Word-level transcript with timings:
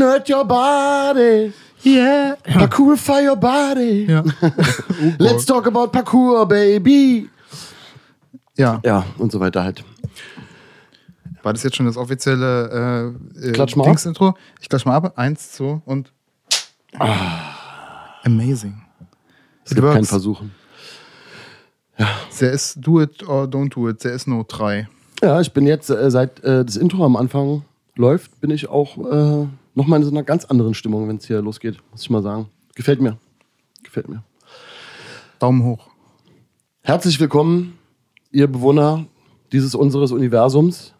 Parkour 0.00 0.18
nerd 0.18 0.28
your 0.28 0.44
body. 0.44 1.52
Yeah. 1.82 2.36
Parkourify 2.44 3.22
your 3.22 3.36
body. 3.36 4.06
Ja. 4.06 4.22
Let's 5.18 5.44
talk 5.44 5.66
about 5.66 5.92
Parkour, 5.92 6.46
baby. 6.46 7.28
ja. 8.56 8.80
Ja, 8.84 9.04
und 9.18 9.32
so 9.32 9.40
weiter 9.40 9.64
halt. 9.64 9.84
War 11.42 11.52
das 11.54 11.62
jetzt 11.62 11.76
schon 11.76 11.86
das 11.86 11.96
offizielle 11.96 13.14
äh, 13.38 13.48
äh, 13.48 13.52
Klatsch 13.52 13.76
mal 13.76 13.84
ab. 13.84 13.88
Dings-Intro? 13.88 14.34
Ich 14.60 14.68
klatsch 14.68 14.84
mal 14.84 14.96
ab. 14.96 15.12
Eins, 15.16 15.52
zwei 15.52 15.80
und. 15.86 16.12
Amazing. 18.24 18.82
Es 19.64 19.74
gibt 19.74 19.86
keinen 19.86 19.96
works. 19.96 20.08
Versuchen. 20.08 20.52
There 22.38 22.52
is 22.52 22.74
do 22.78 23.00
it 23.00 23.26
or 23.26 23.44
don't 23.44 23.74
do 23.74 23.88
it. 23.88 24.00
There 24.00 24.14
is 24.14 24.26
no 24.26 24.42
try. 24.42 24.86
Ja, 25.22 25.40
ich 25.40 25.52
bin 25.52 25.66
jetzt, 25.66 25.90
äh, 25.90 26.10
seit 26.10 26.42
äh, 26.44 26.64
das 26.64 26.76
Intro 26.76 27.04
am 27.04 27.16
Anfang 27.16 27.62
läuft, 27.94 28.40
bin 28.40 28.50
ich 28.50 28.68
auch 28.68 28.96
äh, 28.98 29.46
nochmal 29.74 30.00
in 30.00 30.04
so 30.04 30.10
einer 30.10 30.22
ganz 30.22 30.44
anderen 30.44 30.74
Stimmung, 30.74 31.08
wenn 31.08 31.16
es 31.16 31.26
hier 31.26 31.42
losgeht, 31.42 31.78
muss 31.90 32.02
ich 32.02 32.10
mal 32.10 32.22
sagen. 32.22 32.48
Gefällt 32.74 33.00
mir. 33.00 33.18
Gefällt 33.82 34.08
mir. 34.08 34.22
Daumen 35.38 35.64
hoch. 35.64 35.88
Herzlich 36.82 37.20
willkommen, 37.20 37.78
ihr 38.30 38.46
Bewohner 38.46 39.06
dieses 39.52 39.74
unseres 39.74 40.12
Universums, 40.12 40.94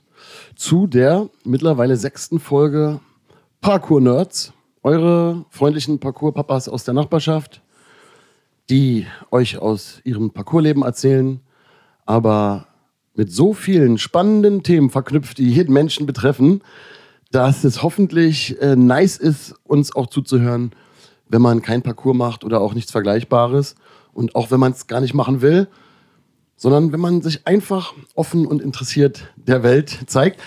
zu 0.55 0.87
der 0.87 1.29
mittlerweile 1.45 1.97
sechsten 1.97 2.39
Folge 2.39 3.01
Parkour 3.61 4.01
Nerds. 4.01 4.53
Eure 4.83 5.45
freundlichen 5.51 5.99
Parkour-Papas 5.99 6.69
aus 6.69 6.85
der 6.85 6.95
Nachbarschaft, 6.95 7.63
die 8.71 9.07
euch 9.31 9.59
aus 9.59 10.01
ihrem 10.05 10.31
Parkourleben 10.31 10.83
erzählen, 10.83 11.41
aber 12.07 12.67
mit 13.15 13.31
so 13.33 13.53
vielen 13.53 13.99
spannenden 13.99 14.63
Themen 14.63 14.89
verknüpft, 14.89 15.39
die 15.39 15.51
jeden 15.51 15.75
Menschen 15.75 16.07
betreffen, 16.07 16.63
dass 17.31 17.65
es 17.65 17.83
hoffentlich 17.83 18.61
äh, 18.61 18.77
nice 18.77 19.17
ist, 19.17 19.55
uns 19.65 19.95
auch 19.95 20.07
zuzuhören, 20.09 20.73
wenn 21.29 21.43
man 21.43 21.63
kein 21.63 21.83
Parcours 21.83 22.17
macht 22.17 22.45
oder 22.45 22.61
auch 22.61 22.75
nichts 22.75 22.91
Vergleichbares. 22.91 23.77
Und 24.13 24.35
auch 24.35 24.51
wenn 24.51 24.59
man 24.61 24.73
es 24.73 24.89
gar 24.89 25.01
nicht 25.01 25.15
machen 25.15 25.41
will, 25.41 25.69
sondern 26.57 26.93
wenn 26.93 27.01
man 27.01 27.23
sich 27.23 27.47
einfach 27.47 27.95
offen 28.15 28.47
und 28.47 28.61
interessiert 28.61 29.29
der 29.37 29.63
Welt 29.63 29.99
zeigt. 30.07 30.41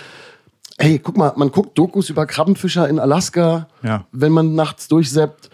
Hey, 0.78 1.00
guck 1.00 1.17
mal, 1.17 1.34
man 1.38 1.52
guckt 1.52 1.78
Dokus 1.78 2.09
über 2.09 2.26
Krabbenfischer 2.26 2.88
in 2.89 3.00
Alaska, 3.00 3.67
Ja. 3.84 4.06
wenn 4.11 4.31
man 4.31 4.54
nachts 4.56 4.88
durchseppt. 4.89 5.50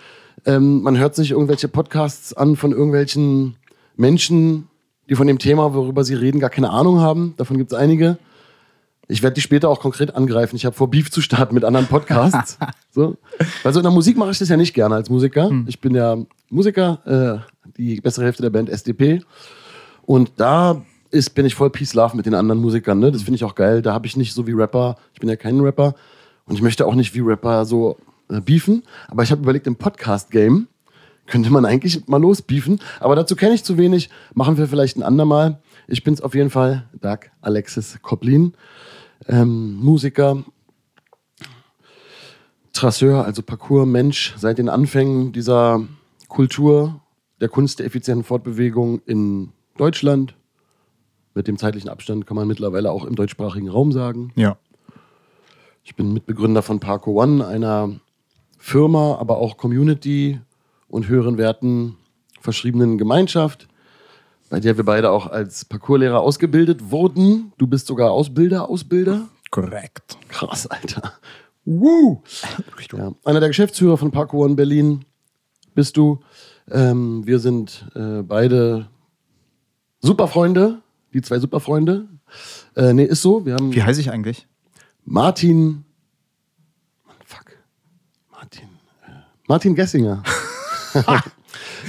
Ähm, 0.46 0.82
man 0.82 0.98
hört 0.98 1.14
sich 1.16 1.32
irgendwelche 1.32 1.68
Podcasts 1.68 2.34
an 2.34 2.56
von 2.56 2.72
irgendwelchen 2.72 3.56
Menschen, 3.96 4.68
die 5.10 5.16
von 5.16 5.28
dem 5.28 5.40
Thema, 5.40 5.74
worüber 5.74 6.04
sie 6.04 6.14
reden, 6.16 6.40
gar 6.40 6.50
keine 6.50 6.72
Ahnung 6.72 7.00
haben. 7.00 7.34
Davon 7.38 7.58
gibt 7.58 7.72
es 7.72 7.78
einige. 7.78 8.18
Ich 9.12 9.24
werde 9.24 9.34
die 9.34 9.42
später 9.42 9.70
auch 9.70 9.80
konkret 9.80 10.16
angreifen. 10.16 10.56
Ich 10.56 10.66
habe 10.66 10.76
vor, 10.76 10.90
Beef 10.90 11.10
zu 11.10 11.20
starten 11.22 11.56
mit 11.56 11.64
anderen 11.64 11.88
Podcasts. 11.88 12.60
so. 12.92 13.18
Weil 13.64 13.74
so 13.74 13.80
in 13.80 13.84
der 13.84 13.92
Musik 13.92 14.18
mache 14.18 14.30
ich 14.30 14.38
das 14.38 14.50
ja 14.50 14.56
nicht 14.56 14.76
gerne 14.76 14.94
als 14.94 15.10
Musiker. 15.10 15.52
Ich 15.66 15.82
bin 15.82 15.96
ja 15.96 16.16
Musiker, 16.50 17.44
äh, 17.44 17.70
die 17.76 18.00
bessere 18.02 18.26
Hälfte 18.26 18.44
der 18.44 18.52
Band 18.52 18.70
SDP. 18.70 19.24
Und 20.06 20.34
da 20.38 20.84
ist, 21.10 21.32
bin 21.32 21.48
ich 21.48 21.56
voll 21.56 21.72
Peace 21.72 21.96
Love 21.96 22.16
mit 22.16 22.28
den 22.28 22.36
anderen 22.36 22.62
Musikern. 22.62 23.00
Ne? 23.00 23.12
Das 23.12 23.24
finde 23.24 23.38
ich 23.38 23.44
auch 23.44 23.56
geil. 23.56 23.82
Da 23.82 23.94
habe 23.94 24.06
ich 24.06 24.16
nicht 24.16 24.34
so 24.34 24.46
wie 24.46 24.52
Rapper, 24.52 24.96
ich 25.14 25.20
bin 25.20 25.28
ja 25.28 25.36
kein 25.36 25.60
Rapper 25.60 25.96
und 26.46 26.56
ich 26.56 26.62
möchte 26.62 26.86
auch 26.86 26.96
nicht 26.96 27.16
wie 27.16 27.22
Rapper 27.22 27.66
so 27.66 27.98
äh, 28.30 28.42
beefen. 28.42 28.84
Aber 29.08 29.24
ich 29.24 29.32
habe 29.32 29.42
überlegt, 29.42 29.66
im 29.66 29.76
Podcast-Game 29.76 30.68
könnte 31.26 31.50
man 31.52 31.66
eigentlich 31.66 32.08
mal 32.08 32.22
losbeefen. 32.22 32.80
Aber 33.00 33.16
dazu 33.16 33.36
kenne 33.36 33.56
ich 33.56 33.64
zu 33.64 33.78
wenig. 33.78 34.10
Machen 34.34 34.58
wir 34.58 34.68
vielleicht 34.68 34.98
ein 34.98 35.04
andermal. 35.04 35.60
Ich 35.88 36.04
bin's 36.04 36.22
auf 36.22 36.36
jeden 36.36 36.50
Fall, 36.50 36.88
Doug 37.02 37.20
Alexis 37.42 38.00
Koplin, 38.02 38.54
ähm, 39.28 39.76
Musiker, 39.76 40.44
Trasseur, 42.74 43.26
also 43.26 43.42
Parcours-Mensch 43.42 44.36
seit 44.38 44.58
den 44.58 44.70
Anfängen 44.70 45.32
dieser 45.32 45.86
Kultur 46.28 47.02
der 47.42 47.50
Kunst 47.50 47.80
der 47.80 47.86
effizienten 47.86 48.24
Fortbewegung 48.24 49.02
in 49.06 49.52
Deutschland. 49.78 50.36
Mit 51.34 51.48
dem 51.48 51.58
zeitlichen 51.58 51.90
Abstand 51.90 52.28
kann 52.28 52.36
man 52.36 52.48
mittlerweile 52.48 52.92
auch 52.92 53.06
im 53.06 53.16
deutschsprachigen 53.16 53.70
Raum 53.70 53.92
sagen. 53.92 54.32
Ja. 54.36 54.58
Ich 55.84 55.96
bin 55.96 56.14
Mitbegründer 56.14 56.62
von 56.62 56.80
Parkour 56.80 57.16
One, 57.24 57.46
einer 57.46 58.00
Firma, 58.58 59.16
aber 59.16 59.38
auch 59.38 59.58
Community 59.58 60.40
und 60.90 61.08
höheren 61.08 61.38
Werten 61.38 61.96
verschriebenen 62.42 62.98
Gemeinschaft, 62.98 63.69
bei 64.50 64.60
der 64.60 64.78
wir 64.78 64.84
beide 64.84 65.12
auch 65.12 65.28
als 65.28 65.64
Parkourlehrer 65.66 66.20
ausgebildet 66.20 66.92
wurden. 66.92 67.54
Du 67.58 67.68
bist 67.68 67.88
sogar 67.88 68.12
Ausbilder, 68.12 68.68
Ausbilder. 68.68 69.28
Korrekt. 69.52 70.18
Krass, 70.28 70.68
Alter. 70.68 71.14
Woo! 71.66 72.24
Ja, 72.92 73.14
einer 73.26 73.40
der 73.40 73.50
Geschäftsführer 73.50 73.98
von 73.98 74.12
Parkour 74.12 74.48
in 74.48 74.56
Berlin 74.56 75.06
bist 75.76 75.98
du. 75.98 76.20
Ähm, 76.70 77.26
wir 77.26 77.40
sind 77.40 77.88
äh, 77.96 78.24
beide 78.24 78.90
Superfreunde, 80.02 80.82
die 81.14 81.22
zwei 81.22 81.40
Superfreunde. 81.40 82.08
Äh, 82.76 82.94
nee, 82.94 83.06
ist 83.06 83.22
so. 83.22 83.46
Wir 83.46 83.54
haben 83.54 83.74
Wie 83.74 83.84
heiße 83.84 84.02
ich 84.02 84.12
eigentlich? 84.12 84.48
Martin. 85.06 85.86
Mann, 87.06 87.18
fuck. 87.24 87.52
Martin. 88.32 88.70
Äh, 89.06 89.12
Martin 89.48 89.76
Gessinger. 89.76 90.24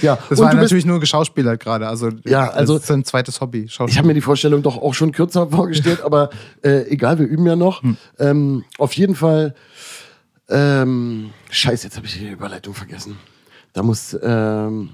ja, 0.03 0.19
Das 0.29 0.39
und 0.41 0.47
war 0.47 0.55
natürlich 0.55 0.85
nur 0.87 1.01
geschauspielert 1.01 1.61
gerade. 1.61 1.87
Also, 1.89 2.11
Ja, 2.25 2.49
also- 2.51 2.75
das 2.75 2.85
ist 2.85 2.91
ein 2.91 3.05
zweites 3.05 3.41
Hobby. 3.41 3.65
ich 3.65 3.79
habe 3.99 4.07
mir 4.07 4.15
die 4.15 4.21
Vorstellung 4.21 4.63
doch 4.63 4.77
auch 4.79 4.95
schon 4.95 5.13
kürzer 5.13 5.47
vorgestellt, 5.51 6.03
aber 6.03 6.31
äh, 6.63 6.83
egal, 6.89 7.19
wir 7.19 7.27
üben 7.27 7.47
ja 7.47 7.57
noch. 7.57 7.83
Ähm, 8.19 8.65
auf 8.79 8.93
jeden 8.95 9.15
Fall. 9.15 9.55
Ähm, 10.49 11.31
scheiße, 11.51 11.87
jetzt 11.87 11.97
habe 11.97 12.07
ich 12.07 12.19
die 12.19 12.29
Überleitung 12.29 12.75
vergessen. 12.75 13.17
Da 13.73 13.83
muss, 13.85 14.19
ähm, 14.21 14.91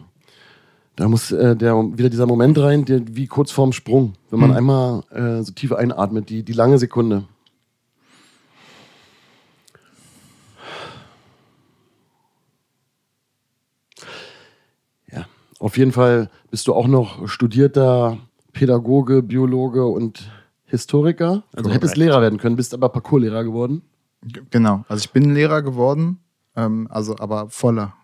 da 0.97 1.09
muss 1.09 1.33
äh, 1.33 1.57
der, 1.57 1.75
wieder 1.97 2.11
dieser 2.11 2.27
Moment 2.27 2.59
rein, 2.59 2.85
der, 2.85 3.01
wie 3.17 3.27
kurz 3.27 3.51
vorm 3.53 3.73
Sprung, 3.73 4.15
wenn 4.31 4.41
man 4.41 4.53
einmal 4.55 5.03
äh, 5.11 5.43
so 5.43 5.53
tief 5.53 5.73
einatmet, 5.73 6.29
die, 6.29 6.43
die 6.43 6.53
lange 6.53 6.79
Sekunde. 6.79 7.25
Ja, 15.13 15.27
auf 15.59 15.79
jeden 15.79 15.93
Fall 15.93 16.31
bist 16.51 16.67
du 16.69 16.75
auch 16.75 16.87
noch 16.87 17.29
studierter 17.29 18.19
Pädagoge, 18.53 19.23
Biologe 19.23 19.85
und 19.87 20.31
Historiker. 20.65 21.45
Also 21.55 21.71
hättest 21.71 21.95
Korrekt. 21.95 21.97
Lehrer 21.97 22.21
werden 22.23 22.39
können, 22.39 22.57
bist 22.57 22.75
aber 22.75 22.89
Parkourlehrer 22.89 23.45
geworden. 23.45 23.83
Genau. 24.51 24.85
Also 24.89 25.05
ich 25.05 25.11
bin 25.11 25.35
Lehrer 25.35 25.63
geworden, 25.63 26.19
ähm, 26.57 26.89
also 26.91 27.17
aber 27.19 27.49
voller. 27.51 27.95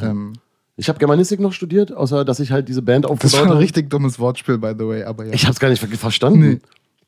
Ähm, 0.00 0.32
Ich 0.76 0.88
habe 0.88 0.98
Germanistik 0.98 1.38
noch 1.40 1.52
studiert, 1.52 1.92
außer 1.92 2.24
dass 2.24 2.40
ich 2.40 2.50
halt 2.50 2.68
diese 2.68 2.82
Band 2.82 3.04
das 3.04 3.12
aufgebaut 3.12 3.34
war 3.34 3.42
ein 3.46 3.50
habe. 3.50 3.60
richtig 3.60 3.90
dummes 3.90 4.18
Wortspiel, 4.18 4.58
by 4.58 4.72
the 4.78 4.86
way. 4.86 5.04
Aber 5.04 5.26
ja. 5.26 5.32
Ich 5.34 5.44
habe 5.44 5.52
es 5.52 5.60
gar 5.60 5.68
nicht 5.68 5.80
ver 5.80 5.88
verstanden. 5.96 6.40
Nee. 6.40 6.60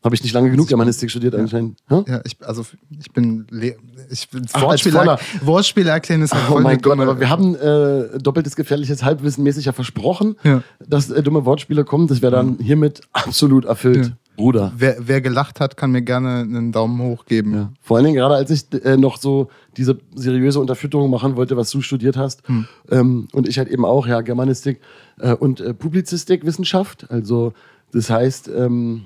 Habe 0.04 0.14
ich 0.14 0.22
nicht 0.22 0.34
lange 0.34 0.50
genug 0.50 0.68
Germanistik 0.68 1.10
studiert 1.10 1.34
anscheinend. 1.34 1.78
Hä? 1.88 2.02
ja, 2.06 2.20
ich, 2.24 2.36
also 2.44 2.62
ich 3.00 3.10
bin 3.12 3.46
Le 3.50 3.74
ich 4.10 4.28
bin 4.28 4.44
Ach, 4.52 4.56
als 4.56 4.62
Wortspiele, 4.64 4.98
voller. 4.98 5.18
Wortspiele 5.42 5.90
erklären 5.90 6.20
ist 6.20 6.34
halt 6.34 6.44
Oh 6.50 6.60
mein 6.60 6.78
Gott, 6.82 6.98
aber 7.00 7.18
wir 7.18 7.30
haben 7.30 7.54
äh, 7.54 8.18
doppeltes 8.18 8.54
gefährliches 8.54 9.02
Halbwissen 9.02 9.42
mäßig 9.44 9.64
ja 9.64 9.72
versprochen, 9.72 10.36
Ja. 10.44 10.62
dass 10.86 11.08
äh, 11.10 11.22
dumme 11.22 11.46
Wortspiele 11.46 11.84
kommen. 11.84 12.06
Das 12.06 12.20
wäre 12.20 12.32
dann 12.32 12.58
hiermit 12.60 13.00
absolut 13.14 13.64
erfüllt, 13.64 14.06
Ja. 14.06 14.12
Bruder. 14.36 14.72
wer, 14.76 14.96
wer 14.98 15.20
gelacht 15.22 15.58
hat, 15.60 15.76
kann 15.78 15.90
mir 15.92 16.02
gerne 16.02 16.40
einen 16.40 16.70
Daumen 16.72 17.00
hoch 17.00 17.24
geben. 17.24 17.54
Ja. 17.54 17.72
Vor 17.80 17.96
allen 17.96 18.04
Dingen 18.04 18.16
gerade 18.16 18.34
als 18.34 18.50
ich 18.50 18.64
äh, 18.84 18.98
noch 18.98 19.16
so 19.16 19.48
diese 19.78 19.96
seriöse 20.14 20.60
Unterfütterung 20.60 21.08
machen 21.08 21.36
wollte, 21.36 21.56
was 21.56 21.70
du 21.70 21.80
studiert 21.80 22.16
hast. 22.18 22.42
Ähm, 22.90 23.28
und 23.32 23.48
ich 23.48 23.56
halt 23.58 23.68
eben 23.68 23.84
auch, 23.86 24.06
ja, 24.06 24.20
Germanistik 24.20 24.80
äh, 25.18 25.32
und 25.34 25.60
äh, 25.60 25.72
Publizistik, 25.72 26.44
Wissenschaft. 26.44 27.06
Also 27.10 27.54
das 27.92 28.10
heißt, 28.10 28.50
ähm, 28.54 29.04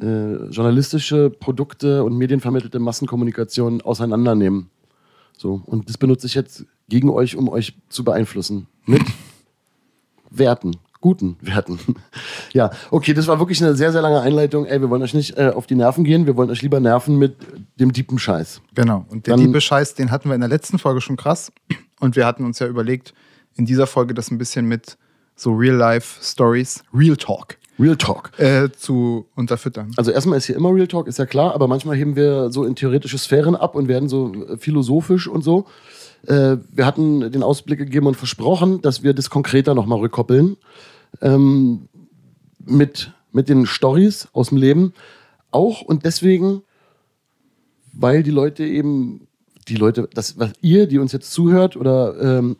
äh, 0.00 0.44
journalistische 0.50 1.30
Produkte 1.30 2.04
und 2.04 2.16
medienvermittelte 2.16 2.78
Massenkommunikation 2.78 3.80
auseinandernehmen. 3.82 4.70
So, 5.36 5.62
und 5.66 5.88
das 5.88 5.96
benutze 5.98 6.26
ich 6.26 6.34
jetzt 6.34 6.66
gegen 6.88 7.08
euch, 7.10 7.36
um 7.36 7.48
euch 7.48 7.74
zu 7.88 8.04
beeinflussen. 8.04 8.66
Mit 8.86 9.02
Werten. 10.30 10.76
Guten 11.00 11.36
Werten. 11.40 11.78
ja, 12.52 12.70
okay, 12.90 13.14
das 13.14 13.26
war 13.26 13.38
wirklich 13.38 13.62
eine 13.64 13.74
sehr, 13.74 13.90
sehr 13.90 14.02
lange 14.02 14.20
Einleitung. 14.20 14.66
Ey, 14.66 14.82
wir 14.82 14.90
wollen 14.90 15.02
euch 15.02 15.14
nicht 15.14 15.38
äh, 15.38 15.48
auf 15.54 15.66
die 15.66 15.74
Nerven 15.74 16.04
gehen, 16.04 16.26
wir 16.26 16.36
wollen 16.36 16.50
euch 16.50 16.60
lieber 16.60 16.78
nerven 16.78 17.18
mit 17.18 17.36
dem 17.76 17.92
tiefen 17.94 18.18
Scheiß. 18.18 18.60
Genau. 18.74 19.06
Und 19.08 19.26
der 19.26 19.36
Dann- 19.36 19.46
liebe 19.46 19.62
Scheiß, 19.62 19.94
den 19.94 20.10
hatten 20.10 20.28
wir 20.28 20.34
in 20.34 20.42
der 20.42 20.50
letzten 20.50 20.78
Folge 20.78 21.00
schon 21.00 21.16
krass. 21.16 21.50
Und 22.00 22.16
wir 22.16 22.26
hatten 22.26 22.44
uns 22.44 22.58
ja 22.58 22.66
überlegt, 22.66 23.14
in 23.56 23.64
dieser 23.64 23.86
Folge 23.86 24.12
das 24.12 24.30
ein 24.30 24.36
bisschen 24.36 24.66
mit 24.66 24.98
so 25.36 25.52
Real-Life-Stories, 25.52 26.84
Real 26.92 27.16
Talk, 27.16 27.56
Real 27.80 27.96
Talk. 27.96 28.32
äh, 28.38 28.68
zu 28.70 29.26
unterfüttern. 29.34 29.92
Also 29.96 30.10
erstmal 30.10 30.38
ist 30.38 30.46
hier 30.46 30.56
immer 30.56 30.74
Real 30.74 30.86
Talk, 30.86 31.06
ist 31.06 31.18
ja 31.18 31.26
klar, 31.26 31.54
aber 31.54 31.66
manchmal 31.66 31.96
heben 31.96 32.16
wir 32.16 32.50
so 32.50 32.64
in 32.64 32.76
theoretische 32.76 33.18
Sphären 33.18 33.56
ab 33.56 33.74
und 33.74 33.88
werden 33.88 34.08
so 34.08 34.32
äh, 34.32 34.56
philosophisch 34.56 35.26
und 35.26 35.42
so. 35.42 35.66
Äh, 36.26 36.58
wir 36.72 36.86
hatten 36.86 37.32
den 37.32 37.42
Ausblick 37.42 37.78
gegeben 37.78 38.06
und 38.06 38.16
versprochen, 38.16 38.82
dass 38.82 39.02
wir 39.02 39.14
das 39.14 39.30
konkreter 39.30 39.74
nochmal 39.74 40.00
rückkoppeln. 40.00 40.56
Ähm, 41.22 41.88
mit, 42.64 43.12
mit 43.32 43.48
den 43.48 43.66
Stories 43.66 44.28
aus 44.32 44.48
dem 44.48 44.58
Leben. 44.58 44.92
auch 45.50 45.82
und 45.82 46.04
deswegen, 46.04 46.62
weil 47.92 48.22
die 48.22 48.30
Leute 48.30 48.64
eben, 48.64 49.26
die 49.68 49.74
Leute, 49.74 50.08
das, 50.14 50.38
was 50.38 50.52
ihr, 50.60 50.86
die 50.86 50.98
uns 50.98 51.12
jetzt 51.12 51.32
zuhört 51.32 51.76
oder 51.76 52.20
ähm, 52.20 52.56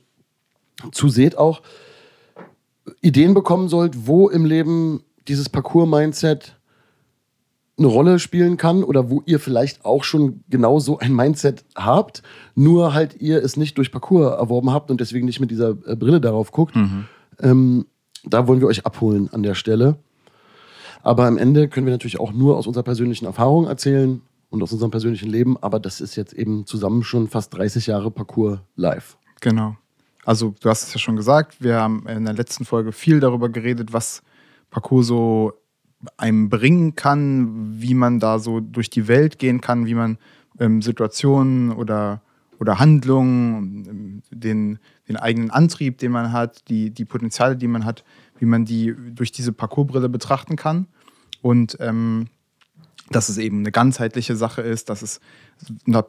zuseht 0.93 1.37
auch, 1.39 1.63
Ideen 3.01 3.35
bekommen 3.35 3.69
sollt, 3.69 4.07
wo 4.07 4.29
im 4.29 4.45
Leben 4.45 5.05
dieses 5.31 5.49
Parcours-Mindset 5.49 6.57
eine 7.79 7.87
Rolle 7.87 8.19
spielen 8.19 8.59
kann 8.59 8.85
oder 8.85 9.09
wo 9.09 9.23
ihr 9.25 9.41
vielleicht 9.41 9.87
auch 9.87 10.05
schon 10.05 10.45
genau 10.51 10.81
so 10.81 10.99
ein 10.99 11.15
Mindset 11.15 11.65
habt, 11.75 12.23
nur 12.55 12.93
halt 12.93 13.21
ihr 13.21 13.43
es 13.43 13.57
nicht 13.57 13.79
durch 13.79 13.91
Parcours 13.91 14.39
erworben 14.39 14.71
habt 14.71 14.91
und 14.91 15.01
deswegen 15.01 15.25
nicht 15.25 15.41
mit 15.41 15.51
dieser 15.51 15.71
äh, 15.87 15.97
Brille 15.97 16.21
darauf 16.21 16.53
guckt. 16.53 16.77
Mhm. 16.77 17.07
Ähm, 17.41 17.87
da 18.25 18.47
wollen 18.47 18.61
wir 18.61 18.67
euch 18.67 18.85
abholen 18.85 19.31
an 19.33 19.43
der 19.43 19.55
Stelle. 19.55 19.97
Aber 21.03 21.27
am 21.27 21.39
Ende 21.39 21.69
können 21.69 21.87
wir 21.87 21.93
natürlich 21.93 22.21
auch 22.21 22.33
nur 22.33 22.59
aus 22.59 22.67
unserer 22.67 22.83
persönlichen 22.83 23.25
Erfahrung 23.25 23.67
erzählen 23.67 24.21
und 24.51 24.63
aus 24.63 24.73
unserem 24.73 24.91
persönlichen 24.91 25.31
Leben. 25.31 25.57
Aber 25.63 25.81
das 25.81 26.03
ist 26.03 26.17
jetzt 26.17 26.35
eben 26.35 26.67
zusammen 26.67 27.03
schon 27.03 27.29
fast 27.29 27.55
30 27.55 27.87
Jahre 27.87 28.11
Parcours 28.11 28.59
live. 28.77 29.17
Genau. 29.41 29.77
Also 30.27 30.55
du 30.61 30.69
hast 30.69 30.89
es 30.89 30.93
ja 30.93 30.99
schon 30.99 31.17
gesagt, 31.17 31.63
wir 31.63 31.77
haben 31.77 32.07
in 32.07 32.27
der 32.27 32.35
letzten 32.35 32.67
Folge 32.67 32.93
viel 32.93 33.21
darüber 33.21 33.49
geredet, 33.49 33.95
was 33.95 34.23
Parcours 34.71 35.07
so 35.07 35.53
einem 36.17 36.49
bringen 36.49 36.95
kann, 36.95 37.81
wie 37.81 37.95
man 37.95 38.21
da 38.21 38.39
so 38.39 38.61
durch 38.61 38.91
die 38.91 39.09
Welt 39.09 39.39
gehen 39.39 39.61
kann, 39.61 39.87
wie 39.87 39.95
man 39.95 40.19
ähm, 40.59 40.81
Situationen 40.81 41.73
oder, 41.73 42.23
oder 42.59 42.79
Handlungen, 42.79 43.87
ähm, 43.87 44.23
den, 44.31 44.79
den 45.09 45.17
eigenen 45.17 45.51
Antrieb, 45.51 45.99
den 45.99 46.13
man 46.13 46.33
hat, 46.33 46.69
die, 46.69 46.91
die 46.91 47.05
Potenziale, 47.05 47.57
die 47.57 47.69
man 47.69 47.85
hat, 47.85 48.05
wie 48.39 48.47
man 48.47 48.65
die 48.65 48.95
durch 49.13 49.33
diese 49.33 49.53
Parcoursbrille 49.53 50.09
betrachten 50.09 50.57
kann. 50.57 50.87
Und 51.43 51.77
ähm, 51.81 52.29
dass 53.11 53.29
es 53.29 53.39
eben 53.39 53.59
eine 53.59 53.73
ganzheitliche 53.73 54.37
Sache 54.37 54.63
ist, 54.63 54.89
dass 54.89 55.03
es 55.03 55.21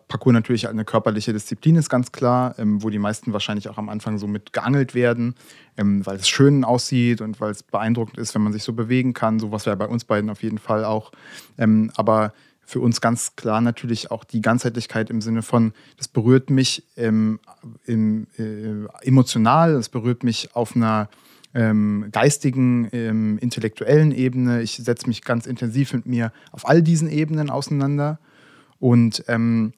Parcours 0.08 0.34
natürlich 0.34 0.70
eine 0.70 0.86
körperliche 0.86 1.34
Disziplin 1.34 1.76
ist, 1.76 1.90
ganz 1.90 2.12
klar, 2.12 2.56
ähm, 2.60 2.84
wo 2.84 2.90
die 2.90 3.00
meisten 3.00 3.34
wahrscheinlich 3.34 3.68
auch 3.70 3.78
am 3.78 3.90
Anfang 3.90 4.20
so 4.20 4.28
mit 4.28 4.54
geangelt 4.54 4.94
werden, 4.94 5.36
ähm, 5.78 6.06
weil 6.06 6.18
es 6.18 6.30
schön 6.30 6.64
aussieht 6.64 7.22
und 7.22 7.42
weil 7.42 7.52
es 7.52 7.64
beeindruckend 7.64 8.20
ist, 8.20 8.36
wenn 8.36 8.44
man 8.44 8.54
sich 8.54 8.64
so 8.64 8.74
bewegen 8.74 9.14
kann. 9.14 9.40
So 9.40 9.52
was 9.52 9.66
wäre 9.66 9.76
bei 9.76 9.88
uns 9.88 10.06
beiden 10.06 10.30
auf 10.30 10.44
jeden 10.44 10.60
Fall 10.60 10.86
auch. 10.86 11.12
Ähm, 11.58 11.92
aber 11.96 12.34
für 12.64 12.80
uns 12.80 13.02
ganz 13.02 13.36
klar 13.36 13.62
natürlich 13.62 14.12
auch 14.12 14.24
die 14.24 14.42
Ganzheitlichkeit 14.42 15.10
im 15.10 15.22
Sinne 15.22 15.42
von, 15.42 15.74
das 15.98 16.08
berührt 16.08 16.52
mich 16.52 16.86
ähm, 16.96 17.40
im, 17.86 18.28
äh, 18.38 18.88
emotional, 19.06 19.74
es 19.74 19.90
berührt 19.90 20.24
mich 20.24 20.56
auf 20.56 20.76
einer 20.76 21.10
ähm, 21.54 22.08
geistigen, 22.12 22.90
ähm, 22.92 23.38
intellektuellen 23.40 24.12
Ebene. 24.12 24.62
Ich 24.62 24.78
setze 24.78 25.08
mich 25.08 25.24
ganz 25.24 25.46
intensiv 25.46 25.94
mit 25.94 26.06
mir 26.06 26.32
auf 26.52 26.68
all 26.68 26.82
diesen 26.82 27.10
Ebenen 27.10 27.50
auseinander. 27.50 28.20
Und 28.80 29.24
ähm, 29.28 29.74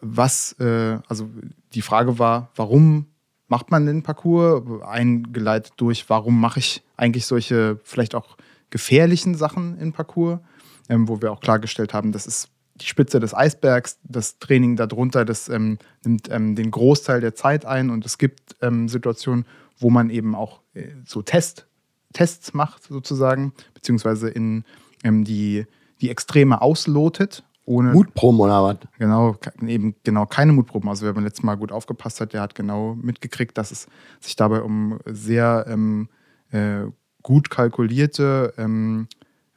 was, 0.00 0.52
äh, 0.60 0.98
also 1.08 1.28
die 1.74 1.82
Frage 1.82 2.18
war, 2.18 2.50
warum 2.56 3.06
macht 3.48 3.70
man 3.70 3.86
den 3.86 4.02
Parcours? 4.02 4.62
Eingeleitet 4.82 5.74
durch, 5.76 6.08
warum 6.08 6.40
mache 6.40 6.60
ich 6.60 6.82
eigentlich 6.96 7.26
solche 7.26 7.78
vielleicht 7.84 8.14
auch 8.14 8.36
gefährlichen 8.70 9.34
Sachen 9.34 9.78
in 9.78 9.92
Parcours, 9.92 10.40
ähm, 10.88 11.08
wo 11.08 11.20
wir 11.20 11.32
auch 11.32 11.40
klargestellt 11.40 11.94
haben, 11.94 12.12
das 12.12 12.26
ist 12.26 12.48
die 12.76 12.86
Spitze 12.86 13.20
des 13.20 13.34
Eisbergs, 13.34 14.00
das 14.02 14.38
Training 14.38 14.74
darunter, 14.74 15.24
das 15.24 15.48
ähm, 15.48 15.78
nimmt 16.04 16.28
ähm, 16.30 16.56
den 16.56 16.70
Großteil 16.70 17.20
der 17.20 17.34
Zeit 17.34 17.64
ein 17.64 17.90
und 17.90 18.04
es 18.04 18.18
gibt 18.18 18.56
ähm, 18.62 18.88
Situationen, 18.88 19.46
wo 19.78 19.90
man 19.90 20.10
eben 20.10 20.34
auch 20.34 20.60
so 21.04 21.22
Test, 21.22 21.66
Tests 22.12 22.54
macht 22.54 22.84
sozusagen, 22.84 23.52
beziehungsweise 23.74 24.28
in 24.28 24.64
ähm, 25.02 25.24
die, 25.24 25.66
die 26.00 26.10
Extreme 26.10 26.62
auslotet. 26.62 27.44
Ohne, 27.66 27.92
Mutproben 27.92 28.40
oder 28.40 28.62
was? 28.62 28.76
Genau, 28.98 29.36
eben 29.66 29.94
genau 30.02 30.26
keine 30.26 30.52
Mutproben. 30.52 30.88
Also 30.88 31.06
wer 31.06 31.14
beim 31.14 31.24
letzten 31.24 31.46
Mal 31.46 31.56
gut 31.56 31.72
aufgepasst 31.72 32.20
hat, 32.20 32.34
der 32.34 32.42
hat 32.42 32.54
genau 32.54 32.94
mitgekriegt, 32.94 33.56
dass 33.56 33.70
es 33.70 33.86
sich 34.20 34.36
dabei 34.36 34.60
um 34.60 34.98
sehr 35.06 35.64
ähm, 35.68 36.08
äh, 36.50 36.84
gut 37.22 37.48
kalkulierte 37.48 38.52
ähm, 38.58 39.08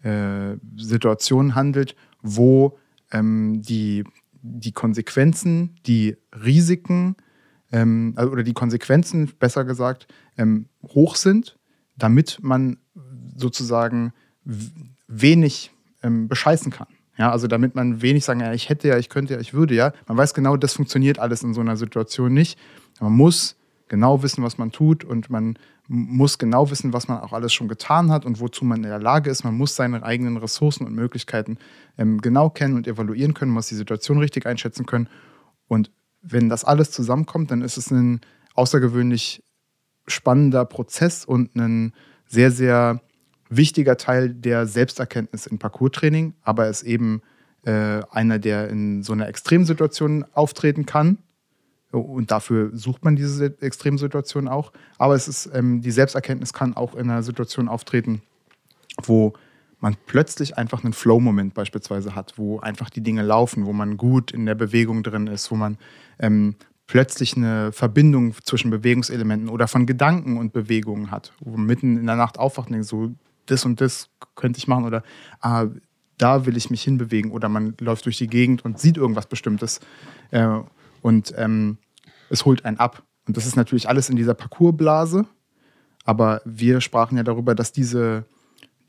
äh, 0.03 0.55
Situationen 0.77 1.53
handelt, 1.53 1.95
wo 2.21 2.77
ähm, 3.11 3.61
die, 3.61 4.05
die 4.41 4.71
Konsequenzen, 4.71 5.75
die 5.85 6.15
Risiken 6.33 7.17
ähm, 7.71 8.13
also, 8.15 8.31
oder 8.31 8.43
die 8.43 8.53
Konsequenzen, 8.53 9.31
besser 9.39 9.65
gesagt, 9.65 10.07
ähm, 10.37 10.67
hoch 10.83 11.15
sind, 11.15 11.57
damit 11.97 12.39
man 12.41 12.77
sozusagen 13.35 14.13
wenig 15.07 15.71
ähm, 16.03 16.27
bescheißen 16.27 16.71
kann. 16.71 16.87
Ja, 17.17 17.31
also 17.31 17.47
damit 17.47 17.73
man 17.73 18.01
wenig 18.01 18.25
sagen, 18.25 18.39
ja, 18.41 18.53
ich 18.53 18.69
hätte 18.69 18.87
ja, 18.87 18.97
ich 18.97 19.09
könnte 19.09 19.33
ja, 19.33 19.39
ich 19.39 19.53
würde 19.53 19.73
ja. 19.73 19.91
Man 20.07 20.17
weiß 20.17 20.33
genau, 20.33 20.55
das 20.55 20.73
funktioniert 20.73 21.17
alles 21.17 21.41
in 21.41 21.53
so 21.53 21.61
einer 21.61 21.75
Situation 21.75 22.33
nicht. 22.33 22.59
Man 22.99 23.13
muss 23.13 23.55
genau 23.87 24.21
wissen, 24.21 24.43
was 24.43 24.57
man 24.57 24.71
tut 24.71 25.03
und 25.03 25.29
man 25.29 25.57
muss 25.87 26.37
genau 26.37 26.69
wissen, 26.69 26.93
was 26.93 27.07
man 27.07 27.19
auch 27.21 27.33
alles 27.33 27.53
schon 27.53 27.67
getan 27.67 28.11
hat 28.11 28.25
und 28.25 28.39
wozu 28.39 28.65
man 28.65 28.83
in 28.83 28.89
der 28.89 28.99
Lage 28.99 29.29
ist. 29.29 29.43
Man 29.43 29.55
muss 29.55 29.75
seine 29.75 30.03
eigenen 30.03 30.37
Ressourcen 30.37 30.85
und 30.85 30.93
Möglichkeiten 30.93 31.57
ähm, 31.97 32.19
genau 32.21 32.49
kennen 32.49 32.75
und 32.75 32.87
evaluieren 32.87 33.33
können, 33.33 33.51
muss 33.51 33.67
die 33.67 33.75
Situation 33.75 34.19
richtig 34.19 34.45
einschätzen 34.45 34.85
können. 34.85 35.09
Und 35.67 35.91
wenn 36.21 36.49
das 36.49 36.63
alles 36.63 36.91
zusammenkommt, 36.91 37.51
dann 37.51 37.61
ist 37.61 37.77
es 37.77 37.91
ein 37.91 38.21
außergewöhnlich 38.55 39.43
spannender 40.07 40.65
Prozess 40.65 41.25
und 41.25 41.55
ein 41.55 41.93
sehr, 42.27 42.51
sehr 42.51 43.01
wichtiger 43.49 43.97
Teil 43.97 44.33
der 44.33 44.65
Selbsterkenntnis 44.65 45.47
im 45.47 45.59
Parcours-Training, 45.59 46.33
aber 46.43 46.67
es 46.67 46.83
eben 46.83 47.21
äh, 47.63 48.01
einer, 48.11 48.39
der 48.39 48.69
in 48.69 49.03
so 49.03 49.13
einer 49.13 49.27
Extremsituation 49.27 50.25
auftreten 50.33 50.85
kann. 50.85 51.19
Und 51.91 52.31
dafür 52.31 52.71
sucht 52.73 53.05
man 53.05 53.15
diese 53.15 53.61
Extremsituation 53.61 54.47
auch. 54.47 54.73
Aber 54.97 55.15
es 55.15 55.27
ist, 55.27 55.49
ähm, 55.53 55.81
die 55.81 55.91
Selbsterkenntnis 55.91 56.51
kann 56.51 56.75
auch 56.75 56.95
in 56.95 57.09
einer 57.09 57.23
Situation 57.23 57.69
auftreten, 57.69 58.21
wo 59.03 59.33
man 59.79 59.95
plötzlich 60.05 60.57
einfach 60.57 60.83
einen 60.83 60.93
Flow-Moment 60.93 61.53
beispielsweise 61.53 62.15
hat, 62.15 62.33
wo 62.37 62.59
einfach 62.59 62.89
die 62.89 63.01
Dinge 63.01 63.21
laufen, 63.21 63.65
wo 63.65 63.73
man 63.73 63.97
gut 63.97 64.31
in 64.31 64.45
der 64.45 64.55
Bewegung 64.55 65.03
drin 65.03 65.27
ist, 65.27 65.51
wo 65.51 65.55
man 65.55 65.77
ähm, 66.19 66.55
plötzlich 66.87 67.35
eine 67.35 67.71
Verbindung 67.71 68.33
zwischen 68.43 68.71
Bewegungselementen 68.71 69.49
oder 69.49 69.67
von 69.67 69.85
Gedanken 69.85 70.37
und 70.37 70.53
Bewegungen 70.53 71.11
hat, 71.11 71.33
wo 71.39 71.51
man 71.51 71.65
mitten 71.65 71.97
in 71.97 72.05
der 72.05 72.15
Nacht 72.15 72.39
aufwacht 72.39 72.67
und 72.67 72.73
denkt, 72.73 72.87
so, 72.87 73.13
das 73.45 73.65
und 73.65 73.81
das 73.81 74.09
könnte 74.35 74.57
ich 74.57 74.67
machen 74.67 74.85
oder 74.85 75.03
ah, 75.41 75.67
da 76.17 76.45
will 76.45 76.57
ich 76.57 76.69
mich 76.69 76.81
hinbewegen 76.83 77.31
oder 77.31 77.49
man 77.49 77.75
läuft 77.79 78.05
durch 78.05 78.17
die 78.17 78.27
Gegend 78.27 78.65
und 78.65 78.79
sieht 78.79 78.97
irgendwas 78.97 79.27
Bestimmtes 79.27 79.79
äh, 80.31 80.47
und 81.01 81.33
ähm, 81.37 81.77
es 82.29 82.45
holt 82.45 82.65
einen 82.65 82.77
ab. 82.77 83.03
Und 83.27 83.37
das 83.37 83.45
ist 83.45 83.55
natürlich 83.55 83.87
alles 83.87 84.09
in 84.09 84.15
dieser 84.15 84.33
Parcoursblase, 84.33 85.25
aber 86.05 86.41
wir 86.45 86.81
sprachen 86.81 87.17
ja 87.17 87.23
darüber, 87.23 87.53
dass 87.53 87.71
diese 87.71 88.25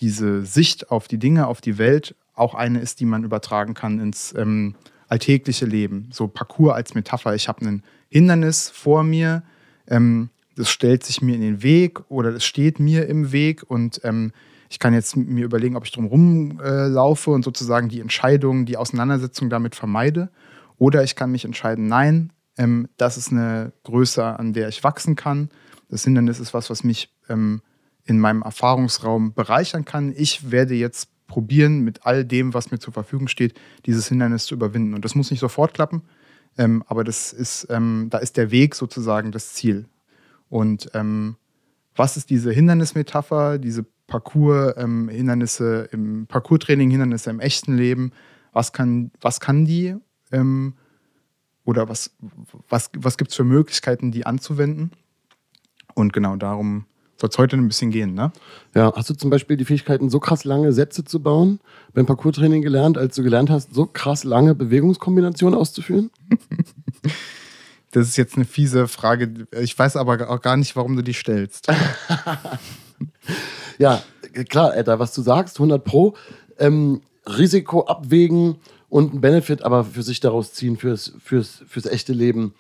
diese 0.01 0.45
Sicht 0.45 0.91
auf 0.91 1.09
die 1.09 1.19
Dinge, 1.19 1.47
auf 1.47 1.61
die 1.61 1.79
Welt 1.79 2.15
auch 2.35 2.55
eine 2.55 2.81
ist, 2.81 3.01
die 3.01 3.05
man 3.05 3.25
übertragen 3.25 3.75
kann 3.75 3.99
ins 3.99 4.35
ähm, 4.37 4.77
alltägliche 5.09 5.67
Leben. 5.67 6.09
So 6.13 6.29
Parcours 6.29 6.75
als 6.75 6.95
Metapher. 6.95 7.35
Ich 7.35 7.49
habe 7.49 7.67
ein 7.67 7.83
Hindernis 8.09 8.71
vor 8.71 9.03
mir, 9.03 9.43
ähm, 9.89 10.31
das 10.57 10.71
stellt 10.71 11.05
sich 11.05 11.23
mir 11.23 11.35
in 11.35 11.41
den 11.41 11.63
Weg 11.63 12.01
oder 12.11 12.31
es 12.31 12.45
steht 12.45 12.81
mir 12.81 13.07
im 13.07 13.33
Weg 13.33 13.63
und 13.69 14.01
ähm, 14.05 14.33
ich 14.71 14.79
kann 14.79 14.93
jetzt 14.93 15.17
mir 15.17 15.45
überlegen, 15.45 15.77
ob 15.77 15.85
ich 15.85 15.93
drum 15.93 16.61
äh, 16.61 16.89
laufe 16.89 17.31
und 17.31 17.45
sozusagen 17.45 17.89
die 17.89 18.01
Entscheidung, 18.01 18.67
die 18.67 18.77
Auseinandersetzung 18.77 19.49
damit 19.49 19.75
vermeide. 19.75 20.31
Oder 20.77 21.03
ich 21.03 21.17
kann 21.17 21.33
mich 21.33 21.45
entscheiden, 21.45 21.87
nein, 21.87 22.33
ähm, 22.59 22.89
das 22.99 23.17
ist 23.17 23.33
eine 23.33 23.73
Größe, 23.85 24.25
an 24.25 24.53
der 24.53 24.69
ich 24.69 24.85
wachsen 24.85 25.17
kann. 25.17 25.49
Das 25.89 26.05
Hindernis 26.05 26.39
ist 26.39 26.53
was, 26.53 26.69
was 26.69 26.85
mich 26.85 27.11
ähm, 27.31 27.63
in 28.09 28.19
meinem 28.19 28.41
Erfahrungsraum 28.41 29.35
bereichern 29.35 29.85
kann. 29.85 30.15
Ich 30.17 30.51
werde 30.51 30.75
jetzt 30.75 31.11
probieren, 31.27 31.81
mit 31.81 32.07
all 32.07 32.25
dem, 32.25 32.55
was 32.55 32.71
mir 32.71 32.79
zur 32.79 32.95
Verfügung 32.95 33.29
steht, 33.29 33.61
dieses 33.85 34.09
Hindernis 34.09 34.47
zu 34.47 34.55
überwinden. 34.55 34.95
Und 34.95 35.05
das 35.05 35.15
muss 35.15 35.31
nicht 35.31 35.41
sofort 35.41 35.75
klappen, 35.75 36.01
ähm, 36.57 36.83
aber 36.87 37.05
das 37.05 37.35
ist, 37.35 37.67
ähm, 37.69 38.09
da 38.09 38.17
ist 38.17 38.39
der 38.39 38.51
Weg 38.51 38.75
sozusagen 38.75 39.31
das 39.31 39.53
Ziel. 39.53 39.87
Und 40.49 40.91
ähm, 40.95 41.37
was 41.95 42.17
ist 42.17 42.31
diese 42.31 42.51
Hindernismetapher, 42.51 43.59
diese 43.59 43.85
Parcours-Hindernisse 44.07 45.91
ähm, 45.93 46.21
im 46.21 46.27
Parcours-Training, 46.27 46.91
Hindernisse 46.91 47.29
im 47.29 47.41
echten 47.41 47.77
Leben? 47.77 48.13
Was 48.55 48.73
kann, 48.73 49.11
was 49.21 49.39
kann 49.39 49.67
die? 49.67 49.97
Ähm, 50.33 50.77
oder 51.65 51.91
was, 51.91 52.17
was, 52.71 52.91
was 52.97 53.19
gibt 53.19 53.33
es 53.33 53.37
für 53.37 53.45
Möglichkeiten, 53.45 54.13
die 54.13 54.25
anzuwenden? 54.25 54.93
Und 55.95 56.15
genau 56.15 56.37
darum 56.37 56.87
soll 57.21 57.31
es 57.31 57.39
heute 57.39 57.57
ein 57.57 57.67
bisschen 57.67 57.91
gehen, 57.91 58.15
ne? 58.15 58.33
Ja, 58.75 58.93
hast 58.95 59.11
du 59.11 59.15
zum 59.15 59.31
Beispiel 59.31 59.57
die 59.57 59.65
Fähigkeiten, 59.65 60.09
so 60.09 60.21
krass 60.21 60.45
lange 60.45 60.73
Sätze 60.73 61.05
zu 61.05 61.21
bauen, 61.21 61.59
beim 61.93 62.07
Parcours-Training 62.07 62.63
gelernt, 62.63 62.97
als 62.97 63.17
du 63.17 63.23
gelernt 63.23 63.51
hast, 63.51 63.75
so 63.75 63.87
krass 63.87 64.25
lange 64.25 64.55
Bewegungskombinationen 64.55 65.59
auszuführen? 65.59 66.11
das 67.91 68.09
ist 68.09 68.17
jetzt 68.17 68.37
eine 68.37 68.45
fiese 68.45 68.87
Frage. 68.87 69.47
Ich 69.61 69.77
weiß 69.77 69.97
aber 69.97 70.31
auch 70.31 70.41
gar 70.41 70.57
nicht, 70.57 70.77
warum 70.77 70.95
du 70.95 71.03
die 71.03 71.15
stellst. 71.15 71.67
ja, 73.79 74.03
klar, 74.49 74.77
Edda, 74.77 74.99
was 75.01 75.13
du 75.13 75.23
sagst, 75.23 75.57
100 75.57 75.85
Pro. 75.85 76.15
Ähm, 76.59 77.03
Risiko 77.27 77.85
abwägen 77.87 78.57
und 78.89 79.11
einen 79.13 79.21
Benefit 79.21 79.63
aber 79.63 79.85
für 79.85 80.03
sich 80.03 80.21
daraus 80.21 80.53
ziehen, 80.53 80.77
fürs, 80.77 81.13
fürs, 81.23 81.63
fürs 81.69 81.87
echte 81.87 82.13
Leben. 82.13 82.55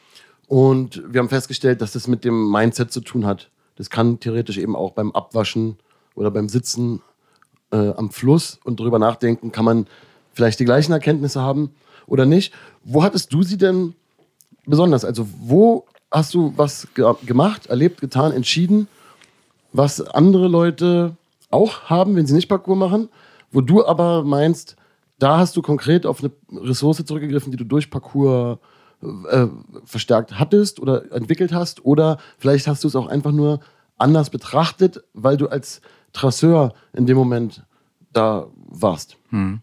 Und 0.47 1.03
wir 1.07 1.21
haben 1.21 1.29
festgestellt, 1.29 1.81
dass 1.81 1.93
das 1.93 2.09
mit 2.09 2.25
dem 2.25 2.51
Mindset 2.51 2.91
zu 2.91 3.01
tun 3.01 3.25
hat. 3.25 3.51
Das 3.79 3.91
kann 3.91 4.19
theoretisch 4.19 4.59
eben 4.59 4.75
auch 4.75 4.91
beim 4.91 5.13
Abwaschen 5.13 5.77
oder 6.17 6.33
beim 6.33 6.49
Sitzen 6.49 7.01
äh, 7.71 7.91
am 7.93 8.11
Fluss 8.11 8.59
und 8.65 8.81
drüber 8.81 8.99
nachdenken, 8.99 9.53
kann 9.53 9.65
man 9.65 9.87
vielleicht 10.33 10.59
die 10.59 10.65
gleichen 10.65 10.93
Erkenntnisse 10.93 11.41
haben 11.41 11.71
oder 12.09 12.27
nicht. 12.27 12.53
Wo 12.83 13.05
hattest 13.05 13.33
du 13.33 13.45
sie 13.45 13.57
denn 13.57 13.95
besonders? 14.67 15.05
Also 15.05 15.29
wo 15.41 15.87
hast 16.11 16.35
du 16.35 16.53
was 16.57 16.89
ge 16.95 17.05
gemacht, 17.25 17.67
erlebt, 17.67 18.01
getan, 18.01 18.33
entschieden, 18.33 18.89
was 19.73 20.01
andere 20.01 20.49
Leute 20.49 21.17
auch 21.51 21.83
haben, 21.85 22.17
wenn 22.17 22.27
sie 22.27 22.35
nicht 22.35 22.49
Parcours 22.49 22.79
machen, 22.79 23.09
wo 23.53 23.61
du 23.61 23.87
aber 23.87 24.25
meinst, 24.25 24.75
da 25.21 25.39
hast 25.39 25.57
du 25.57 25.63
konkret 25.63 26.05
auf 26.05 26.21
eine 26.21 26.33
Ressource 26.53 27.05
zurückgegriffen, 27.05 27.53
die 27.53 27.59
du 27.59 27.65
durch 27.65 27.91
Parcours 27.91 28.59
äh, 29.03 29.47
verstärkt 29.85 30.39
hattest 30.39 30.81
oder 30.81 31.11
entwickelt 31.13 31.53
hast, 31.53 31.85
oder 31.85 32.19
vielleicht 32.39 32.67
hast 32.67 32.85
du 32.85 32.89
es 32.89 32.97
auch 32.97 33.07
einfach 33.07 33.33
nur 33.33 33.61
anders 33.97 34.31
betrachtet, 34.31 35.03
weil 35.13 35.37
du 35.37 35.49
als 35.49 35.81
Trasseur 36.13 36.75
in 36.93 37.07
dem 37.07 37.17
Moment 37.17 37.65
da 38.13 38.47
warst. 38.55 39.17
Hm. 39.31 39.61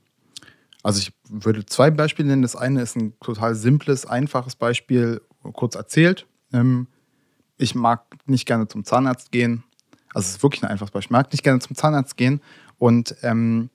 Also 0.84 1.00
ich 1.00 1.14
würde 1.28 1.66
zwei 1.66 1.90
Beispiele 1.90 2.30
nennen. 2.30 2.44
Das 2.44 2.56
eine 2.56 2.82
ist 2.82 2.96
ein 2.96 3.14
total 3.20 3.56
simples, 3.56 4.06
einfaches 4.06 4.56
Beispiel, 4.56 5.22
kurz 5.54 5.76
erzählt. 5.76 6.28
Ähm, 6.54 6.88
ich 7.58 7.74
mag 7.74 8.04
nicht 8.26 8.46
gerne 8.46 8.68
zum 8.68 8.84
Zahnarzt 8.84 9.32
gehen. 9.32 9.64
Also 10.14 10.28
es 10.28 10.36
ist 10.36 10.44
wirklich 10.44 10.64
ein 10.64 10.70
einfaches 10.70 10.92
Beispiel. 10.92 11.08
Ich 11.08 11.12
mag 11.12 11.32
nicht 11.32 11.44
gerne 11.44 11.60
zum 11.60 11.76
Zahnarzt 11.76 12.18
gehen 12.18 12.40
und 12.78 13.16
ähm, 13.24 13.70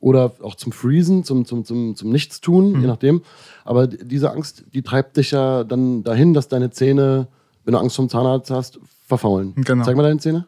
oder 0.01 0.33
auch 0.43 0.55
zum 0.57 0.73
Freezen, 0.73 1.25
zum, 1.25 1.45
zum, 1.45 1.65
zum, 1.65 1.97
zum 1.97 2.11
Nichtstun, 2.11 2.73
mhm. 2.73 2.81
je 2.81 2.87
nachdem. 2.87 3.23
Aber 3.65 3.87
diese 3.87 4.31
Angst, 4.31 4.65
die 4.75 4.83
treibt 4.83 5.17
dich 5.17 5.31
ja 5.31 5.65
dann 5.65 6.03
dahin, 6.03 6.35
dass 6.35 6.49
deine 6.49 6.71
Zähne, 6.71 7.29
wenn 7.65 7.73
du 7.73 7.79
Angst 7.79 7.97
vom 7.97 8.09
Zahnarzt 8.09 8.51
hast, 8.51 8.81
verfaulen. 9.07 9.55
Genau. 9.57 9.85
Zeig 9.85 9.97
mal 9.97 10.03
deine 10.03 10.19
Zähne. 10.19 10.47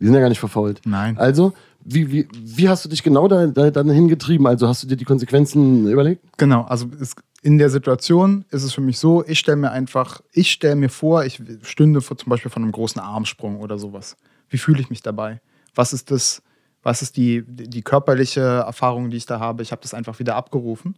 Die 0.00 0.06
sind 0.06 0.14
ja 0.14 0.20
gar 0.20 0.28
nicht 0.28 0.40
verfault. 0.40 0.80
Nein. 0.84 1.18
Also, 1.18 1.52
wie, 1.84 2.10
wie, 2.10 2.28
wie 2.32 2.68
hast 2.68 2.84
du 2.84 2.88
dich 2.88 3.02
genau 3.02 3.28
da, 3.28 3.46
da, 3.46 3.70
dahin 3.70 4.08
getrieben? 4.08 4.46
Also 4.46 4.68
hast 4.68 4.82
du 4.82 4.86
dir 4.86 4.96
die 4.96 5.04
Konsequenzen 5.04 5.88
überlegt? 5.88 6.22
Genau, 6.38 6.62
also 6.62 6.88
es, 7.00 7.14
in 7.42 7.58
der 7.58 7.70
Situation 7.70 8.44
ist 8.50 8.62
es 8.62 8.72
für 8.72 8.80
mich 8.80 8.98
so, 8.98 9.24
ich 9.26 9.38
stelle 9.38 9.56
mir 9.56 9.70
einfach, 9.70 10.20
ich 10.32 10.50
stelle 10.50 10.76
mir 10.76 10.90
vor, 10.90 11.24
ich 11.24 11.40
stünde 11.62 12.00
vor, 12.00 12.16
zum 12.18 12.30
Beispiel 12.30 12.50
von 12.50 12.62
einem 12.62 12.72
großen 12.72 13.00
Armsprung 13.00 13.58
oder 13.58 13.78
sowas. 13.78 14.16
Wie 14.48 14.58
fühle 14.58 14.80
ich 14.80 14.90
mich 14.90 15.02
dabei? 15.02 15.40
Was 15.74 15.92
ist 15.92 16.10
das, 16.10 16.42
was 16.82 17.02
ist 17.02 17.16
die, 17.16 17.44
die 17.46 17.82
körperliche 17.82 18.40
Erfahrung, 18.40 19.10
die 19.10 19.16
ich 19.16 19.26
da 19.26 19.38
habe. 19.38 19.62
Ich 19.62 19.72
habe 19.72 19.82
das 19.82 19.94
einfach 19.94 20.18
wieder 20.18 20.36
abgerufen 20.36 20.96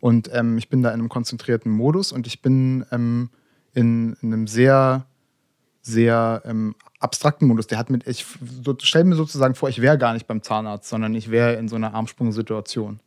und 0.00 0.30
ähm, 0.32 0.58
ich 0.58 0.68
bin 0.68 0.82
da 0.82 0.90
in 0.90 1.00
einem 1.00 1.08
konzentrierten 1.08 1.70
Modus 1.70 2.12
und 2.12 2.26
ich 2.26 2.42
bin 2.42 2.84
ähm, 2.90 3.30
in, 3.74 4.16
in, 4.20 4.32
einem 4.32 4.46
sehr, 4.46 5.06
sehr 5.82 6.42
ähm, 6.44 6.74
abstrakten 7.00 7.48
Modus. 7.48 7.66
Der 7.66 7.78
hat 7.78 7.90
mit, 7.90 8.06
ich 8.06 8.26
so, 8.64 8.76
stelle 8.80 9.04
mir 9.04 9.16
sozusagen 9.16 9.54
vor, 9.54 9.68
ich 9.68 9.80
wäre 9.80 9.98
gar 9.98 10.12
nicht 10.12 10.26
beim 10.26 10.42
Zahnarzt, 10.42 10.88
sondern 10.88 11.14
ich 11.14 11.30
wäre 11.30 11.54
in 11.54 11.68
so 11.68 11.76
einer 11.76 11.94
Armsprungsituation, 11.94 13.00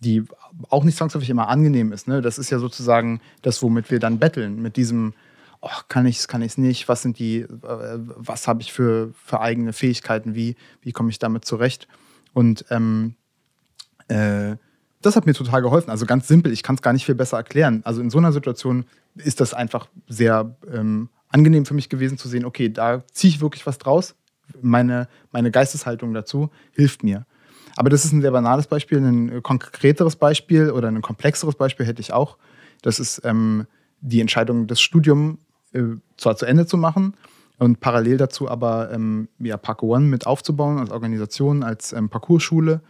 die 0.00 0.24
auch 0.68 0.84
nicht 0.84 0.98
zwangsläufig 0.98 1.30
immer 1.30 1.48
angenehm 1.48 1.92
ist. 1.92 2.08
Ne? 2.08 2.20
Das 2.20 2.38
ist 2.38 2.50
ja 2.50 2.58
sozusagen 2.58 3.20
das, 3.42 3.62
womit 3.62 3.90
wir 3.90 4.00
dann 4.00 4.18
betteln, 4.18 4.60
mit 4.60 4.76
diesem 4.76 5.14
oh, 5.60 5.68
kann 5.88 6.06
ich 6.06 6.18
es, 6.18 6.28
kann 6.28 6.42
ich 6.42 6.52
es 6.52 6.58
nicht, 6.58 6.88
was 6.88 7.02
sind 7.02 7.18
die, 7.18 7.40
äh, 7.40 7.48
was 7.62 8.48
habe 8.48 8.60
ich 8.62 8.72
für, 8.72 9.12
für 9.24 9.40
eigene 9.40 9.72
Fähigkeiten, 9.72 10.34
wie, 10.34 10.56
wie 10.82 10.92
komme 10.92 11.10
ich 11.10 11.18
damit 11.18 11.44
zurecht? 11.44 11.88
Und 12.32 12.64
ähm, 12.70 13.14
äh, 14.08 14.56
das 15.02 15.16
hat 15.16 15.26
mir 15.26 15.34
total 15.34 15.62
geholfen. 15.62 15.90
Also 15.90 16.06
ganz 16.06 16.26
simpel, 16.26 16.52
ich 16.52 16.62
kann 16.62 16.74
es 16.74 16.82
gar 16.82 16.92
nicht 16.92 17.06
viel 17.06 17.14
besser 17.14 17.36
erklären. 17.36 17.82
Also 17.84 18.00
in 18.00 18.10
so 18.10 18.18
einer 18.18 18.32
Situation 18.32 18.84
ist 19.14 19.40
das 19.40 19.54
einfach 19.54 19.88
sehr 20.08 20.56
ähm, 20.72 21.08
angenehm 21.28 21.66
für 21.66 21.74
mich 21.74 21.88
gewesen 21.88 22.18
zu 22.18 22.28
sehen, 22.28 22.44
okay, 22.44 22.68
da 22.68 23.06
ziehe 23.12 23.32
ich 23.32 23.40
wirklich 23.40 23.66
was 23.66 23.78
draus. 23.78 24.14
Meine, 24.62 25.08
meine 25.30 25.50
Geisteshaltung 25.50 26.14
dazu 26.14 26.50
hilft 26.72 27.02
mir. 27.02 27.26
Aber 27.76 27.90
das 27.90 28.04
ist 28.04 28.12
ein 28.12 28.22
sehr 28.22 28.30
banales 28.30 28.66
Beispiel. 28.66 28.98
Ein 28.98 29.42
konkreteres 29.42 30.16
Beispiel 30.16 30.70
oder 30.70 30.88
ein 30.88 31.02
komplexeres 31.02 31.54
Beispiel 31.54 31.86
hätte 31.86 32.00
ich 32.00 32.12
auch. 32.12 32.38
Das 32.82 32.98
ist 32.98 33.22
ähm, 33.24 33.66
die 34.00 34.20
Entscheidung, 34.20 34.66
das 34.66 34.80
Studium 34.80 35.38
äh, 35.72 35.82
zwar 36.16 36.36
zu 36.36 36.46
Ende 36.46 36.66
zu 36.66 36.76
machen 36.76 37.14
und 37.58 37.80
parallel 37.80 38.16
dazu 38.16 38.48
aber 38.48 38.90
ähm, 38.92 39.28
ja, 39.38 39.56
Parkour 39.56 39.96
One 39.96 40.06
mit 40.06 40.26
aufzubauen 40.26 40.78
als 40.78 40.90
Organisation, 40.90 41.62
als 41.62 41.92
ähm, 41.92 42.08
Parcourschule 42.08 42.80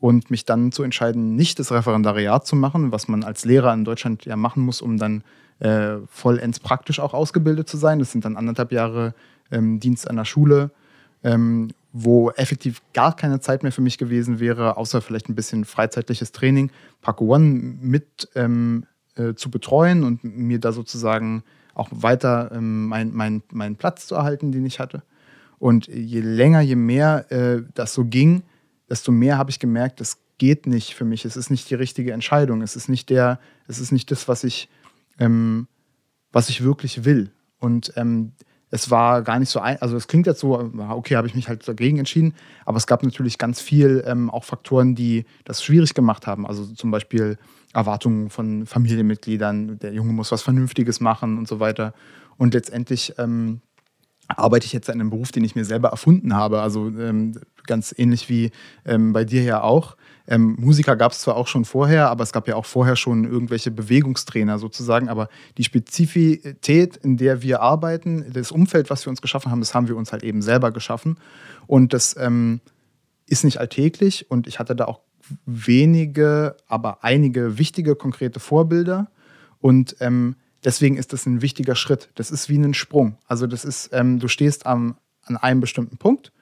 und 0.00 0.30
mich 0.30 0.44
dann 0.44 0.70
zu 0.70 0.82
entscheiden, 0.82 1.34
nicht 1.34 1.58
das 1.58 1.72
Referendariat 1.72 2.46
zu 2.46 2.54
machen, 2.54 2.92
was 2.92 3.08
man 3.08 3.24
als 3.24 3.44
Lehrer 3.44 3.72
in 3.74 3.84
Deutschland 3.84 4.24
ja 4.24 4.36
machen 4.36 4.62
muss, 4.62 4.80
um 4.80 4.96
dann 4.96 5.24
äh, 5.60 5.96
vollends 6.08 6.60
praktisch 6.60 7.00
auch 7.00 7.14
ausgebildet 7.14 7.68
zu 7.68 7.76
sein. 7.76 7.98
Das 7.98 8.12
sind 8.12 8.24
dann 8.24 8.36
anderthalb 8.36 8.72
Jahre 8.72 9.14
ähm, 9.50 9.80
Dienst 9.80 10.08
an 10.08 10.16
der 10.16 10.24
Schule, 10.24 10.70
ähm, 11.22 11.70
wo 11.92 12.30
effektiv 12.30 12.82
gar 12.92 13.16
keine 13.16 13.40
Zeit 13.40 13.62
mehr 13.62 13.72
für 13.72 13.80
mich 13.80 13.98
gewesen 13.98 14.40
wäre, 14.40 14.76
außer 14.76 15.00
vielleicht 15.00 15.28
ein 15.28 15.34
bisschen 15.34 15.64
freizeitliches 15.64 16.32
Training, 16.32 16.70
Parkour 17.00 17.36
One 17.36 17.76
mit 17.80 18.28
ähm, 18.34 18.84
äh, 19.16 19.34
zu 19.34 19.50
betreuen 19.50 20.04
und 20.04 20.22
mir 20.22 20.60
da 20.60 20.72
sozusagen 20.72 21.42
auch 21.74 21.88
weiter 21.90 22.50
ähm, 22.52 22.86
meinen 22.86 23.14
mein, 23.14 23.42
mein 23.52 23.76
Platz 23.76 24.06
zu 24.06 24.14
erhalten, 24.14 24.52
den 24.52 24.66
ich 24.66 24.80
hatte. 24.80 25.02
Und 25.58 25.88
je 25.88 26.20
länger, 26.20 26.60
je 26.60 26.76
mehr 26.76 27.30
äh, 27.32 27.62
das 27.74 27.94
so 27.94 28.04
ging, 28.04 28.42
desto 28.88 29.12
mehr 29.12 29.38
habe 29.38 29.50
ich 29.50 29.58
gemerkt, 29.58 30.00
das 30.00 30.18
geht 30.38 30.66
nicht 30.66 30.94
für 30.94 31.04
mich. 31.04 31.24
Es 31.24 31.36
ist 31.36 31.50
nicht 31.50 31.68
die 31.68 31.74
richtige 31.74 32.12
Entscheidung. 32.12 32.62
Es 32.62 32.76
ist 32.76 32.88
nicht 32.88 33.10
der, 33.10 33.40
es 33.66 33.80
ist 33.80 33.92
nicht 33.92 34.10
das, 34.10 34.28
was 34.28 34.44
ich, 34.44 34.68
ähm, 35.18 35.68
was 36.32 36.48
ich 36.48 36.62
wirklich 36.62 37.04
will. 37.04 37.30
Und 37.58 37.92
ähm, 37.96 38.32
es 38.70 38.90
war 38.90 39.22
gar 39.22 39.38
nicht 39.38 39.48
so 39.48 39.60
ein, 39.60 39.80
also 39.80 39.96
es 39.96 40.08
klingt 40.08 40.26
jetzt 40.26 40.40
so, 40.40 40.72
okay, 40.90 41.16
habe 41.16 41.26
ich 41.26 41.34
mich 41.34 41.48
halt 41.48 41.66
dagegen 41.66 41.98
entschieden, 41.98 42.34
aber 42.66 42.76
es 42.76 42.86
gab 42.86 43.02
natürlich 43.02 43.38
ganz 43.38 43.60
viel 43.60 44.04
ähm, 44.06 44.30
auch 44.30 44.44
Faktoren, 44.44 44.94
die 44.94 45.24
das 45.44 45.62
schwierig 45.62 45.94
gemacht 45.94 46.26
haben. 46.26 46.46
Also 46.46 46.66
zum 46.66 46.90
Beispiel 46.90 47.38
Erwartungen 47.72 48.30
von 48.30 48.66
Familienmitgliedern, 48.66 49.78
der 49.78 49.92
Junge 49.92 50.12
muss 50.12 50.32
was 50.32 50.42
Vernünftiges 50.42 51.00
machen 51.00 51.38
und 51.38 51.48
so 51.48 51.60
weiter. 51.60 51.94
Und 52.36 52.54
letztendlich 52.54 53.14
ähm, 53.18 53.60
arbeite 54.28 54.66
ich 54.66 54.72
jetzt 54.72 54.88
in 54.88 55.00
einem 55.00 55.10
Beruf, 55.10 55.32
den 55.32 55.44
ich 55.44 55.54
mir 55.54 55.64
selber 55.64 55.88
erfunden 55.88 56.34
habe. 56.34 56.60
Also 56.60 56.88
ähm, 56.88 57.40
ganz 57.66 57.94
ähnlich 57.96 58.28
wie 58.28 58.50
ähm, 58.84 59.12
bei 59.12 59.24
dir 59.24 59.42
ja 59.42 59.62
auch. 59.62 59.96
Ähm, 60.30 60.56
Musiker 60.58 60.94
gab 60.94 61.12
es 61.12 61.20
zwar 61.20 61.36
auch 61.36 61.48
schon 61.48 61.64
vorher, 61.64 62.10
aber 62.10 62.22
es 62.22 62.32
gab 62.32 62.46
ja 62.46 62.54
auch 62.54 62.66
vorher 62.66 62.96
schon 62.96 63.24
irgendwelche 63.24 63.70
Bewegungstrainer 63.70 64.58
sozusagen. 64.58 65.08
Aber 65.08 65.28
die 65.56 65.64
Spezifität, 65.64 66.96
in 66.98 67.16
der 67.16 67.42
wir 67.42 67.62
arbeiten, 67.62 68.30
das 68.30 68.52
Umfeld, 68.52 68.90
was 68.90 69.06
wir 69.06 69.10
uns 69.10 69.22
geschaffen 69.22 69.50
haben, 69.50 69.60
das 69.60 69.74
haben 69.74 69.88
wir 69.88 69.96
uns 69.96 70.12
halt 70.12 70.22
eben 70.22 70.42
selber 70.42 70.70
geschaffen. 70.70 71.18
Und 71.66 71.94
das 71.94 72.14
ähm, 72.18 72.60
ist 73.26 73.42
nicht 73.42 73.58
alltäglich. 73.58 74.30
Und 74.30 74.46
ich 74.46 74.58
hatte 74.58 74.76
da 74.76 74.84
auch 74.84 75.00
wenige, 75.46 76.56
aber 76.66 77.02
einige 77.02 77.56
wichtige, 77.56 77.96
konkrete 77.96 78.38
Vorbilder. 78.38 79.10
Und 79.60 79.96
ähm, 80.00 80.36
deswegen 80.62 80.98
ist 80.98 81.14
das 81.14 81.24
ein 81.24 81.40
wichtiger 81.40 81.74
Schritt. 81.74 82.10
Das 82.16 82.30
ist 82.30 82.50
wie 82.50 82.58
ein 82.58 82.74
Sprung. 82.74 83.16
Also 83.26 83.46
das 83.46 83.64
ist, 83.64 83.90
ähm, 83.92 84.18
du 84.18 84.28
stehst 84.28 84.66
am, 84.66 84.96
an 85.22 85.38
einem 85.38 85.60
bestimmten 85.60 85.96
Punkt 85.96 86.32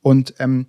und 0.00 0.34
ähm, 0.38 0.66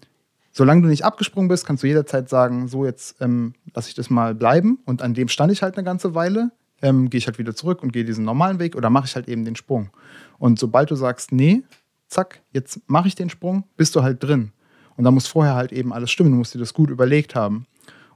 solange 0.53 0.83
du 0.83 0.87
nicht 0.87 1.03
abgesprungen 1.03 1.49
bist, 1.49 1.65
kannst 1.65 1.83
du 1.83 1.87
jederzeit 1.87 2.29
sagen, 2.29 2.67
so 2.67 2.85
jetzt 2.85 3.19
ähm, 3.19 3.55
lasse 3.73 3.89
ich 3.89 3.95
das 3.95 4.09
mal 4.09 4.33
bleiben 4.33 4.79
und 4.85 5.01
an 5.01 5.13
dem 5.13 5.27
stand 5.27 5.51
ich 5.51 5.63
halt 5.63 5.75
eine 5.75 5.83
ganze 5.83 6.15
Weile, 6.15 6.51
ähm, 6.81 7.09
gehe 7.09 7.17
ich 7.17 7.27
halt 7.27 7.39
wieder 7.39 7.55
zurück 7.55 7.83
und 7.83 7.91
gehe 7.91 8.05
diesen 8.05 8.23
normalen 8.23 8.59
Weg 8.59 8.75
oder 8.75 8.89
mache 8.89 9.07
ich 9.07 9.15
halt 9.15 9.27
eben 9.27 9.43
den 9.43 9.55
Sprung. 9.55 9.89
Und 10.37 10.59
sobald 10.59 10.91
du 10.91 10.95
sagst, 10.95 11.31
nee, 11.31 11.63
zack, 12.07 12.41
jetzt 12.51 12.81
mache 12.87 13.07
ich 13.07 13.15
den 13.15 13.29
Sprung, 13.29 13.63
bist 13.75 13.95
du 13.95 14.03
halt 14.03 14.23
drin. 14.23 14.51
Und 14.95 15.05
da 15.05 15.11
muss 15.11 15.27
vorher 15.27 15.55
halt 15.55 15.71
eben 15.71 15.91
alles 15.91 16.11
stimmen, 16.11 16.31
du 16.31 16.37
musst 16.37 16.53
dir 16.53 16.59
das 16.59 16.73
gut 16.73 16.91
überlegt 16.91 17.33
haben. 17.35 17.65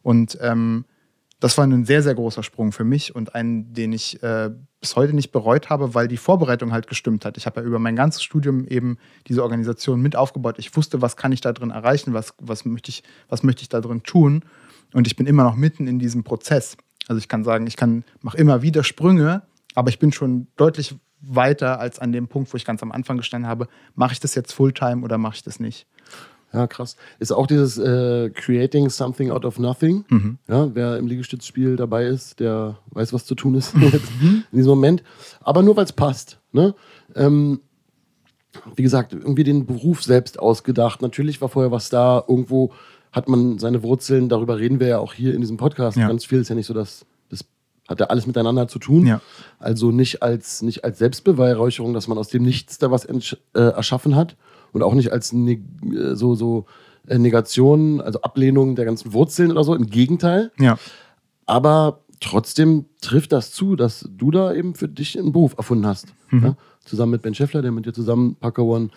Und 0.04 0.38
ähm, 0.42 0.86
das 1.40 1.58
war 1.58 1.66
ein 1.66 1.86
sehr, 1.86 2.02
sehr 2.02 2.16
großer 2.16 2.42
Sprung 2.42 2.72
für 2.72 2.84
mich 2.84 3.14
und 3.14 3.36
einen, 3.36 3.74
den 3.74 3.94
ich 3.94 4.22
äh, 4.24 4.50
bis 4.80 4.96
heute 4.96 5.14
nicht 5.14 5.32
bereut 5.32 5.70
habe, 5.70 5.94
weil 5.94 6.08
die 6.08 6.18
Vorbereitung 6.18 6.72
halt 6.72 6.88
gestimmt 6.88 7.26
hat. 7.26 7.38
Ich 7.38 7.46
habe 7.46 7.62
ja 7.62 7.66
über 7.66 7.78
mein 7.78 7.96
ganzes 7.96 8.24
Studium 8.24 8.66
eben 8.66 8.98
diese 9.28 9.44
Organisation 9.44 10.02
mit 10.02 10.16
aufgebaut. 10.16 10.56
Ich 10.58 10.76
wusste, 10.76 11.02
was 11.02 11.16
kann 11.16 11.32
ich 11.32 11.42
da 11.42 11.54
drin 11.54 11.70
erreichen, 11.70 12.14
was, 12.14 12.34
was, 12.40 12.66
möchte, 12.66 12.90
ich, 12.90 13.04
was 13.30 13.44
möchte 13.44 13.62
ich 13.62 13.70
da 13.70 13.82
drin 13.82 14.02
tun. 14.02 14.44
Und 14.94 15.06
ich 15.06 15.16
bin 15.16 15.28
immer 15.28 15.44
noch 15.44 15.56
mitten 15.56 15.88
in 15.88 16.00
diesem 16.00 16.24
Prozess. 16.24 16.76
Also 17.08 17.20
ich 17.20 17.28
kann 17.28 17.44
sagen, 17.44 17.68
ich 17.68 17.76
kann, 17.76 18.04
mache 18.22 18.38
immer 18.38 18.64
wieder 18.64 18.84
Sprünge, 18.84 19.44
aber 19.76 19.90
ich 19.90 20.00
bin 20.00 20.12
schon 20.12 20.48
deutlich 20.56 20.96
weiter 21.22 21.80
als 21.80 22.00
an 22.00 22.12
dem 22.12 22.28
Punkt, 22.28 22.52
wo 22.52 22.58
ich 22.58 22.66
ganz 22.66 22.82
am 22.82 22.92
Anfang 22.92 23.18
gestanden 23.18 23.50
habe, 23.50 23.68
mache 23.96 24.14
ich 24.14 24.20
das 24.20 24.34
jetzt 24.36 24.54
Fulltime 24.54 25.04
oder 25.04 25.18
mache 25.18 25.36
ich 25.36 25.44
das 25.44 25.60
nicht? 25.60 25.88
Ja, 26.54 26.66
krass. 26.68 26.96
Ist 27.20 27.32
auch 27.32 27.46
dieses 27.46 27.78
äh, 27.78 28.30
Creating 28.30 28.90
Something 28.90 29.32
Out 29.32 29.46
of 29.46 29.60
Nothing. 29.60 30.06
Mhm. 30.10 30.38
Ja, 30.48 30.74
wer 30.74 30.98
im 30.98 31.08
Liegestützspiel 31.08 31.76
dabei 31.76 32.06
ist, 32.06 32.40
der 32.40 32.78
weiß, 32.92 33.14
was 33.14 33.26
zu 33.26 33.36
tun 33.36 33.56
ist 33.56 33.76
mhm. 33.76 34.44
in 34.52 34.58
diesem 34.58 34.70
Moment. 34.70 35.04
Aber 35.42 35.62
nur, 35.62 35.76
weil 35.76 35.86
es 35.86 35.94
passt. 35.94 36.40
Ne? 36.52 36.74
Ähm, 37.16 37.60
wie 38.76 38.84
gesagt, 38.84 39.14
irgendwie 39.14 39.44
den 39.44 39.66
Beruf 39.66 40.04
selbst 40.04 40.40
ausgedacht. 40.40 41.02
Natürlich 41.02 41.42
war 41.42 41.50
vorher 41.50 41.72
was 41.72 41.90
da. 41.90 42.24
Irgendwo 42.28 42.72
hat 43.12 43.28
man 43.28 43.60
seine 43.60 43.84
Wurzeln. 43.84 44.30
Darüber 44.30 44.58
reden 44.58 44.80
wir 44.80 44.88
ja 44.88 45.00
auch 45.00 45.14
hier 45.14 45.34
in 45.34 45.42
diesem 45.42 45.58
Podcast. 45.58 45.98
Ja. 45.98 46.08
Ganz 46.08 46.26
viel 46.26 46.40
ist 46.40 46.50
ja 46.50 46.56
nicht 46.56 46.68
so, 46.68 46.74
dass 46.74 47.00
das 47.00 47.06
hat 47.88 48.00
ja 48.00 48.08
alles 48.08 48.28
miteinander 48.28 48.68
zu 48.68 48.80
tun. 48.80 49.06
Ja. 49.06 49.22
Also 49.60 49.92
nicht 49.92 50.22
als, 50.22 50.62
nicht 50.62 50.84
als 50.84 51.00
Selbstbeweihräucherung, 51.00 51.94
dass 51.94 52.08
man 52.08 52.18
aus 52.18 52.28
dem 52.30 52.44
Nichts 52.44 52.78
da 52.78 52.92
was 52.92 53.06
äh, 53.06 53.18
erschaffen 53.54 54.16
hat 54.16 54.36
und 54.74 54.84
auch 54.84 54.94
nicht 54.94 55.12
als 55.12 55.34
ne 55.34 55.62
so, 56.14 56.36
so 56.36 56.66
äh, 57.08 57.18
Negation, 57.18 58.02
also 58.02 58.22
Ablehnung 58.22 58.76
der 58.76 58.86
ganzen 58.86 59.14
Wurzeln 59.14 59.52
oder 59.52 59.64
so. 59.64 59.74
Im 59.74 59.88
Gegenteil. 59.88 60.52
Ja. 60.60 60.78
Aber 61.46 62.02
trotzdem 62.20 62.86
trifft 63.02 63.32
das 63.32 63.52
zu, 63.52 63.76
dass 63.76 64.08
du 64.10 64.32
da 64.32 64.54
eben 64.54 64.76
für 64.76 64.88
dich 64.90 65.18
einen 65.18 65.32
Beruf 65.32 65.56
erfunden 65.58 65.88
hast. 65.88 66.08
Mhm. 66.30 66.44
Ja? 66.44 66.58
Zusammen 66.84 67.14
mit 67.14 67.22
Ben 67.22 67.34
Scheffler, 67.34 67.62
der 67.62 67.72
mit 67.72 67.86
dir 67.86 67.94
zusammen 67.94 68.36
Parker 68.36 68.64
One 68.64 68.90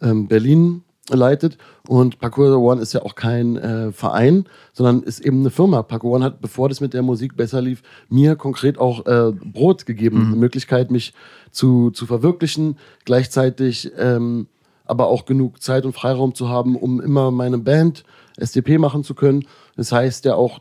ähm, 0.00 0.28
Berlin 0.28 0.82
leitet. 1.10 1.58
Und 1.86 2.18
Parkour 2.18 2.56
One 2.58 2.80
ist 2.80 2.94
ja 2.94 3.02
auch 3.02 3.14
kein 3.14 3.56
äh, 3.56 3.92
Verein, 3.92 4.46
sondern 4.72 5.02
ist 5.02 5.20
eben 5.20 5.40
eine 5.40 5.50
Firma. 5.50 5.82
Parkour 5.82 6.12
One 6.12 6.24
hat, 6.24 6.40
bevor 6.40 6.68
das 6.68 6.80
mit 6.80 6.94
der 6.94 7.02
Musik 7.02 7.36
besser 7.36 7.60
lief, 7.60 7.82
mir 8.08 8.36
konkret 8.36 8.78
auch 8.78 9.06
äh, 9.06 9.32
Brot 9.32 9.86
gegeben, 9.86 10.20
mhm. 10.20 10.26
eine 10.28 10.36
Möglichkeit, 10.36 10.90
mich 10.90 11.12
zu, 11.50 11.90
zu 11.90 12.06
verwirklichen, 12.06 12.78
gleichzeitig 13.04 13.92
ähm, 13.98 14.46
aber 14.86 15.08
auch 15.08 15.24
genug 15.24 15.62
Zeit 15.62 15.84
und 15.84 15.94
Freiraum 15.94 16.34
zu 16.34 16.48
haben, 16.48 16.76
um 16.76 17.00
immer 17.00 17.30
meine 17.30 17.58
Band 17.58 18.04
SDP 18.36 18.78
machen 18.78 19.04
zu 19.04 19.14
können. 19.14 19.46
Das 19.76 19.92
heißt 19.92 20.24
ja 20.24 20.34
auch, 20.34 20.60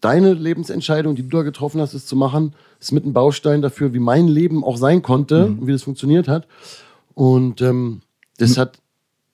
deine 0.00 0.34
Lebensentscheidung, 0.34 1.14
die 1.14 1.22
du 1.22 1.28
da 1.28 1.42
getroffen 1.42 1.80
hast, 1.80 1.94
es 1.94 2.06
zu 2.06 2.16
machen, 2.16 2.54
ist 2.80 2.92
mit 2.92 3.06
ein 3.06 3.12
Baustein 3.12 3.62
dafür, 3.62 3.94
wie 3.94 4.00
mein 4.00 4.26
Leben 4.26 4.64
auch 4.64 4.76
sein 4.76 5.02
konnte 5.02 5.48
mhm. 5.48 5.58
und 5.60 5.66
wie 5.68 5.72
das 5.72 5.84
funktioniert 5.84 6.28
hat. 6.28 6.46
Und 7.14 7.60
ähm, 7.62 8.02
das 8.38 8.58
hat 8.58 8.81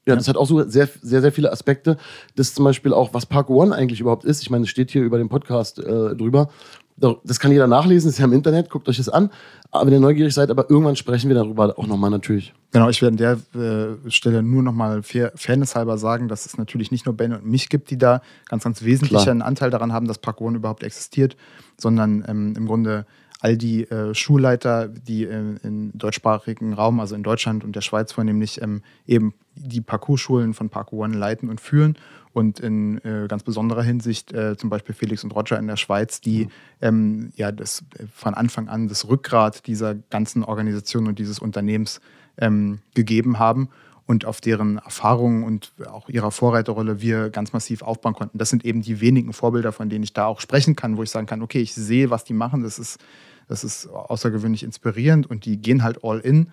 ja, 0.08 0.16
das 0.16 0.26
hat 0.26 0.36
auch 0.36 0.46
so 0.46 0.66
sehr, 0.68 0.88
sehr, 1.02 1.20
sehr 1.20 1.32
viele 1.32 1.52
Aspekte. 1.52 1.98
Das 2.34 2.54
zum 2.54 2.64
Beispiel 2.64 2.94
auch, 2.94 3.12
was 3.12 3.26
Park 3.26 3.50
One 3.50 3.74
eigentlich 3.74 4.00
überhaupt 4.00 4.24
ist. 4.24 4.42
Ich 4.42 4.48
meine, 4.48 4.64
es 4.64 4.70
steht 4.70 4.90
hier 4.90 5.02
über 5.02 5.18
den 5.18 5.28
Podcast 5.28 5.78
äh, 5.78 6.16
drüber. 6.16 6.48
Das 6.96 7.38
kann 7.38 7.52
jeder 7.52 7.68
nachlesen, 7.68 8.10
ist 8.10 8.18
ja 8.18 8.24
im 8.24 8.32
Internet, 8.32 8.70
guckt 8.70 8.88
euch 8.88 8.96
das 8.96 9.08
an. 9.08 9.30
Aber 9.70 9.86
wenn 9.86 9.92
ihr 9.92 10.00
neugierig 10.00 10.34
seid, 10.34 10.50
aber 10.50 10.68
irgendwann 10.68 10.96
sprechen 10.96 11.28
wir 11.28 11.36
darüber 11.36 11.78
auch 11.78 11.86
nochmal 11.86 12.10
natürlich. 12.10 12.54
Genau, 12.72 12.88
ich 12.88 13.00
werde 13.02 13.12
an 13.12 13.38
der 13.54 13.62
äh, 13.62 14.10
Stelle 14.10 14.42
nur 14.42 14.64
nochmal 14.64 15.02
fairnesshalber 15.02 15.96
sagen, 15.96 16.26
dass 16.26 16.44
es 16.44 16.58
natürlich 16.58 16.90
nicht 16.90 17.06
nur 17.06 17.14
Ben 17.14 17.34
und 17.34 17.46
mich 17.46 17.68
gibt, 17.68 17.90
die 17.90 17.98
da 17.98 18.20
ganz, 18.48 18.64
ganz 18.64 18.82
wesentlich 18.82 19.28
einen 19.28 19.42
Anteil 19.42 19.70
daran 19.70 19.92
haben, 19.92 20.08
dass 20.08 20.18
Park 20.18 20.40
One 20.40 20.56
überhaupt 20.56 20.82
existiert, 20.82 21.36
sondern 21.76 22.24
ähm, 22.26 22.54
im 22.56 22.66
Grunde 22.66 23.06
all 23.40 23.56
die 23.56 23.84
äh, 23.84 24.14
Schulleiter, 24.14 24.88
die 24.88 25.24
äh, 25.24 25.56
im 25.62 25.92
deutschsprachigen 25.94 26.72
Raum, 26.72 27.00
also 27.00 27.14
in 27.14 27.22
Deutschland 27.22 27.64
und 27.64 27.76
der 27.76 27.80
Schweiz 27.80 28.12
vornehmlich, 28.12 28.60
ähm, 28.60 28.82
eben 29.06 29.34
die 29.54 29.80
Parcours-Schulen 29.80 30.54
von 30.54 30.70
Parkour 30.70 31.04
One 31.04 31.16
leiten 31.16 31.48
und 31.48 31.60
führen. 31.60 31.96
Und 32.32 32.60
in 32.60 32.98
äh, 33.04 33.26
ganz 33.28 33.42
besonderer 33.42 33.82
Hinsicht 33.82 34.32
äh, 34.32 34.56
zum 34.56 34.70
Beispiel 34.70 34.94
Felix 34.94 35.24
und 35.24 35.34
Roger 35.34 35.58
in 35.58 35.66
der 35.66 35.76
Schweiz, 35.76 36.20
die 36.20 36.44
mhm. 36.44 36.50
ähm, 36.80 37.32
ja 37.36 37.52
das 37.52 37.84
äh, 37.96 38.04
von 38.12 38.34
Anfang 38.34 38.68
an 38.68 38.88
das 38.88 39.08
Rückgrat 39.08 39.66
dieser 39.66 39.94
ganzen 39.94 40.44
Organisation 40.44 41.06
und 41.06 41.18
dieses 41.18 41.38
Unternehmens 41.38 42.00
ähm, 42.36 42.80
gegeben 42.94 43.38
haben 43.38 43.68
und 44.08 44.24
auf 44.24 44.40
deren 44.40 44.78
Erfahrungen 44.78 45.44
und 45.44 45.70
auch 45.86 46.08
ihrer 46.08 46.30
Vorreiterrolle 46.30 47.02
wir 47.02 47.28
ganz 47.28 47.52
massiv 47.52 47.82
aufbauen 47.82 48.14
konnten. 48.14 48.38
Das 48.38 48.48
sind 48.48 48.64
eben 48.64 48.80
die 48.80 49.02
wenigen 49.02 49.34
Vorbilder, 49.34 49.70
von 49.70 49.90
denen 49.90 50.02
ich 50.02 50.14
da 50.14 50.24
auch 50.24 50.40
sprechen 50.40 50.74
kann, 50.74 50.96
wo 50.96 51.02
ich 51.02 51.10
sagen 51.10 51.26
kann, 51.26 51.42
okay, 51.42 51.60
ich 51.60 51.74
sehe, 51.74 52.08
was 52.08 52.24
die 52.24 52.32
machen, 52.32 52.62
das 52.62 52.78
ist, 52.78 52.98
das 53.48 53.64
ist 53.64 53.86
außergewöhnlich 53.86 54.62
inspirierend 54.62 55.28
und 55.28 55.44
die 55.44 55.58
gehen 55.58 55.82
halt 55.82 56.02
all 56.04 56.20
in. 56.20 56.50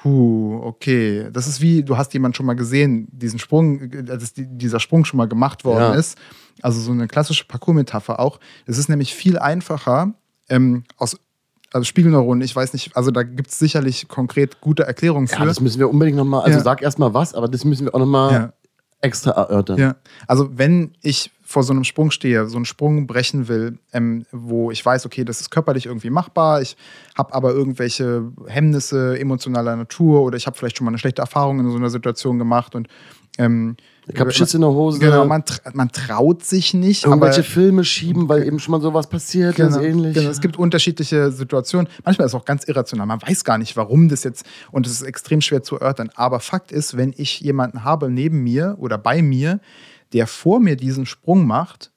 Puh, 0.00 0.60
okay. 0.62 1.28
Das 1.32 1.48
ist 1.48 1.60
wie, 1.60 1.82
du 1.82 1.96
hast 1.96 2.14
jemanden 2.14 2.36
schon 2.36 2.46
mal 2.46 2.54
gesehen, 2.54 3.08
diesen 3.10 3.40
Sprung, 3.40 3.90
als 4.08 4.32
dieser 4.36 4.78
Sprung 4.78 5.04
schon 5.04 5.18
mal 5.18 5.28
gemacht 5.28 5.64
worden 5.64 5.92
ja. 5.92 5.94
ist. 5.94 6.16
Also 6.62 6.80
so 6.80 6.92
eine 6.92 7.08
klassische 7.08 7.46
Parcours-Metapher 7.46 8.20
auch. 8.20 8.38
Es 8.66 8.78
ist 8.78 8.88
nämlich 8.88 9.12
viel 9.12 9.40
einfacher, 9.40 10.14
ähm, 10.48 10.84
aus 10.96 11.18
also 11.72 11.84
Spiegelneuronen, 11.84 12.42
ich 12.42 12.54
weiß 12.54 12.72
nicht, 12.72 12.96
also 12.96 13.10
da 13.10 13.22
gibt 13.22 13.50
es 13.50 13.58
sicherlich 13.58 14.08
konkret 14.08 14.60
gute 14.60 14.84
Erklärungen 14.84 15.28
für. 15.28 15.38
Ja, 15.38 15.44
das 15.44 15.60
müssen 15.60 15.78
wir 15.78 15.88
unbedingt 15.88 16.16
nochmal, 16.16 16.42
also 16.42 16.58
ja. 16.58 16.64
sag 16.64 16.82
erstmal 16.82 17.14
was, 17.14 17.34
aber 17.34 17.48
das 17.48 17.64
müssen 17.64 17.86
wir 17.86 17.94
auch 17.94 18.00
nochmal 18.00 18.32
ja. 18.32 18.52
extra 19.00 19.30
erörtern. 19.32 19.78
Ja, 19.78 19.96
also 20.26 20.50
wenn 20.56 20.92
ich 21.02 21.30
vor 21.42 21.62
so 21.62 21.72
einem 21.72 21.84
Sprung 21.84 22.10
stehe, 22.10 22.46
so 22.46 22.56
einen 22.56 22.64
Sprung 22.64 23.06
brechen 23.06 23.48
will, 23.48 23.78
ähm, 23.92 24.24
wo 24.30 24.70
ich 24.70 24.84
weiß, 24.84 25.06
okay, 25.06 25.24
das 25.24 25.40
ist 25.40 25.50
körperlich 25.50 25.86
irgendwie 25.86 26.10
machbar, 26.10 26.62
ich 26.62 26.76
habe 27.16 27.34
aber 27.34 27.50
irgendwelche 27.50 28.30
Hemmnisse 28.46 29.18
emotionaler 29.18 29.74
Natur 29.76 30.22
oder 30.22 30.36
ich 30.36 30.46
habe 30.46 30.56
vielleicht 30.56 30.76
schon 30.76 30.84
mal 30.84 30.90
eine 30.90 30.98
schlechte 30.98 31.22
Erfahrung 31.22 31.60
in 31.60 31.70
so 31.70 31.76
einer 31.76 31.90
Situation 31.90 32.38
gemacht 32.38 32.74
und 32.74 32.88
ähm, 33.38 33.76
ich 34.12 34.20
habe 34.20 34.32
Schiss 34.32 34.54
in 34.54 34.60
der 34.60 34.70
Hose. 34.70 34.98
Genau, 34.98 35.24
man, 35.24 35.42
man 35.72 35.90
traut 35.90 36.44
sich 36.44 36.74
nicht. 36.74 37.04
Irgendwelche 37.04 37.42
Filme 37.42 37.84
schieben, 37.84 38.28
weil 38.28 38.46
eben 38.46 38.58
schon 38.58 38.72
mal 38.72 38.80
sowas 38.80 39.08
passiert, 39.08 39.56
genau, 39.56 39.70
ganz 39.70 39.82
ähnlich. 39.82 40.14
Genau, 40.14 40.30
es 40.30 40.40
gibt 40.40 40.58
unterschiedliche 40.58 41.30
Situationen. 41.32 41.88
Manchmal 42.04 42.26
ist 42.26 42.32
es 42.32 42.40
auch 42.40 42.44
ganz 42.44 42.64
irrational. 42.64 43.06
Man 43.06 43.20
weiß 43.22 43.44
gar 43.44 43.58
nicht, 43.58 43.76
warum 43.76 44.08
das 44.08 44.24
jetzt, 44.24 44.44
und 44.70 44.86
es 44.86 44.92
ist 44.92 45.02
extrem 45.02 45.40
schwer 45.40 45.62
zu 45.62 45.76
erörtern. 45.76 46.10
Aber 46.14 46.40
Fakt 46.40 46.72
ist, 46.72 46.96
wenn 46.96 47.14
ich 47.16 47.40
jemanden 47.40 47.84
habe 47.84 48.10
neben 48.10 48.42
mir 48.42 48.76
oder 48.78 48.98
bei 48.98 49.22
mir, 49.22 49.60
der 50.12 50.26
vor 50.26 50.60
mir 50.60 50.76
diesen 50.76 51.06
Sprung 51.06 51.46
macht, 51.46 51.92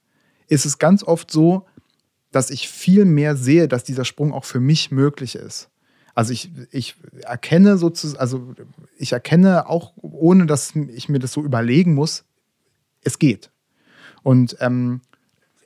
ist 0.48 0.66
es 0.66 0.78
ganz 0.78 1.04
oft 1.04 1.32
so, 1.32 1.66
dass 2.32 2.50
ich 2.50 2.68
viel 2.68 3.06
mehr 3.06 3.36
sehe, 3.36 3.68
dass 3.68 3.84
dieser 3.84 4.06
Sprung 4.06 4.34
auch 4.34 4.46
für 4.46 4.60
mich 4.60 4.92
möglich 4.92 5.36
ist. 5.36 5.70
Also 6.14 6.32
ich, 6.32 6.52
ich 6.72 6.96
erkenne 7.22 7.78
sozusagen, 7.78 8.20
also 8.20 8.54
ich 8.98 9.14
erkenne 9.14 9.68
auch, 9.68 9.94
ohne 9.98 10.46
dass 10.46 10.76
ich 10.76 11.10
mir 11.10 11.20
das 11.20 11.34
so 11.34 11.42
überlegen 11.42 11.96
muss, 11.96 12.24
es 13.02 13.20
geht. 13.20 13.52
Und 14.22 14.56
ähm, 14.60 15.02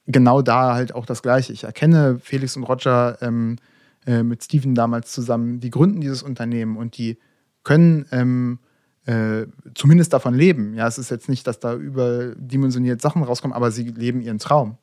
genau 0.06 0.42
da 0.42 0.74
halt 0.74 0.96
auch 0.96 1.06
das 1.06 1.22
Gleiche. 1.22 1.54
Ich 1.54 1.66
erkenne 1.66 2.20
Felix 2.20 2.56
und 2.56 2.64
Roger 2.64 3.22
ähm, 3.22 3.58
äh, 4.06 4.24
mit 4.24 4.44
Steven 4.44 4.74
damals 4.74 5.12
zusammen, 5.12 5.60
die 5.60 5.70
gründen 5.70 6.02
dieses 6.02 6.24
Unternehmen 6.24 6.78
und 6.78 6.98
die 6.98 7.18
können 7.64 8.06
ähm, 8.12 8.60
äh, 9.06 9.48
zumindest 9.76 10.14
davon 10.14 10.34
leben. 10.34 10.74
Ja, 10.74 10.88
es 10.88 10.98
ist 10.98 11.12
jetzt 11.12 11.28
nicht, 11.28 11.46
dass 11.46 11.60
da 11.60 11.76
überdimensioniert 11.76 13.02
Sachen 13.02 13.24
rauskommen, 13.24 13.56
aber 13.56 13.72
sie 13.72 13.84
leben 13.84 14.22
ihren 14.22 14.40
Traum. 14.40 14.78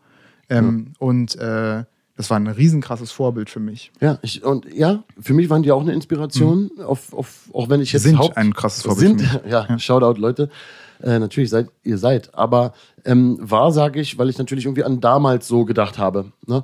Mhm. 0.50 0.92
Und 0.98 1.36
äh, 1.36 1.84
das 2.16 2.30
war 2.30 2.38
ein 2.38 2.46
riesenkrasses 2.46 3.10
Vorbild 3.10 3.50
für 3.50 3.60
mich. 3.60 3.90
Ja, 4.00 4.18
ich, 4.22 4.44
und 4.44 4.72
ja, 4.72 5.02
für 5.20 5.34
mich 5.34 5.50
waren 5.50 5.62
die 5.62 5.72
auch 5.72 5.80
eine 5.80 5.92
Inspiration, 5.92 6.70
mhm. 6.76 6.82
auf, 6.82 7.12
auf, 7.12 7.50
auch 7.52 7.68
wenn 7.68 7.80
ich 7.80 7.92
jetzt 7.92 8.02
sind 8.02 8.18
Haupt, 8.18 8.36
ein 8.36 8.54
krasses 8.54 8.84
Vorbild. 8.84 9.20
Sind, 9.20 9.40
ja, 9.48 9.66
ja, 9.68 9.78
Shoutout, 9.78 10.20
Leute. 10.20 10.48
Äh, 11.02 11.18
natürlich 11.18 11.50
seid 11.50 11.68
ihr 11.82 11.98
seid, 11.98 12.34
aber 12.34 12.72
ähm, 13.04 13.38
war, 13.40 13.72
sage 13.72 14.00
ich, 14.00 14.16
weil 14.16 14.30
ich 14.30 14.38
natürlich 14.38 14.64
irgendwie 14.64 14.84
an 14.84 15.00
damals 15.00 15.48
so 15.48 15.64
gedacht 15.64 15.98
habe. 15.98 16.32
Ne? 16.46 16.62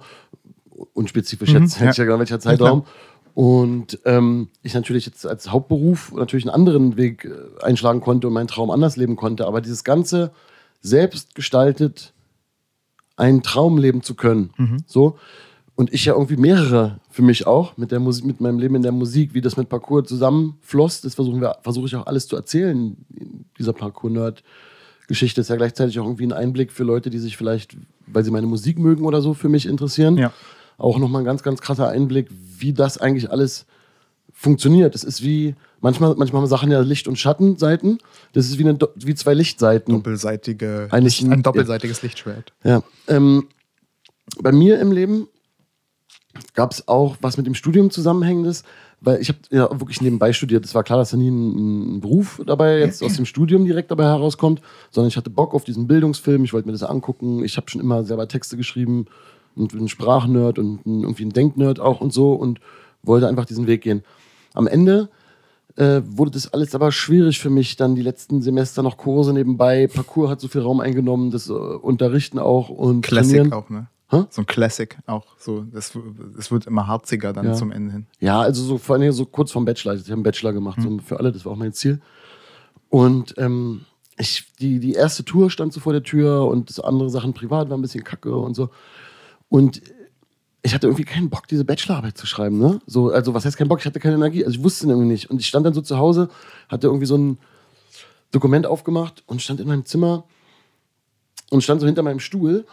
Unspezifisch 0.94 1.52
mhm, 1.52 1.62
jetzt, 1.62 1.80
ja. 1.80 1.90
ja 1.90 2.18
welcher 2.18 2.38
Zeitraum. 2.38 2.84
Ja, 2.86 2.92
und 3.34 3.98
ähm, 4.04 4.48
ich 4.62 4.74
natürlich 4.74 5.06
jetzt 5.06 5.26
als 5.26 5.50
Hauptberuf 5.50 6.12
natürlich 6.12 6.44
einen 6.44 6.54
anderen 6.54 6.96
Weg 6.96 7.24
äh, 7.24 7.64
einschlagen 7.64 8.00
konnte 8.00 8.28
und 8.28 8.34
meinen 8.34 8.48
Traum 8.48 8.70
anders 8.70 8.96
leben 8.96 9.16
konnte. 9.16 9.46
Aber 9.46 9.60
dieses 9.60 9.82
Ganze 9.82 10.30
selbst 10.80 11.34
gestaltet 11.34 12.14
einen 13.20 13.42
Traum 13.42 13.78
leben 13.78 14.02
zu 14.02 14.14
können. 14.14 14.50
Mhm. 14.56 14.78
So. 14.86 15.18
und 15.76 15.92
ich 15.94 16.04
ja 16.04 16.12
irgendwie 16.12 16.36
mehrere 16.36 17.00
für 17.10 17.22
mich 17.22 17.46
auch 17.46 17.76
mit 17.76 17.90
der 17.90 18.00
Musik, 18.00 18.24
mit 18.26 18.40
meinem 18.40 18.58
Leben 18.58 18.74
in 18.74 18.82
der 18.82 18.92
Musik, 18.92 19.32
wie 19.32 19.40
das 19.40 19.56
mit 19.56 19.68
Parcours 19.68 20.08
zusammenfloss, 20.08 21.00
das 21.00 21.14
versuchen 21.14 21.40
wir, 21.40 21.56
versuche 21.62 21.86
ich 21.86 21.96
auch 21.96 22.06
alles 22.06 22.28
zu 22.28 22.36
erzählen. 22.36 22.96
Dieser 23.58 23.72
Parcours-Nerd-Geschichte 23.72 25.40
ist 25.40 25.48
ja 25.48 25.56
gleichzeitig 25.56 25.98
auch 25.98 26.04
irgendwie 26.04 26.26
ein 26.26 26.32
Einblick 26.32 26.70
für 26.70 26.84
Leute, 26.84 27.08
die 27.08 27.18
sich 27.18 27.36
vielleicht, 27.36 27.76
weil 28.06 28.24
sie 28.24 28.30
meine 28.30 28.46
Musik 28.46 28.78
mögen 28.78 29.04
oder 29.04 29.22
so, 29.22 29.32
für 29.32 29.48
mich 29.48 29.66
interessieren. 29.66 30.18
Ja. 30.18 30.32
Auch 30.76 30.98
nochmal 30.98 31.22
ein 31.22 31.26
ganz, 31.26 31.42
ganz 31.42 31.62
krasser 31.62 31.88
Einblick, 31.88 32.28
wie 32.58 32.72
das 32.72 32.98
eigentlich 32.98 33.30
alles 33.30 33.64
funktioniert. 34.32 34.94
Es 34.94 35.04
ist 35.04 35.22
wie, 35.22 35.54
manchmal, 35.80 36.14
manchmal 36.16 36.42
haben 36.42 36.48
Sachen 36.48 36.70
ja 36.70 36.80
Licht- 36.80 37.08
und 37.08 37.18
Schattenseiten. 37.18 37.98
Das 38.32 38.46
ist 38.46 38.58
wie, 38.58 38.64
eine, 38.68 38.78
wie 38.96 39.14
zwei 39.14 39.34
Lichtseiten. 39.34 39.94
Doppelseitige, 39.94 40.88
Eigentlich 40.90 41.20
ein 41.22 41.32
ein- 41.32 41.42
doppelseitiges 41.42 42.02
Lichtschwert. 42.02 42.52
Ja. 42.64 42.82
Ähm, 43.08 43.48
bei 44.40 44.52
mir 44.52 44.78
im 44.80 44.92
Leben 44.92 45.28
gab 46.54 46.72
es 46.72 46.86
auch 46.88 47.16
was 47.20 47.36
mit 47.36 47.46
dem 47.46 47.54
Studium 47.54 47.90
zusammenhängendes, 47.90 48.62
weil 49.00 49.20
ich 49.20 49.28
habe 49.28 49.38
ja 49.50 49.68
wirklich 49.80 50.00
nebenbei 50.00 50.32
studiert. 50.32 50.64
Es 50.64 50.74
war 50.74 50.84
klar, 50.84 50.98
dass 50.98 51.10
da 51.10 51.16
nie 51.16 51.30
ein, 51.30 51.96
ein 51.96 52.00
Beruf 52.00 52.40
dabei 52.46 52.78
jetzt 52.78 53.02
aus 53.02 53.14
dem 53.16 53.24
Studium 53.26 53.64
direkt 53.64 53.90
dabei 53.90 54.04
herauskommt, 54.04 54.60
sondern 54.90 55.08
ich 55.08 55.16
hatte 55.16 55.30
Bock 55.30 55.54
auf 55.54 55.64
diesen 55.64 55.86
Bildungsfilm. 55.88 56.44
Ich 56.44 56.52
wollte 56.52 56.68
mir 56.68 56.72
das 56.72 56.82
angucken. 56.82 57.44
Ich 57.44 57.56
habe 57.56 57.68
schon 57.70 57.80
immer 57.80 58.04
selber 58.04 58.28
Texte 58.28 58.56
geschrieben 58.56 59.06
und 59.56 59.72
bin 59.72 59.80
ein 59.84 59.88
Sprachnerd 59.88 60.58
und 60.58 60.86
ein, 60.86 61.02
irgendwie 61.02 61.24
ein 61.24 61.30
Denknerd 61.32 61.80
auch 61.80 62.00
und 62.00 62.12
so 62.12 62.32
und 62.32 62.60
wollte 63.02 63.26
einfach 63.26 63.46
diesen 63.46 63.66
Weg 63.66 63.80
gehen. 63.82 64.04
Am 64.54 64.66
Ende 64.66 65.08
äh, 65.76 66.02
wurde 66.04 66.32
das 66.32 66.52
alles 66.52 66.74
aber 66.74 66.92
schwierig 66.92 67.38
für 67.38 67.50
mich, 67.50 67.76
dann 67.76 67.94
die 67.94 68.02
letzten 68.02 68.42
Semester 68.42 68.82
noch 68.82 68.96
Kurse 68.96 69.32
nebenbei. 69.32 69.86
Parcours 69.86 70.30
hat 70.30 70.40
so 70.40 70.48
viel 70.48 70.60
Raum 70.62 70.80
eingenommen, 70.80 71.30
das 71.30 71.48
äh, 71.48 71.52
Unterrichten 71.52 72.38
auch 72.38 72.68
und 72.68 73.02
Classic 73.02 73.36
Trainieren. 73.36 73.52
auch, 73.52 73.70
ne? 73.70 73.86
Hä? 74.10 74.24
So 74.30 74.42
ein 74.42 74.46
Classic 74.46 74.98
auch. 75.06 75.24
So, 75.38 75.62
das, 75.72 75.92
es 76.36 76.50
wird 76.50 76.66
immer 76.66 76.88
harziger 76.88 77.32
dann 77.32 77.46
Ja. 77.46 77.52
zum 77.52 77.70
Ende 77.70 77.92
hin. 77.92 78.06
Ja, 78.18 78.40
also 78.40 78.62
so 78.64 78.76
vor 78.78 78.96
allem 78.96 79.12
so 79.12 79.24
kurz 79.24 79.52
vorm 79.52 79.64
Bachelor. 79.64 79.94
Ich 79.94 80.00
habe 80.02 80.14
einen 80.14 80.22
Bachelor 80.24 80.52
gemacht, 80.52 80.80
so 80.82 80.98
für 81.04 81.18
alle, 81.20 81.30
das 81.30 81.44
war 81.44 81.52
auch 81.52 81.56
mein 81.56 81.72
Ziel. 81.72 82.00
Und 82.88 83.34
ähm, 83.38 83.82
ich, 84.18 84.52
die, 84.58 84.80
die 84.80 84.94
erste 84.94 85.24
Tour 85.24 85.48
stand 85.48 85.72
so 85.72 85.78
vor 85.80 85.92
der 85.92 86.02
Tür 86.02 86.46
und 86.48 86.84
andere 86.84 87.08
Sachen 87.08 87.34
privat 87.34 87.70
war 87.70 87.78
ein 87.78 87.82
bisschen 87.82 88.02
kacke 88.02 88.34
und 88.34 88.54
so. 88.54 88.70
Und 89.48 89.80
ich 90.62 90.74
hatte 90.74 90.86
irgendwie 90.86 91.04
keinen 91.04 91.30
Bock, 91.30 91.48
diese 91.48 91.64
Bachelorarbeit 91.64 92.18
zu 92.18 92.26
schreiben. 92.26 92.58
Ne? 92.58 92.80
So, 92.86 93.10
also, 93.10 93.32
was 93.34 93.44
heißt 93.44 93.56
keinen 93.56 93.68
Bock? 93.68 93.80
Ich 93.80 93.86
hatte 93.86 94.00
keine 94.00 94.16
Energie. 94.16 94.44
Also, 94.44 94.58
ich 94.58 94.64
wusste 94.64 94.86
irgendwie 94.86 95.08
nicht. 95.08 95.30
Und 95.30 95.40
ich 95.40 95.46
stand 95.46 95.64
dann 95.64 95.74
so 95.74 95.80
zu 95.80 95.98
Hause, 95.98 96.28
hatte 96.68 96.86
irgendwie 96.86 97.06
so 97.06 97.16
ein 97.16 97.38
Dokument 98.30 98.66
aufgemacht 98.66 99.22
und 99.26 99.40
stand 99.40 99.60
in 99.60 99.68
meinem 99.68 99.84
Zimmer 99.84 100.24
und 101.50 101.62
stand 101.62 101.80
so 101.80 101.86
hinter 101.86 102.02
meinem 102.02 102.20
Stuhl 102.20 102.66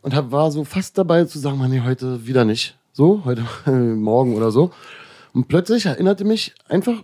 und 0.00 0.14
hab, 0.14 0.32
war 0.32 0.50
so 0.50 0.64
fast 0.64 0.96
dabei 0.96 1.24
zu 1.24 1.38
sagen, 1.38 1.58
Mann, 1.58 1.70
nee, 1.70 1.82
heute 1.82 2.26
wieder 2.26 2.44
nicht. 2.44 2.76
So, 2.92 3.22
heute, 3.24 3.44
morgen 3.70 4.34
oder 4.36 4.50
so. 4.50 4.70
Und 5.32 5.48
plötzlich 5.48 5.86
erinnerte 5.86 6.24
mich 6.24 6.54
einfach 6.68 7.02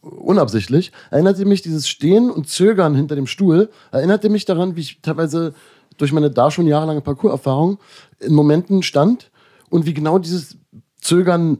unabsichtlich, 0.00 0.92
erinnerte 1.10 1.44
mich 1.44 1.62
dieses 1.62 1.88
Stehen 1.88 2.30
und 2.30 2.48
Zögern 2.48 2.94
hinter 2.94 3.16
dem 3.16 3.26
Stuhl, 3.26 3.70
erinnerte 3.92 4.30
mich 4.30 4.44
daran, 4.44 4.76
wie 4.76 4.80
ich 4.80 5.00
teilweise 5.02 5.54
durch 5.98 6.12
meine 6.12 6.30
da 6.30 6.50
schon 6.50 6.66
jahrelange 6.66 7.02
Parcours-Erfahrung 7.02 7.78
in 8.18 8.32
Momenten 8.32 8.82
stand 8.82 9.30
und 9.72 9.86
wie 9.86 9.94
genau 9.94 10.18
dieses 10.18 10.58
Zögern 11.00 11.58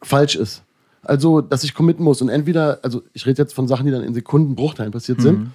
falsch 0.00 0.36
ist. 0.36 0.62
Also, 1.02 1.40
dass 1.40 1.64
ich 1.64 1.74
committen 1.74 2.04
muss 2.04 2.22
und 2.22 2.28
entweder, 2.28 2.80
also 2.82 3.02
ich 3.12 3.26
rede 3.26 3.42
jetzt 3.42 3.54
von 3.54 3.68
Sachen, 3.68 3.86
die 3.86 3.92
dann 3.92 4.04
in 4.04 4.14
Sekundenbruchteilen 4.14 4.92
passiert 4.92 5.20
sind. 5.20 5.50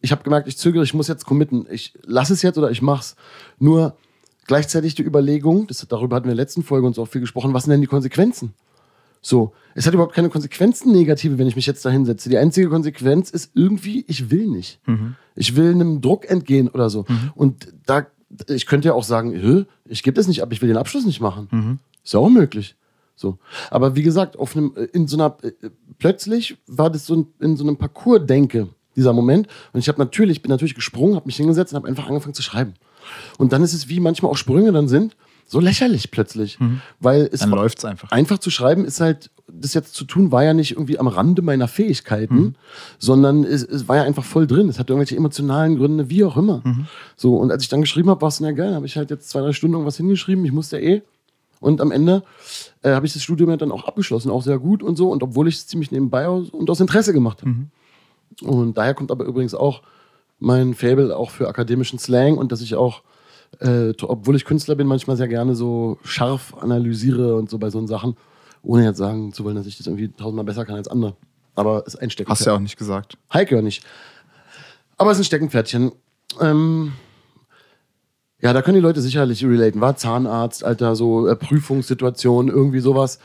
Ich 0.00 0.12
habe 0.12 0.22
gemerkt, 0.22 0.48
ich 0.48 0.56
zögere, 0.56 0.82
ich 0.82 0.94
muss 0.94 1.08
jetzt 1.08 1.26
committen. 1.26 1.66
Ich 1.70 1.94
lasse 2.04 2.32
es 2.32 2.42
jetzt 2.42 2.56
oder 2.56 2.70
ich 2.70 2.82
mach's. 2.82 3.16
Nur 3.58 3.96
gleichzeitig 4.46 4.94
die 4.94 5.02
Überlegung, 5.02 5.66
das, 5.66 5.86
darüber 5.88 6.16
hatten 6.16 6.26
wir 6.26 6.32
in 6.32 6.36
der 6.36 6.44
letzten 6.44 6.62
Folge 6.62 6.86
uns 6.86 6.98
auch 6.98 7.06
viel 7.06 7.20
gesprochen, 7.20 7.52
was 7.52 7.64
sind 7.64 7.72
denn 7.72 7.80
die 7.80 7.86
Konsequenzen? 7.86 8.54
So, 9.20 9.52
es 9.74 9.86
hat 9.86 9.94
überhaupt 9.94 10.14
keine 10.14 10.30
Konsequenzen 10.30 10.90
negative, 10.92 11.38
wenn 11.38 11.46
ich 11.46 11.54
mich 11.54 11.66
jetzt 11.66 11.84
da 11.84 11.90
hinsetze. 11.90 12.28
Die 12.28 12.38
einzige 12.38 12.68
Konsequenz 12.68 13.30
ist 13.30 13.52
irgendwie, 13.54 14.04
ich 14.08 14.30
will 14.30 14.48
nicht. 14.48 14.80
Ich 15.36 15.54
will 15.54 15.70
einem 15.70 16.00
Druck 16.00 16.28
entgehen 16.28 16.68
oder 16.68 16.90
so. 16.90 17.04
Und 17.34 17.68
da, 17.86 18.06
ich 18.48 18.66
könnte 18.66 18.88
ja 18.88 18.94
auch 18.94 19.04
sagen, 19.04 19.32
"Hö, 19.32 19.64
ich 19.86 20.02
gebe 20.02 20.14
das 20.14 20.28
nicht 20.28 20.42
ab, 20.42 20.52
ich 20.52 20.62
will 20.62 20.68
den 20.68 20.76
Abschluss 20.78 21.04
nicht 21.04 21.20
machen. 21.20 21.48
Ist 22.04 22.14
ja 22.14 22.20
auch 22.20 22.28
möglich. 22.28 22.76
So. 23.14 23.38
Aber 23.70 23.94
wie 23.94 24.02
gesagt, 24.02 24.38
auf 24.38 24.56
einem, 24.56 24.74
äh, 24.76 24.84
in 24.92 25.06
so 25.06 25.16
einer, 25.16 25.36
äh, 25.42 25.52
plötzlich 25.98 26.56
war 26.66 26.90
das 26.90 27.06
so 27.06 27.14
ein, 27.16 27.26
in 27.40 27.56
so 27.56 27.64
einem 27.64 27.76
Parcours-Denke, 27.76 28.68
dieser 28.96 29.12
Moment. 29.12 29.46
Und 29.72 29.80
ich 29.80 29.88
habe 29.88 29.98
natürlich, 29.98 30.42
bin 30.42 30.50
natürlich 30.50 30.74
gesprungen, 30.74 31.14
habe 31.14 31.26
mich 31.26 31.36
hingesetzt 31.36 31.72
und 31.72 31.76
habe 31.76 31.88
einfach 31.88 32.08
angefangen 32.08 32.34
zu 32.34 32.42
schreiben. 32.42 32.74
Und 33.38 33.52
dann 33.52 33.62
ist 33.62 33.74
es, 33.74 33.88
wie 33.88 34.00
manchmal 34.00 34.32
auch 34.32 34.36
Sprünge 34.36 34.72
dann 34.72 34.88
sind, 34.88 35.16
so 35.52 35.60
lächerlich 35.60 36.10
plötzlich. 36.10 36.58
Weil 36.98 37.28
es 37.30 37.40
Dann 37.40 37.50
läuft's 37.50 37.84
einfach. 37.84 38.10
einfach 38.10 38.38
zu 38.38 38.50
schreiben 38.50 38.86
ist 38.86 39.00
halt, 39.00 39.30
das 39.46 39.74
jetzt 39.74 39.94
zu 39.94 40.04
tun, 40.06 40.32
war 40.32 40.42
ja 40.42 40.54
nicht 40.54 40.72
irgendwie 40.72 40.98
am 40.98 41.08
Rande 41.08 41.42
meiner 41.42 41.68
Fähigkeiten, 41.68 42.56
sondern 42.98 43.44
es, 43.44 43.62
es 43.62 43.86
war 43.86 43.96
ja 43.96 44.02
einfach 44.04 44.24
voll 44.24 44.46
drin. 44.46 44.70
Es 44.70 44.78
hatte 44.78 44.94
irgendwelche 44.94 45.14
emotionalen 45.14 45.76
Gründe, 45.76 46.08
wie 46.08 46.24
auch 46.24 46.38
immer. 46.38 46.62
So, 47.16 47.36
und 47.36 47.50
als 47.50 47.62
ich 47.62 47.68
dann 47.68 47.82
geschrieben 47.82 48.08
habe, 48.08 48.22
war 48.22 48.30
es 48.30 48.38
ja 48.38 48.50
geil, 48.52 48.74
habe 48.74 48.86
ich 48.86 48.96
halt 48.96 49.10
jetzt 49.10 49.28
zwei, 49.28 49.40
drei 49.40 49.52
Stunden 49.52 49.74
irgendwas 49.74 49.98
hingeschrieben, 49.98 50.42
ich 50.46 50.52
musste 50.52 50.80
eh. 50.80 51.02
Und 51.60 51.82
am 51.82 51.92
Ende 51.92 52.22
äh, 52.80 52.92
habe 52.92 53.04
ich 53.04 53.12
das 53.12 53.22
Studium 53.22 53.50
ja 53.50 53.58
dann 53.58 53.70
auch 53.72 53.84
abgeschlossen, 53.84 54.30
auch 54.30 54.42
sehr 54.42 54.58
gut 54.58 54.82
und 54.82 54.96
so. 54.96 55.10
Und 55.10 55.22
obwohl 55.22 55.48
ich 55.48 55.56
es 55.56 55.66
ziemlich 55.66 55.92
nebenbei 55.92 56.26
aus, 56.26 56.48
und 56.48 56.70
aus 56.70 56.80
Interesse 56.80 57.12
gemacht 57.12 57.42
habe. 57.42 57.50
Und 58.40 58.78
daher 58.78 58.94
kommt 58.94 59.10
aber 59.10 59.26
übrigens 59.26 59.54
auch 59.54 59.82
mein 60.38 60.72
Fable 60.74 61.14
auch 61.14 61.30
für 61.30 61.46
akademischen 61.46 61.98
Slang 61.98 62.38
und 62.38 62.50
dass 62.52 62.62
ich 62.62 62.74
auch, 62.74 63.02
äh, 63.60 63.92
obwohl 64.02 64.36
ich 64.36 64.44
Künstler 64.44 64.74
bin, 64.74 64.86
manchmal 64.86 65.16
sehr 65.16 65.28
gerne 65.28 65.54
so 65.54 65.98
scharf 66.04 66.54
analysiere 66.60 67.36
und 67.36 67.50
so 67.50 67.58
bei 67.58 67.70
so 67.70 67.86
Sachen, 67.86 68.16
ohne 68.62 68.84
jetzt 68.84 68.98
sagen 68.98 69.32
zu 69.32 69.44
wollen, 69.44 69.56
dass 69.56 69.66
ich 69.66 69.76
das 69.78 69.86
irgendwie 69.86 70.08
tausendmal 70.08 70.44
besser 70.44 70.64
kann 70.64 70.76
als 70.76 70.88
andere. 70.88 71.16
Aber 71.54 71.84
es 71.86 71.94
ist 71.94 72.00
ein 72.00 72.06
Hast 72.06 72.12
Steckenpferd. 72.14 72.46
du 72.46 72.50
ja 72.50 72.56
auch 72.56 72.60
nicht 72.60 72.76
gesagt. 72.78 73.18
Heike 73.32 73.56
ja 73.56 73.62
nicht. 73.62 73.84
Aber 74.96 75.10
es 75.10 75.18
ist 75.18 75.22
ein 75.22 75.26
Steckenpferdchen. 75.26 75.92
Ähm, 76.40 76.92
ja, 78.40 78.52
da 78.52 78.62
können 78.62 78.76
die 78.76 78.80
Leute 78.80 79.00
sicherlich 79.00 79.44
relaten. 79.44 79.80
War 79.80 79.96
Zahnarzt, 79.96 80.64
Alter, 80.64 80.96
so 80.96 81.26
äh, 81.28 81.36
Prüfungssituation, 81.36 82.48
irgendwie 82.48 82.80
sowas. 82.80 83.18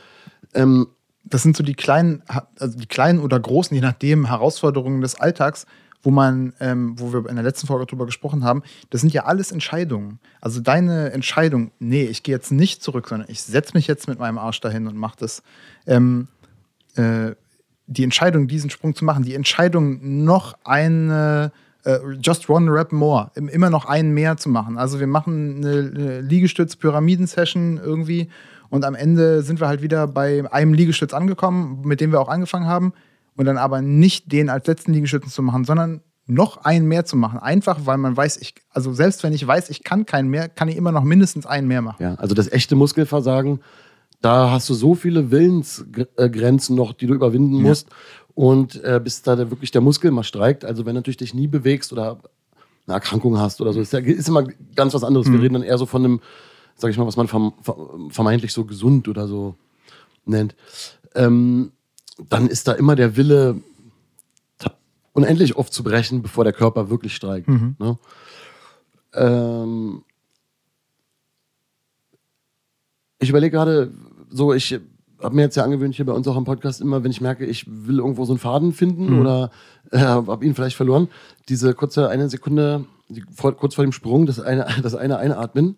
Ähm, 0.54 0.88
Das 1.24 1.42
sind 1.42 1.56
so 1.56 1.62
die 1.62 1.74
kleinen, 1.74 2.22
also 2.58 2.78
die 2.78 2.86
kleinen 2.86 3.20
oder 3.20 3.38
großen, 3.40 3.74
je 3.74 3.80
nachdem, 3.80 4.26
Herausforderungen 4.26 5.00
des 5.00 5.18
Alltags, 5.20 5.66
wo 6.02 6.10
man, 6.10 6.52
ähm, 6.60 6.94
wo 6.98 7.12
wir 7.12 7.28
in 7.28 7.34
der 7.34 7.44
letzten 7.44 7.66
Folge 7.66 7.86
drüber 7.86 8.06
gesprochen 8.06 8.44
haben, 8.44 8.62
das 8.90 9.00
sind 9.00 9.12
ja 9.12 9.24
alles 9.24 9.50
Entscheidungen. 9.52 10.20
Also 10.40 10.60
deine 10.60 11.10
Entscheidung, 11.12 11.72
nee, 11.80 12.04
ich 12.04 12.22
gehe 12.22 12.34
jetzt 12.34 12.52
nicht 12.52 12.82
zurück, 12.82 13.08
sondern 13.08 13.28
ich 13.28 13.42
setze 13.42 13.72
mich 13.74 13.86
jetzt 13.86 14.06
mit 14.08 14.18
meinem 14.18 14.38
Arsch 14.38 14.60
dahin 14.60 14.86
und 14.86 14.96
mache 14.96 15.16
das. 15.18 15.42
Ähm, 15.86 16.28
äh, 16.94 17.32
die 17.90 18.04
Entscheidung, 18.04 18.48
diesen 18.48 18.68
Sprung 18.68 18.94
zu 18.94 19.04
machen, 19.04 19.24
die 19.24 19.34
Entscheidung, 19.34 20.24
noch 20.24 20.58
eine 20.62 21.52
äh, 21.84 21.98
Just 22.22 22.48
One 22.50 22.70
Rep 22.70 22.92
More, 22.92 23.30
im- 23.34 23.48
immer 23.48 23.70
noch 23.70 23.86
einen 23.86 24.12
mehr 24.12 24.36
zu 24.36 24.50
machen. 24.50 24.76
Also 24.76 25.00
wir 25.00 25.06
machen 25.06 25.64
eine, 25.64 25.90
eine 25.94 26.20
Liegestütz-Pyramiden-Session 26.20 27.80
irgendwie 27.82 28.28
und 28.68 28.84
am 28.84 28.94
Ende 28.94 29.42
sind 29.42 29.60
wir 29.60 29.68
halt 29.68 29.80
wieder 29.80 30.06
bei 30.06 30.44
einem 30.52 30.74
Liegestütz 30.74 31.14
angekommen, 31.14 31.80
mit 31.84 32.00
dem 32.00 32.12
wir 32.12 32.20
auch 32.20 32.28
angefangen 32.28 32.66
haben 32.66 32.92
und 33.38 33.46
dann 33.46 33.56
aber 33.56 33.80
nicht 33.80 34.30
den 34.30 34.50
als 34.50 34.66
letzten 34.66 34.92
Liegestützen 34.92 35.30
zu 35.30 35.42
machen, 35.42 35.64
sondern 35.64 36.02
noch 36.26 36.58
einen 36.58 36.86
mehr 36.86 37.06
zu 37.06 37.16
machen. 37.16 37.38
Einfach, 37.38 37.78
weil 37.84 37.96
man 37.96 38.14
weiß, 38.14 38.36
ich, 38.42 38.54
also 38.68 38.92
selbst 38.92 39.22
wenn 39.22 39.32
ich 39.32 39.46
weiß, 39.46 39.70
ich 39.70 39.82
kann 39.82 40.04
keinen 40.04 40.28
mehr, 40.28 40.50
kann 40.50 40.68
ich 40.68 40.76
immer 40.76 40.92
noch 40.92 41.04
mindestens 41.04 41.46
einen 41.46 41.66
mehr 41.68 41.80
machen. 41.80 42.02
Ja, 42.02 42.14
also 42.16 42.34
das 42.34 42.52
echte 42.52 42.76
Muskelversagen, 42.76 43.60
da 44.20 44.50
hast 44.50 44.68
du 44.68 44.74
so 44.74 44.94
viele 44.94 45.30
Willensgrenzen 45.30 46.76
noch, 46.76 46.92
die 46.92 47.06
du 47.06 47.14
überwinden 47.14 47.62
musst. 47.62 47.88
Und 48.34 48.82
äh, 48.84 49.00
bis 49.02 49.22
da 49.22 49.38
wirklich 49.38 49.70
der 49.70 49.80
Muskel 49.80 50.10
mal 50.10 50.22
streikt. 50.24 50.64
Also 50.64 50.84
wenn 50.84 50.94
du 50.94 50.98
natürlich 51.00 51.16
dich 51.16 51.34
nie 51.34 51.46
bewegst 51.46 51.92
oder 51.92 52.18
eine 52.86 52.94
Erkrankung 52.94 53.38
hast 53.38 53.60
oder 53.60 53.72
so, 53.72 53.80
ist, 53.80 53.92
ja, 53.92 54.00
ist 54.00 54.28
immer 54.28 54.44
ganz 54.74 54.94
was 54.94 55.04
anderes. 55.04 55.30
Wir 55.30 55.40
reden 55.40 55.54
dann 55.54 55.62
eher 55.62 55.78
so 55.78 55.86
von 55.86 56.04
einem, 56.04 56.20
sag 56.76 56.90
ich 56.90 56.98
mal, 56.98 57.06
was 57.06 57.16
man 57.16 57.26
verm- 57.26 57.52
ver- 57.62 57.76
vermeintlich 58.10 58.52
so 58.52 58.64
gesund 58.64 59.08
oder 59.08 59.26
so 59.26 59.54
nennt. 60.24 60.54
Ähm, 61.14 61.72
dann 62.28 62.48
ist 62.48 62.68
da 62.68 62.72
immer 62.72 62.96
der 62.96 63.16
Wille, 63.16 63.60
unendlich 65.12 65.56
oft 65.56 65.72
zu 65.72 65.82
brechen, 65.82 66.22
bevor 66.22 66.44
der 66.44 66.52
Körper 66.52 66.90
wirklich 66.90 67.14
streikt. 67.14 67.48
Ne? 67.78 67.98
Ähm, 69.14 70.02
ich 73.18 73.28
überlege 73.28 73.56
gerade, 73.56 73.92
so, 74.30 74.52
ich 74.52 74.78
habe 75.20 75.34
mir 75.34 75.42
jetzt 75.42 75.56
ja 75.56 75.64
angewöhnt, 75.64 75.94
hier 75.94 76.06
bei 76.06 76.12
uns 76.12 76.28
auch 76.28 76.36
am 76.36 76.44
Podcast 76.44 76.80
immer, 76.80 77.02
wenn 77.02 77.10
ich 77.10 77.20
merke, 77.20 77.44
ich 77.44 77.66
will 77.66 77.98
irgendwo 77.98 78.24
so 78.24 78.32
einen 78.32 78.38
Faden 78.38 78.72
finden 78.72 79.18
oder 79.20 79.50
äh, 79.90 79.98
habe 79.98 80.44
ihn 80.44 80.54
vielleicht 80.54 80.76
verloren, 80.76 81.08
diese 81.48 81.74
kurze 81.74 82.08
eine 82.08 82.28
Sekunde, 82.28 82.84
die, 83.08 83.24
vor, 83.34 83.56
kurz 83.56 83.74
vor 83.74 83.84
dem 83.84 83.92
Sprung, 83.92 84.26
das 84.26 84.38
eine, 84.38 84.66
das 84.82 84.94
eine 84.94 85.18
Einatmen. 85.18 85.76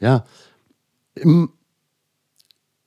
Ja, 0.00 0.24
im, 1.22 1.50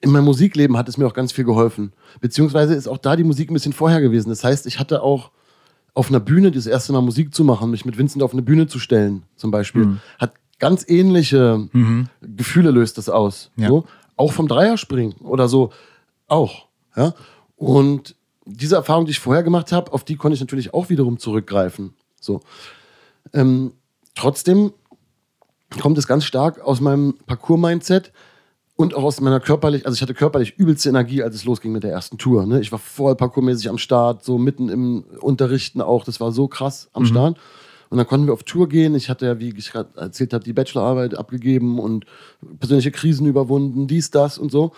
in 0.01 0.11
meinem 0.11 0.25
Musikleben 0.25 0.77
hat 0.77 0.87
es 0.89 0.97
mir 0.97 1.07
auch 1.07 1.13
ganz 1.13 1.31
viel 1.31 1.45
geholfen. 1.45 1.93
Beziehungsweise 2.21 2.75
ist 2.75 2.87
auch 2.87 2.97
da 2.99 3.15
die 3.15 3.23
Musik 3.23 3.49
ein 3.49 3.53
bisschen 3.53 3.73
vorher 3.73 4.01
gewesen. 4.01 4.29
Das 4.29 4.43
heißt, 4.43 4.67
ich 4.67 4.79
hatte 4.79 5.01
auch 5.01 5.31
auf 5.93 6.09
einer 6.09 6.19
Bühne 6.19 6.51
das 6.51 6.67
erste 6.67 6.93
Mal 6.93 7.01
Musik 7.01 7.33
zu 7.33 7.43
machen, 7.43 7.71
mich 7.71 7.85
mit 7.85 7.97
Vincent 7.97 8.21
auf 8.21 8.33
eine 8.33 8.41
Bühne 8.41 8.67
zu 8.67 8.79
stellen, 8.79 9.23
zum 9.37 9.49
Beispiel, 9.51 9.85
Mhm. 9.85 9.99
hat 10.19 10.33
ganz 10.59 10.85
ähnliche 10.87 11.69
Gefühle 12.21 12.71
löst 12.71 12.97
das 12.97 13.09
aus. 13.09 13.51
Ja. 13.55 13.69
So. 13.69 13.85
Auch 14.17 14.31
vom 14.33 14.47
Dreierspringen 14.47 15.13
oder 15.21 15.47
so 15.47 15.71
auch. 16.27 16.67
Ja? 16.95 17.13
Und 17.55 18.15
diese 18.45 18.75
Erfahrung, 18.75 19.05
die 19.05 19.11
ich 19.11 19.19
vorher 19.19 19.43
gemacht 19.43 19.71
habe, 19.71 19.91
auf 19.91 20.03
die 20.03 20.17
konnte 20.17 20.35
ich 20.35 20.41
natürlich 20.41 20.73
auch 20.73 20.89
wiederum 20.89 21.17
zurückgreifen. 21.17 21.93
So. 22.21 22.41
Ähm, 23.33 23.71
trotzdem 24.15 24.71
kommt 25.79 25.97
es 25.97 26.07
ganz 26.07 26.25
stark 26.25 26.61
aus 26.61 26.81
meinem 26.81 27.15
Parcours-Mindset 27.25 28.11
und 28.75 28.93
auch 28.93 29.03
aus 29.03 29.21
meiner 29.21 29.39
körperlich, 29.39 29.85
also 29.85 29.95
ich 29.95 30.01
hatte 30.01 30.13
körperlich 30.13 30.57
übelste 30.57 30.89
Energie, 30.89 31.23
als 31.23 31.35
es 31.35 31.45
losging 31.45 31.71
mit 31.71 31.83
der 31.83 31.91
ersten 31.91 32.17
Tour. 32.17 32.45
Ne? 32.45 32.59
Ich 32.59 32.71
war 32.71 32.79
voll 32.79 33.15
parkourmäßig 33.15 33.69
am 33.69 33.77
Start, 33.77 34.23
so 34.23 34.37
mitten 34.37 34.69
im 34.69 35.05
Unterrichten 35.21 35.81
auch. 35.81 36.03
Das 36.03 36.19
war 36.19 36.31
so 36.31 36.47
krass 36.47 36.89
am 36.93 37.05
Start. 37.05 37.37
Und 37.89 37.97
dann 37.97 38.07
konnten 38.07 38.25
wir 38.25 38.33
auf 38.33 38.43
Tour 38.43 38.67
gehen. 38.67 38.95
Ich 38.95 39.09
hatte 39.09 39.25
ja, 39.25 39.39
wie 39.39 39.53
ich 39.55 39.71
gerade 39.71 39.89
erzählt 39.97 40.33
habe, 40.33 40.43
die 40.43 40.53
Bachelorarbeit 40.53 41.15
abgegeben 41.17 41.79
und 41.79 42.05
persönliche 42.59 42.91
Krisen 42.91 43.27
überwunden, 43.27 43.87
dies, 43.87 44.11
das 44.11 44.37
und 44.37 44.51
so. 44.51 44.73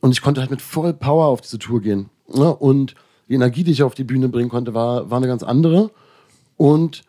Und 0.00 0.12
ich 0.12 0.22
konnte 0.22 0.40
halt 0.40 0.50
mit 0.50 0.62
voll 0.62 0.92
Power 0.94 1.26
auf 1.26 1.40
diese 1.40 1.58
Tour 1.58 1.80
gehen. 1.80 2.10
Ne? 2.32 2.54
Und 2.54 2.94
die 3.28 3.34
Energie, 3.34 3.64
die 3.64 3.72
ich 3.72 3.82
auf 3.82 3.94
die 3.94 4.04
Bühne 4.04 4.28
bringen 4.28 4.50
konnte, 4.50 4.74
war, 4.74 5.10
war 5.10 5.16
eine 5.16 5.26
ganz 5.26 5.42
andere. 5.42 5.90
Und 6.56 7.02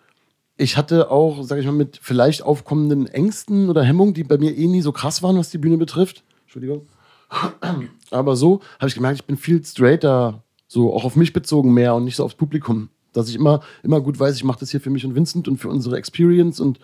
ich 0.59 0.75
hatte 0.75 1.09
auch, 1.09 1.41
sag 1.43 1.57
ich 1.59 1.65
mal, 1.65 1.71
mit 1.71 1.99
vielleicht 2.01 2.43
aufkommenden 2.43 3.07
Ängsten 3.07 3.69
oder 3.69 3.81
Hemmungen, 3.81 4.13
die 4.13 4.25
bei 4.25 4.37
mir 4.37 4.55
eh 4.57 4.67
nie 4.67 4.81
so 4.81 4.91
krass 4.91 5.23
waren, 5.23 5.37
was 5.37 5.49
die 5.49 5.57
Bühne 5.57 5.77
betrifft. 5.77 6.23
Entschuldigung. 6.43 6.85
Aber 8.11 8.35
so 8.35 8.59
habe 8.77 8.89
ich 8.89 8.95
gemerkt, 8.95 9.19
ich 9.19 9.25
bin 9.25 9.37
viel 9.37 9.63
straighter, 9.63 10.43
so 10.67 10.93
auch 10.93 11.05
auf 11.05 11.15
mich 11.15 11.31
bezogen 11.31 11.73
mehr 11.73 11.95
und 11.95 12.03
nicht 12.03 12.17
so 12.17 12.25
aufs 12.25 12.35
Publikum. 12.35 12.89
Dass 13.13 13.29
ich 13.29 13.35
immer, 13.35 13.61
immer 13.83 14.01
gut 14.01 14.19
weiß, 14.19 14.35
ich 14.35 14.43
mache 14.43 14.59
das 14.59 14.71
hier 14.71 14.81
für 14.81 14.89
mich 14.89 15.05
und 15.05 15.15
Vincent 15.15 15.47
und 15.47 15.57
für 15.57 15.69
unsere 15.69 15.97
Experience 15.97 16.59
und 16.59 16.79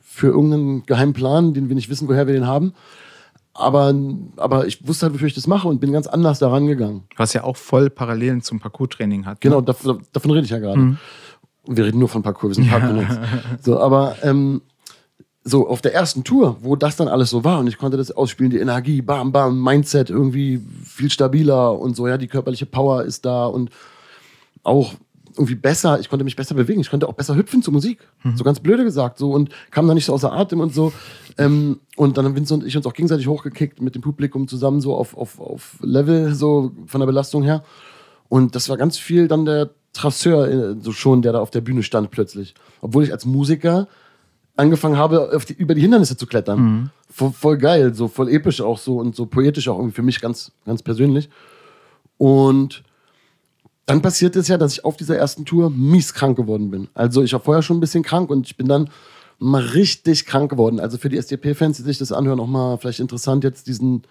für 0.00 0.28
irgendeinen 0.28 0.84
geheimen 0.84 1.14
Plan, 1.14 1.54
den 1.54 1.68
wir 1.68 1.74
nicht 1.74 1.88
wissen, 1.88 2.08
woher 2.08 2.26
wir 2.26 2.34
den 2.34 2.46
haben. 2.46 2.74
Aber, 3.54 3.94
aber 4.36 4.66
ich 4.66 4.86
wusste 4.86 5.06
halt, 5.06 5.14
wofür 5.14 5.28
ich 5.28 5.34
das 5.34 5.46
mache 5.46 5.66
und 5.66 5.80
bin 5.80 5.90
ganz 5.90 6.06
anders 6.06 6.38
daran 6.38 6.66
gegangen. 6.66 7.04
Was 7.16 7.32
ja 7.32 7.42
auch 7.44 7.56
voll 7.56 7.88
Parallelen 7.88 8.42
zum 8.42 8.60
Parcours-Training 8.60 9.24
hat. 9.24 9.40
Genau, 9.40 9.60
Ne? 9.60 9.64
davon, 9.64 10.02
davon 10.12 10.30
rede 10.32 10.44
ich 10.44 10.50
ja 10.50 10.58
gerade. 10.58 10.98
Und 11.66 11.76
wir 11.76 11.84
reden 11.84 11.98
nur 11.98 12.08
von 12.08 12.22
Parcours, 12.22 12.56
wir 12.56 12.64
sind 12.64 12.70
Parkour 12.70 13.04
So, 13.60 13.80
aber 13.80 14.16
ähm, 14.22 14.62
so 15.42 15.68
auf 15.68 15.80
der 15.80 15.94
ersten 15.94 16.24
Tour, 16.24 16.56
wo 16.60 16.74
das 16.74 16.96
dann 16.96 17.08
alles 17.08 17.30
so 17.30 17.44
war 17.44 17.60
und 17.60 17.68
ich 17.68 17.78
konnte 17.78 17.96
das 17.96 18.10
ausspielen, 18.10 18.50
die 18.50 18.58
Energie, 18.58 19.00
bam, 19.00 19.30
bam, 19.30 19.62
Mindset 19.62 20.10
irgendwie 20.10 20.60
viel 20.84 21.10
stabiler 21.10 21.78
und 21.78 21.94
so, 21.94 22.08
ja, 22.08 22.18
die 22.18 22.26
körperliche 22.26 22.66
Power 22.66 23.04
ist 23.04 23.24
da 23.24 23.46
und 23.46 23.70
auch 24.64 24.94
irgendwie 25.36 25.54
besser, 25.54 26.00
ich 26.00 26.08
konnte 26.08 26.24
mich 26.24 26.34
besser 26.34 26.54
bewegen, 26.54 26.80
ich 26.80 26.90
konnte 26.90 27.08
auch 27.08 27.12
besser 27.12 27.36
hüpfen 27.36 27.62
zur 27.62 27.72
Musik. 27.72 27.98
So 28.36 28.42
ganz 28.42 28.60
blöde 28.60 28.84
gesagt, 28.84 29.18
so 29.18 29.32
und 29.32 29.50
kam 29.70 29.86
da 29.86 29.94
nicht 29.94 30.06
so 30.06 30.14
außer 30.14 30.32
Atem 30.32 30.60
und 30.60 30.74
so. 30.74 30.92
Ähm, 31.38 31.80
und 31.96 32.16
dann 32.16 32.24
haben 32.24 32.34
Vincent 32.34 32.62
und 32.62 32.68
ich 32.68 32.76
uns 32.76 32.86
auch 32.86 32.94
gegenseitig 32.94 33.28
hochgekickt 33.28 33.80
mit 33.80 33.94
dem 33.94 34.02
Publikum 34.02 34.48
zusammen, 34.48 34.80
so 34.80 34.94
auf, 34.94 35.16
auf, 35.16 35.38
auf 35.38 35.76
Level, 35.82 36.34
so 36.34 36.72
von 36.86 37.00
der 37.00 37.06
Belastung 37.06 37.42
her. 37.42 37.62
Und 38.28 38.54
das 38.54 38.68
war 38.68 38.76
ganz 38.76 38.98
viel 38.98 39.28
dann 39.28 39.44
der 39.44 39.70
Trasseur, 39.96 40.48
äh, 40.48 40.76
so 40.80 40.92
schon, 40.92 41.22
der 41.22 41.32
da 41.32 41.40
auf 41.40 41.50
der 41.50 41.60
Bühne 41.60 41.82
stand 41.82 42.10
plötzlich. 42.10 42.54
Obwohl 42.80 43.04
ich 43.04 43.12
als 43.12 43.26
Musiker 43.26 43.88
angefangen 44.56 44.96
habe, 44.96 45.38
die, 45.48 45.52
über 45.54 45.74
die 45.74 45.82
Hindernisse 45.82 46.16
zu 46.16 46.26
klettern. 46.26 46.58
Voll, 47.10 47.32
voll 47.32 47.58
geil, 47.58 47.94
so 47.94 48.08
voll 48.08 48.28
episch 48.28 48.60
auch 48.60 48.78
so 48.78 48.98
und 48.98 49.14
so 49.14 49.26
poetisch 49.26 49.68
auch 49.68 49.78
irgendwie 49.78 49.94
für 49.94 50.02
mich 50.02 50.20
ganz, 50.20 50.52
ganz 50.64 50.82
persönlich. 50.82 51.28
Und 52.18 52.82
dann 53.84 54.02
passiert 54.02 54.34
es 54.36 54.48
ja, 54.48 54.58
dass 54.58 54.72
ich 54.72 54.84
auf 54.84 54.96
dieser 54.96 55.16
ersten 55.16 55.44
Tour 55.44 55.70
mies 55.70 56.12
krank 56.12 56.36
geworden 56.36 56.70
bin. 56.70 56.88
Also 56.94 57.22
ich 57.22 57.32
war 57.32 57.40
vorher 57.40 57.62
schon 57.62 57.76
ein 57.76 57.80
bisschen 57.80 58.02
krank 58.02 58.30
und 58.30 58.46
ich 58.46 58.56
bin 58.56 58.66
dann 58.66 58.90
mal 59.38 59.62
richtig 59.62 60.26
krank 60.26 60.50
geworden. 60.50 60.80
Also 60.80 60.98
für 60.98 61.08
die 61.08 61.18
SDP-Fans, 61.18 61.76
die 61.76 61.82
sich 61.82 61.98
das 61.98 62.10
anhören, 62.10 62.40
auch 62.40 62.46
mal 62.46 62.78
vielleicht 62.78 63.00
interessant, 63.00 63.44
jetzt 63.44 63.66
diesen, 63.66 64.02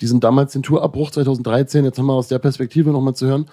diesen 0.00 0.20
damals 0.20 0.52
den 0.52 0.62
Tourabbruch 0.62 1.10
2013, 1.10 1.84
jetzt 1.84 1.98
wir 1.98 2.12
aus 2.12 2.28
der 2.28 2.40
Perspektive 2.40 2.90
nochmal 2.90 3.14
zu 3.14 3.26
hören. 3.26 3.46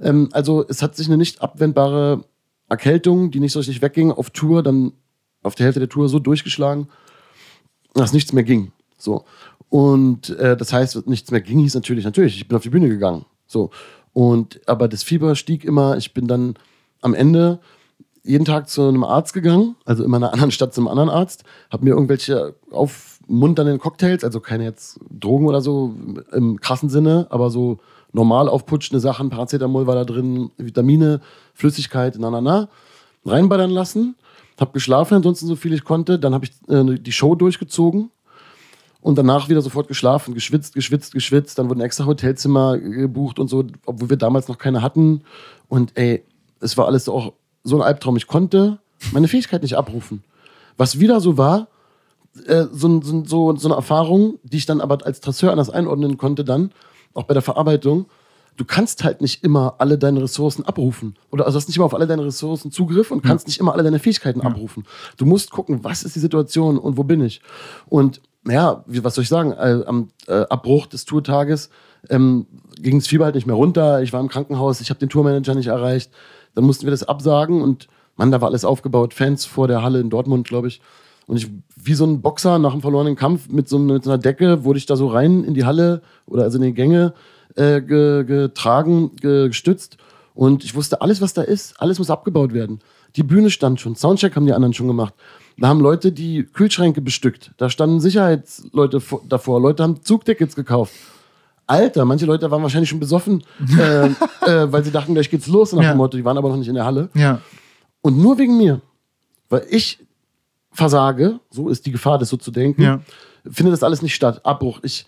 Ähm, 0.00 0.28
also 0.32 0.64
es 0.68 0.82
hat 0.82 0.96
sich 0.96 1.06
eine 1.06 1.16
nicht 1.16 1.42
abwendbare 1.42 2.24
Erkältung, 2.68 3.30
die 3.30 3.40
nicht 3.40 3.52
so 3.52 3.60
richtig 3.60 3.82
wegging, 3.82 4.10
auf 4.10 4.30
Tour, 4.30 4.62
dann 4.62 4.92
auf 5.42 5.54
der 5.54 5.64
Hälfte 5.64 5.80
der 5.80 5.88
Tour 5.88 6.08
so 6.08 6.18
durchgeschlagen, 6.18 6.88
dass 7.94 8.12
nichts 8.12 8.32
mehr 8.32 8.44
ging. 8.44 8.72
So. 8.98 9.24
Und 9.68 10.30
äh, 10.30 10.56
das 10.56 10.72
heißt, 10.72 11.06
nichts 11.06 11.30
mehr 11.30 11.40
ging, 11.40 11.58
hieß 11.60 11.74
natürlich, 11.74 12.04
natürlich, 12.04 12.36
ich 12.36 12.48
bin 12.48 12.56
auf 12.56 12.62
die 12.62 12.70
Bühne 12.70 12.88
gegangen. 12.88 13.24
So. 13.46 13.70
Und 14.12 14.60
aber 14.66 14.88
das 14.88 15.02
Fieber 15.02 15.34
stieg 15.34 15.64
immer. 15.64 15.96
Ich 15.96 16.14
bin 16.14 16.26
dann 16.26 16.54
am 17.02 17.14
Ende 17.14 17.60
jeden 18.24 18.44
Tag 18.44 18.68
zu 18.68 18.88
einem 18.88 19.04
Arzt 19.04 19.32
gegangen, 19.32 19.76
also 19.84 20.02
immer 20.04 20.16
in 20.16 20.24
einer 20.24 20.32
anderen 20.32 20.50
Stadt 20.50 20.74
zu 20.74 20.80
einem 20.80 20.88
anderen 20.88 21.10
Arzt, 21.10 21.44
habe 21.70 21.84
mir 21.84 21.90
irgendwelche 21.90 22.56
aufmunternden 22.70 23.78
Cocktails, 23.78 24.24
also 24.24 24.40
keine 24.40 24.64
jetzt 24.64 24.98
Drogen 25.10 25.46
oder 25.46 25.60
so 25.60 25.94
im 26.32 26.60
krassen 26.60 26.88
Sinne, 26.88 27.28
aber 27.30 27.50
so 27.50 27.78
normal 28.12 28.48
aufputschende 28.48 29.00
Sachen, 29.00 29.30
Paracetamol 29.30 29.86
war 29.86 29.94
da 29.94 30.04
drin, 30.04 30.50
Vitamine, 30.56 31.20
Flüssigkeit, 31.54 32.16
na 32.18 32.30
na 32.30 32.40
na, 32.40 32.68
reinballern 33.24 33.70
lassen. 33.70 34.16
Hab 34.58 34.72
geschlafen, 34.72 35.14
ansonsten 35.14 35.46
so 35.46 35.56
viel 35.56 35.74
ich 35.74 35.84
konnte. 35.84 36.18
Dann 36.18 36.32
habe 36.32 36.46
ich 36.46 36.52
äh, 36.68 36.98
die 36.98 37.12
Show 37.12 37.34
durchgezogen 37.34 38.10
und 39.02 39.18
danach 39.18 39.48
wieder 39.48 39.60
sofort 39.60 39.86
geschlafen, 39.86 40.34
geschwitzt, 40.34 40.74
geschwitzt, 40.74 41.12
geschwitzt. 41.12 41.58
Dann 41.58 41.68
wurden 41.68 41.80
extra 41.80 42.06
Hotelzimmer 42.06 42.78
gebucht 42.78 43.38
und 43.38 43.48
so, 43.48 43.64
obwohl 43.84 44.10
wir 44.10 44.16
damals 44.16 44.48
noch 44.48 44.58
keine 44.58 44.82
hatten. 44.82 45.22
Und 45.68 45.92
ey, 45.96 46.24
es 46.60 46.76
war 46.78 46.86
alles 46.86 47.08
auch 47.08 47.34
so 47.64 47.76
ein 47.76 47.82
Albtraum. 47.82 48.16
Ich 48.16 48.26
konnte 48.26 48.78
meine 49.12 49.28
Fähigkeit 49.28 49.62
nicht 49.62 49.76
abrufen. 49.76 50.24
Was 50.76 50.98
wieder 50.98 51.20
so 51.20 51.36
war, 51.36 51.68
äh, 52.46 52.64
so, 52.72 53.00
so, 53.02 53.24
so, 53.24 53.56
so 53.56 53.68
eine 53.68 53.76
Erfahrung, 53.76 54.38
die 54.42 54.56
ich 54.56 54.66
dann 54.66 54.80
aber 54.80 55.04
als 55.04 55.20
Trasseur 55.20 55.52
anders 55.52 55.70
einordnen 55.70 56.16
konnte, 56.16 56.44
dann, 56.44 56.72
auch 57.16 57.24
bei 57.24 57.34
der 57.34 57.42
Verarbeitung. 57.42 58.06
Du 58.56 58.64
kannst 58.64 59.04
halt 59.04 59.20
nicht 59.20 59.44
immer 59.44 59.74
alle 59.78 59.98
deine 59.98 60.22
Ressourcen 60.22 60.64
abrufen. 60.64 61.16
Oder 61.30 61.44
also 61.44 61.58
hast 61.58 61.68
nicht 61.68 61.76
immer 61.76 61.84
auf 61.84 61.94
alle 61.94 62.06
deine 62.06 62.24
Ressourcen 62.24 62.72
Zugriff 62.72 63.10
und 63.10 63.22
kannst 63.22 63.46
nicht 63.46 63.60
immer 63.60 63.74
alle 63.74 63.82
deine 63.82 63.98
Fähigkeiten 63.98 64.40
abrufen. 64.40 64.84
Du 65.18 65.26
musst 65.26 65.50
gucken, 65.50 65.84
was 65.84 66.04
ist 66.04 66.16
die 66.16 66.20
Situation 66.20 66.78
und 66.78 66.96
wo 66.96 67.04
bin 67.04 67.20
ich. 67.20 67.42
Und 67.86 68.22
naja, 68.44 68.84
wie, 68.86 69.04
was 69.04 69.14
soll 69.14 69.22
ich 69.22 69.28
sagen, 69.28 69.52
äh, 69.52 69.82
am 69.86 70.08
äh, 70.26 70.44
Abbruch 70.48 70.86
des 70.86 71.04
Tourtages 71.04 71.68
ähm, 72.08 72.46
ging 72.80 72.98
das 72.98 73.08
Fieber 73.08 73.26
halt 73.26 73.34
nicht 73.34 73.46
mehr 73.46 73.56
runter. 73.56 74.02
Ich 74.02 74.12
war 74.12 74.20
im 74.20 74.28
Krankenhaus, 74.28 74.80
ich 74.80 74.88
habe 74.88 75.00
den 75.00 75.08
Tourmanager 75.08 75.54
nicht 75.54 75.66
erreicht. 75.66 76.10
Dann 76.54 76.64
mussten 76.64 76.86
wir 76.86 76.90
das 76.90 77.02
absagen 77.02 77.60
und 77.60 77.88
Mann, 78.16 78.30
da 78.30 78.40
war 78.40 78.48
alles 78.48 78.64
aufgebaut. 78.64 79.12
Fans 79.12 79.44
vor 79.44 79.68
der 79.68 79.82
Halle 79.82 80.00
in 80.00 80.08
Dortmund, 80.08 80.48
glaube 80.48 80.68
ich. 80.68 80.80
Und 81.26 81.36
ich, 81.38 81.50
wie 81.76 81.94
so 81.94 82.04
ein 82.06 82.20
Boxer 82.22 82.58
nach 82.58 82.72
einem 82.72 82.82
verlorenen 82.82 83.16
Kampf 83.16 83.48
mit 83.48 83.68
so, 83.68 83.78
mit 83.78 84.04
so 84.04 84.10
einer 84.10 84.18
Decke, 84.18 84.64
wurde 84.64 84.78
ich 84.78 84.86
da 84.86 84.96
so 84.96 85.08
rein 85.08 85.42
in 85.44 85.54
die 85.54 85.64
Halle 85.64 86.02
oder 86.26 86.44
also 86.44 86.58
in 86.58 86.64
die 86.64 86.72
Gänge 86.74 87.14
äh, 87.56 87.80
ge, 87.80 88.24
getragen, 88.24 89.10
ge, 89.16 89.48
gestützt. 89.48 89.96
Und 90.34 90.62
ich 90.64 90.74
wusste, 90.74 91.00
alles, 91.00 91.20
was 91.20 91.32
da 91.34 91.42
ist, 91.42 91.80
alles 91.80 91.98
muss 91.98 92.10
abgebaut 92.10 92.52
werden. 92.52 92.78
Die 93.16 93.22
Bühne 93.22 93.50
stand 93.50 93.80
schon, 93.80 93.96
Soundcheck 93.96 94.36
haben 94.36 94.46
die 94.46 94.52
anderen 94.52 94.74
schon 94.74 94.86
gemacht. 94.86 95.14
Da 95.58 95.68
haben 95.68 95.80
Leute 95.80 96.12
die 96.12 96.44
Kühlschränke 96.44 97.00
bestückt. 97.00 97.52
Da 97.56 97.70
standen 97.70 97.98
Sicherheitsleute 97.98 99.00
vor- 99.00 99.22
davor. 99.26 99.60
Leute 99.60 99.82
haben 99.82 100.02
Zugtickets 100.02 100.54
gekauft. 100.54 100.92
Alter, 101.66 102.04
manche 102.04 102.26
Leute 102.26 102.48
waren 102.50 102.62
wahrscheinlich 102.62 102.90
schon 102.90 103.00
besoffen, 103.00 103.42
äh, 103.78 104.06
äh, 104.06 104.70
weil 104.70 104.84
sie 104.84 104.90
dachten, 104.92 105.14
gleich 105.14 105.30
geht's 105.30 105.48
los 105.48 105.72
nach 105.72 105.82
Ja. 105.82 105.92
dem 105.94 105.96
Motto. 105.96 106.16
Die 106.18 106.24
waren 106.24 106.36
aber 106.38 106.50
noch 106.50 106.56
nicht 106.58 106.68
in 106.68 106.74
der 106.74 106.84
Halle. 106.84 107.08
Ja. 107.14 107.40
Und 108.02 108.18
nur 108.18 108.38
wegen 108.38 108.56
mir, 108.58 108.82
weil 109.48 109.66
ich 109.70 109.98
versage, 110.76 111.40
so 111.50 111.68
ist 111.68 111.86
die 111.86 111.90
Gefahr, 111.92 112.18
das 112.18 112.28
so 112.28 112.36
zu 112.36 112.50
denken, 112.50 112.82
Ja. 112.82 113.00
findet 113.50 113.72
das 113.72 113.82
alles 113.82 114.02
nicht 114.02 114.14
statt. 114.14 114.44
Abbruch. 114.44 114.80
Ich 114.82 115.06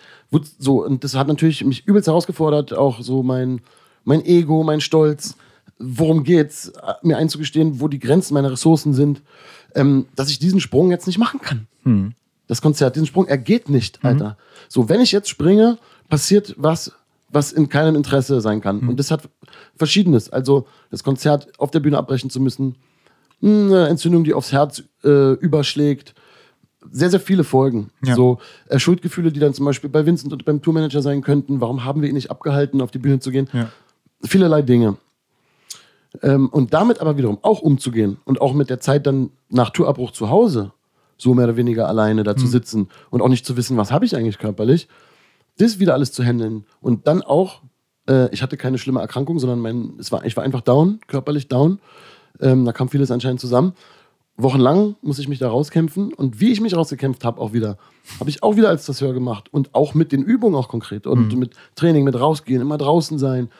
so, 0.58 0.84
und 0.84 1.04
das 1.04 1.14
hat 1.14 1.28
natürlich 1.28 1.64
mich 1.64 1.86
übelst 1.86 2.08
herausgefordert, 2.08 2.72
auch 2.76 3.00
so 3.00 3.22
mein, 3.22 3.60
mein 4.04 4.24
Ego, 4.24 4.62
mein 4.64 4.80
Stolz. 4.80 5.36
Worum 5.78 6.24
geht's, 6.24 6.72
mir 7.02 7.16
einzugestehen, 7.18 7.80
wo 7.80 7.86
die 7.88 8.00
Grenzen 8.00 8.34
meiner 8.34 8.50
Ressourcen 8.50 8.94
sind, 8.94 9.22
ähm, 9.76 10.06
dass 10.16 10.28
ich 10.30 10.38
diesen 10.40 10.60
Sprung 10.60 10.90
jetzt 10.90 11.06
nicht 11.06 11.18
machen 11.18 11.40
kann. 11.40 11.66
Das 12.48 12.60
Konzert, 12.62 12.96
diesen 12.96 13.06
Sprung, 13.06 13.26
er 13.28 13.38
geht 13.38 13.68
nicht, 13.68 14.04
Alter. 14.04 14.36
So, 14.68 14.88
wenn 14.88 15.00
ich 15.00 15.12
jetzt 15.12 15.28
springe, 15.28 15.78
passiert 16.08 16.54
was, 16.58 16.92
was 17.30 17.52
in 17.52 17.68
keinem 17.68 17.94
Interesse 17.94 18.40
sein 18.40 18.60
kann. 18.60 18.80
Und 18.88 18.98
das 18.98 19.10
hat 19.10 19.28
Verschiedenes. 19.76 20.30
Also, 20.30 20.66
das 20.90 21.04
Konzert 21.04 21.48
auf 21.60 21.70
der 21.70 21.80
Bühne 21.80 21.98
abbrechen 21.98 22.30
zu 22.30 22.40
müssen, 22.40 22.74
eine 23.42 23.88
Entzündung, 23.88 24.24
die 24.24 24.34
aufs 24.34 24.52
Herz 24.52 24.82
äh, 25.04 25.32
überschlägt. 25.34 26.14
Sehr, 26.90 27.10
sehr 27.10 27.20
viele 27.20 27.44
Folgen. 27.44 27.90
Ja. 28.04 28.14
So 28.14 28.38
äh, 28.68 28.78
Schuldgefühle, 28.78 29.30
die 29.30 29.40
dann 29.40 29.54
zum 29.54 29.64
Beispiel 29.64 29.90
bei 29.90 30.06
Vincent 30.06 30.32
und 30.32 30.44
beim 30.44 30.62
Tourmanager 30.62 31.02
sein 31.02 31.22
könnten. 31.22 31.60
Warum 31.60 31.84
haben 31.84 32.02
wir 32.02 32.08
ihn 32.08 32.14
nicht 32.14 32.30
abgehalten, 32.30 32.80
auf 32.80 32.90
die 32.90 32.98
Bühne 32.98 33.20
zu 33.20 33.30
gehen? 33.30 33.48
Ja. 33.52 33.70
Vielerlei 34.24 34.62
Dinge. 34.62 34.96
Ähm, 36.22 36.48
und 36.48 36.72
damit 36.72 37.00
aber 37.00 37.16
wiederum 37.16 37.38
auch 37.42 37.60
umzugehen 37.60 38.16
und 38.24 38.40
auch 38.40 38.54
mit 38.54 38.70
der 38.70 38.80
Zeit 38.80 39.06
dann 39.06 39.30
nach 39.50 39.70
Tourabbruch 39.70 40.12
zu 40.12 40.30
Hause, 40.30 40.72
so 41.18 41.34
mehr 41.34 41.44
oder 41.44 41.56
weniger 41.56 41.86
alleine 41.88 42.22
da 42.24 42.36
zu 42.36 42.46
sitzen 42.46 42.88
und 43.10 43.20
auch 43.20 43.28
nicht 43.28 43.44
zu 43.44 43.56
wissen, 43.56 43.76
was 43.76 43.92
habe 43.92 44.04
ich 44.04 44.16
eigentlich 44.16 44.38
körperlich, 44.38 44.88
das 45.58 45.78
wieder 45.78 45.94
alles 45.94 46.12
zu 46.12 46.24
handeln 46.24 46.64
und 46.80 47.06
dann 47.06 47.22
auch 47.22 47.60
Äh, 48.08 48.32
ich 48.32 48.40
hatte 48.42 48.56
keine 48.56 48.78
schlimme 48.78 49.00
Erkrankung, 49.00 49.38
sondern 49.38 49.60
mein, 49.60 49.92
es 49.98 50.10
war, 50.10 50.24
ich 50.24 50.34
war 50.36 50.42
einfach 50.42 50.62
down, 50.62 51.00
körperlich 51.06 51.48
down. 51.48 51.78
Ähm, 52.40 52.64
da 52.64 52.72
kam 52.72 52.88
vieles 52.88 53.10
anscheinend 53.10 53.40
zusammen. 53.40 53.72
Wochenlang 54.36 54.94
muss 55.02 55.18
ich 55.18 55.28
mich 55.28 55.40
da 55.40 55.48
rauskämpfen. 55.48 56.12
Und 56.14 56.40
wie 56.40 56.52
ich 56.52 56.60
mich 56.60 56.76
rausgekämpft 56.76 57.24
habe, 57.24 57.40
auch 57.40 57.52
wieder, 57.52 57.76
habe 58.20 58.30
ich 58.30 58.42
auch 58.42 58.56
wieder 58.56 58.68
als 58.68 58.86
Tasseur 58.86 59.12
gemacht. 59.12 59.48
Und 59.50 59.74
auch 59.74 59.94
mit 59.94 60.12
den 60.12 60.22
Übungen 60.22 60.54
auch 60.54 60.68
konkret. 60.68 61.06
Und 61.06 61.32
mhm. 61.32 61.38
mit 61.38 61.54
Training, 61.74 62.04
mit 62.04 62.18
rausgehen, 62.18 62.62
immer 62.62 62.78
draußen 62.78 63.18
sein. 63.18 63.50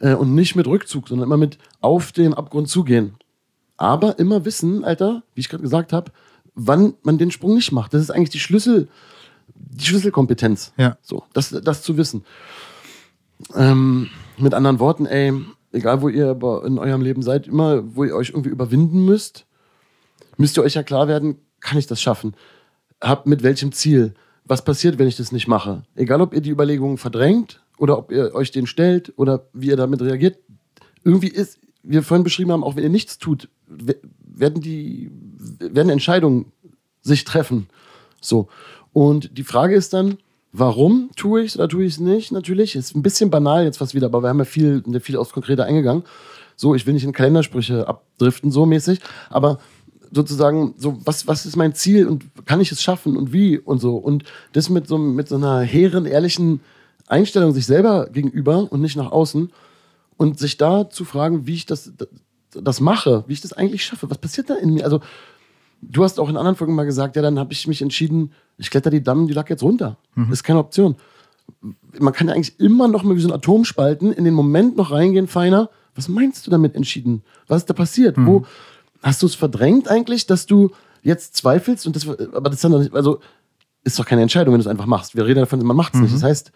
Äh, 0.00 0.14
und 0.14 0.34
nicht 0.34 0.54
mit 0.54 0.66
Rückzug, 0.66 1.08
sondern 1.08 1.26
immer 1.26 1.38
mit 1.38 1.58
auf 1.80 2.12
den 2.12 2.34
Abgrund 2.34 2.68
zugehen. 2.68 3.14
Aber 3.78 4.18
immer 4.18 4.44
wissen, 4.44 4.84
Alter, 4.84 5.22
wie 5.34 5.40
ich 5.40 5.48
gerade 5.48 5.62
gesagt 5.62 5.92
habe, 5.92 6.12
wann 6.54 6.94
man 7.02 7.18
den 7.18 7.30
Sprung 7.30 7.54
nicht 7.54 7.72
macht. 7.72 7.94
Das 7.94 8.02
ist 8.02 8.10
eigentlich 8.10 8.30
die 8.30 8.40
Schlüssel, 8.40 8.88
die 9.54 9.84
Schlüsselkompetenz. 9.84 10.72
Ja. 10.76 10.96
So, 11.02 11.24
das, 11.32 11.50
das 11.50 11.82
zu 11.82 11.96
wissen. 11.96 12.24
Ähm, 13.54 14.08
mit 14.38 14.54
anderen 14.54 14.80
Worten, 14.80 15.06
ey, 15.06 15.32
egal 15.76 16.02
wo 16.02 16.08
ihr 16.08 16.38
in 16.64 16.78
eurem 16.78 17.02
Leben 17.02 17.22
seid, 17.22 17.46
immer 17.46 17.82
wo 17.94 18.04
ihr 18.04 18.16
euch 18.16 18.30
irgendwie 18.30 18.50
überwinden 18.50 19.04
müsst, 19.04 19.46
müsst 20.36 20.56
ihr 20.56 20.62
euch 20.62 20.74
ja 20.74 20.82
klar 20.82 21.08
werden, 21.08 21.36
kann 21.60 21.78
ich 21.78 21.86
das 21.86 22.00
schaffen? 22.00 22.34
Hab 23.00 23.26
mit 23.26 23.42
welchem 23.42 23.72
Ziel? 23.72 24.14
Was 24.44 24.64
passiert, 24.64 24.98
wenn 24.98 25.08
ich 25.08 25.16
das 25.16 25.32
nicht 25.32 25.48
mache? 25.48 25.82
Egal, 25.94 26.20
ob 26.20 26.32
ihr 26.32 26.40
die 26.40 26.50
Überlegungen 26.50 26.98
verdrängt 26.98 27.62
oder 27.78 27.98
ob 27.98 28.10
ihr 28.10 28.34
euch 28.34 28.50
den 28.50 28.66
stellt 28.66 29.12
oder 29.16 29.48
wie 29.52 29.68
ihr 29.68 29.76
damit 29.76 30.00
reagiert. 30.02 30.38
Irgendwie 31.04 31.28
ist, 31.28 31.58
wie 31.82 31.94
wir 31.94 32.02
vorhin 32.02 32.24
beschrieben 32.24 32.52
haben, 32.52 32.64
auch 32.64 32.76
wenn 32.76 32.84
ihr 32.84 32.90
nichts 32.90 33.18
tut, 33.18 33.48
werden 33.66 34.60
die, 34.60 35.10
werden 35.60 35.90
Entscheidungen 35.90 36.52
sich 37.02 37.24
treffen. 37.24 37.68
So. 38.20 38.48
Und 38.92 39.36
die 39.36 39.44
Frage 39.44 39.74
ist 39.74 39.92
dann, 39.92 40.18
warum 40.58 41.10
tue 41.16 41.42
ich 41.42 41.50
es 41.52 41.56
oder 41.56 41.68
tue 41.68 41.84
ich 41.84 41.94
es 41.94 42.00
nicht? 42.00 42.32
Natürlich, 42.32 42.76
ist 42.76 42.94
ein 42.94 43.02
bisschen 43.02 43.30
banal 43.30 43.64
jetzt 43.64 43.78
fast 43.78 43.94
wieder, 43.94 44.06
aber 44.06 44.22
wir 44.22 44.28
haben 44.28 44.38
ja 44.38 44.44
viel, 44.44 44.82
viel 45.00 45.16
aufs 45.16 45.32
Konkrete 45.32 45.64
eingegangen. 45.64 46.04
So, 46.56 46.74
ich 46.74 46.86
will 46.86 46.94
nicht 46.94 47.04
in 47.04 47.12
Kalendersprüche 47.12 47.86
abdriften, 47.86 48.50
so 48.50 48.64
mäßig, 48.64 49.00
aber 49.28 49.58
sozusagen, 50.10 50.74
so, 50.78 50.98
was, 51.04 51.26
was 51.26 51.44
ist 51.44 51.56
mein 51.56 51.74
Ziel 51.74 52.06
und 52.06 52.24
kann 52.46 52.60
ich 52.60 52.72
es 52.72 52.82
schaffen 52.82 53.16
und 53.16 53.32
wie 53.32 53.58
und 53.58 53.80
so. 53.80 53.96
Und 53.96 54.24
das 54.52 54.70
mit 54.70 54.88
so, 54.88 54.96
mit 54.98 55.28
so 55.28 55.36
einer 55.36 55.60
hehren, 55.60 56.06
ehrlichen 56.06 56.60
Einstellung 57.06 57.52
sich 57.52 57.66
selber 57.66 58.08
gegenüber 58.10 58.70
und 58.70 58.80
nicht 58.80 58.96
nach 58.96 59.12
außen 59.12 59.50
und 60.16 60.38
sich 60.38 60.56
da 60.56 60.88
zu 60.88 61.04
fragen, 61.04 61.46
wie 61.46 61.54
ich 61.54 61.66
das, 61.66 61.92
das 62.50 62.80
mache, 62.80 63.24
wie 63.26 63.34
ich 63.34 63.42
das 63.42 63.52
eigentlich 63.52 63.84
schaffe. 63.84 64.08
Was 64.10 64.18
passiert 64.18 64.48
da 64.48 64.54
in 64.54 64.74
mir? 64.74 64.84
Also, 64.84 65.00
du 65.82 66.04
hast 66.04 66.18
auch 66.18 66.28
in 66.28 66.36
anderen 66.36 66.56
Folgen 66.56 66.74
mal 66.74 66.84
gesagt, 66.84 67.16
ja, 67.16 67.22
dann 67.22 67.38
habe 67.38 67.52
ich 67.52 67.66
mich 67.66 67.82
entschieden, 67.82 68.32
ich 68.58 68.70
kletter 68.70 68.90
die 68.90 69.02
Damm, 69.02 69.26
die 69.26 69.34
lag 69.34 69.48
jetzt 69.48 69.62
runter. 69.62 69.96
Mhm. 70.14 70.32
Ist 70.32 70.42
keine 70.42 70.58
Option. 70.58 70.96
Man 71.98 72.12
kann 72.12 72.28
ja 72.28 72.34
eigentlich 72.34 72.58
immer 72.58 72.88
noch 72.88 73.02
mal 73.02 73.16
wie 73.16 73.20
so 73.20 73.28
ein 73.28 73.34
Atom 73.34 73.64
spalten, 73.64 74.12
in 74.12 74.24
den 74.24 74.34
Moment 74.34 74.76
noch 74.76 74.90
reingehen, 74.90 75.28
feiner. 75.28 75.70
Was 75.94 76.08
meinst 76.08 76.46
du 76.46 76.50
damit 76.50 76.74
entschieden? 76.74 77.22
Was 77.46 77.62
ist 77.62 77.70
da 77.70 77.74
passiert? 77.74 78.16
Mhm. 78.16 78.26
Wo 78.26 78.46
hast 79.02 79.22
du 79.22 79.26
es 79.26 79.34
verdrängt 79.34 79.88
eigentlich, 79.88 80.26
dass 80.26 80.46
du 80.46 80.70
jetzt 81.02 81.36
zweifelst? 81.36 81.86
Und 81.86 81.96
das, 81.96 82.08
aber 82.08 82.50
das 82.50 82.54
ist 82.54 82.64
dann 82.64 82.78
nicht, 82.78 82.94
also 82.94 83.20
ist 83.84 83.98
doch 83.98 84.04
keine 84.04 84.22
Entscheidung, 84.22 84.52
wenn 84.52 84.60
du 84.60 84.64
es 84.64 84.70
einfach 84.70 84.86
machst. 84.86 85.14
Wir 85.14 85.24
reden 85.24 85.40
davon, 85.40 85.64
man 85.64 85.76
macht 85.76 85.94
es 85.94 85.98
mhm. 85.98 86.04
nicht. 86.04 86.14
Das 86.14 86.22
heißt, 86.22 86.52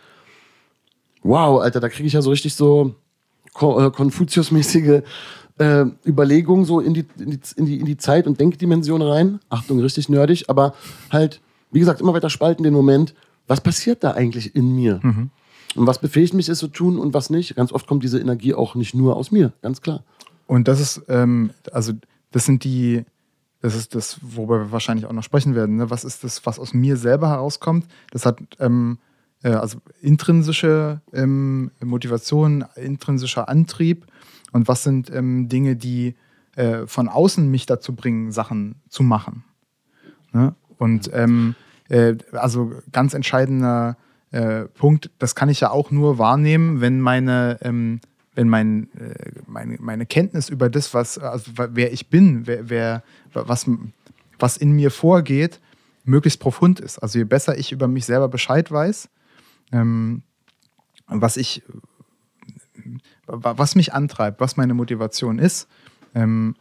wow, 1.22 1.61
Alter, 1.61 1.80
da 1.80 1.88
kriege 1.88 2.06
ich 2.06 2.12
ja 2.12 2.22
so 2.22 2.30
richtig 2.30 2.54
so 2.54 2.94
äh, 3.54 3.90
Konfuzius-mäßige 3.90 5.02
äh, 5.61 5.85
Überlegungen 6.07 6.64
so 6.64 6.81
in 6.81 6.94
die, 6.94 7.05
in, 7.18 7.31
die, 7.31 7.40
in, 7.57 7.66
die, 7.66 7.81
in 7.81 7.87
die 7.87 7.99
Zeit- 7.99 8.27
und 8.27 8.40
Denkdimension 8.40 9.03
rein. 9.03 9.40
Achtung, 9.51 9.79
richtig 9.81 10.09
nerdig, 10.09 10.49
aber 10.49 10.75
halt, 11.11 11.40
wie 11.70 11.81
gesagt, 11.81 12.01
immer 12.01 12.14
weiter 12.14 12.31
spalten 12.31 12.64
den 12.64 12.73
Moment. 12.73 13.14
Was 13.46 13.61
passiert 13.61 14.03
da 14.03 14.12
eigentlich 14.12 14.57
in 14.57 14.75
mir? 14.75 15.01
Mhm. 15.03 15.31
Und 15.77 15.87
was 15.87 15.99
befähigt 15.99 16.35
mich, 16.35 16.49
es 16.49 16.59
zu 16.59 16.68
tun 16.68 16.99
und 16.99 17.14
was 17.14 17.31
nicht? 17.31 17.55
Ganz 17.57 17.73
oft 17.73 17.87
kommt 17.87 18.03
diese 18.03 18.18
Energie 18.18 18.55
auch 18.55 18.75
nicht 18.75 18.94
nur 18.94 19.16
aus 19.16 19.31
mir, 19.31 19.53
ganz 19.61 19.83
klar. 19.83 20.03
Und 20.46 20.66
das 20.66 20.81
ist, 20.81 21.03
ähm, 21.09 21.51
also, 21.73 21.92
das 22.33 22.46
sind 22.46 22.64
die, 22.64 23.05
das 23.61 23.77
ist 23.77 23.94
das, 23.94 24.18
worüber 24.23 24.61
wir 24.61 24.73
wahrscheinlich 24.73 25.07
auch 25.07 25.12
noch 25.12 25.23
sprechen 25.23 25.55
werden. 25.55 25.77
Ne? 25.77 25.90
Was 25.90 26.05
ist 26.05 26.25
das, 26.25 26.44
was 26.46 26.59
aus 26.59 26.73
mir 26.73 26.96
selber 26.96 27.29
herauskommt? 27.29 27.87
Das 28.11 28.25
hat 28.25 28.40
ähm, 28.59 28.99
äh, 29.42 29.51
also 29.51 29.79
intrinsische 30.01 31.03
ähm, 31.12 31.70
Motivation, 31.81 32.64
intrinsischer 32.77 33.49
Antrieb 33.49 34.07
und 34.52 34.68
was 34.68 34.82
sind 34.82 35.10
ähm, 35.10 35.48
Dinge, 35.48 35.76
die 35.76 36.14
äh, 36.56 36.86
von 36.86 37.08
außen 37.08 37.50
mich 37.50 37.66
dazu 37.66 37.94
bringen, 37.94 38.32
Sachen 38.32 38.76
zu 38.88 39.02
machen. 39.02 39.44
Ne? 40.32 40.54
Und 40.78 41.10
ähm, 41.12 41.54
äh, 41.88 42.16
also 42.32 42.72
ganz 42.92 43.14
entscheidender 43.14 43.96
äh, 44.30 44.64
Punkt, 44.64 45.10
das 45.18 45.34
kann 45.34 45.48
ich 45.48 45.60
ja 45.60 45.70
auch 45.70 45.90
nur 45.90 46.18
wahrnehmen, 46.18 46.80
wenn 46.80 47.00
meine 47.00 47.58
ähm, 47.62 48.00
wenn 48.34 48.48
mein, 48.48 48.88
äh, 48.94 49.32
meine, 49.46 49.76
meine 49.80 50.06
Kenntnis 50.06 50.48
über 50.48 50.70
das, 50.70 50.94
was, 50.94 51.18
also 51.18 51.52
wer 51.56 51.92
ich 51.92 52.08
bin, 52.08 52.46
wer, 52.46 52.70
wer, 52.70 53.02
was, 53.32 53.68
was 54.38 54.56
in 54.56 54.72
mir 54.72 54.90
vorgeht, 54.90 55.60
möglichst 56.04 56.40
profund 56.40 56.80
ist. 56.80 56.98
Also 56.98 57.18
je 57.18 57.24
besser 57.24 57.58
ich 57.58 57.72
über 57.72 57.88
mich 57.88 58.06
selber 58.06 58.28
Bescheid 58.28 58.70
weiß, 58.70 59.08
ähm, 59.72 60.22
was 61.06 61.36
ich, 61.36 61.62
was 63.32 63.74
mich 63.74 63.92
antreibt, 63.92 64.40
was 64.40 64.56
meine 64.56 64.74
Motivation 64.74 65.38
ist, 65.38 65.68
ähm, 66.14 66.54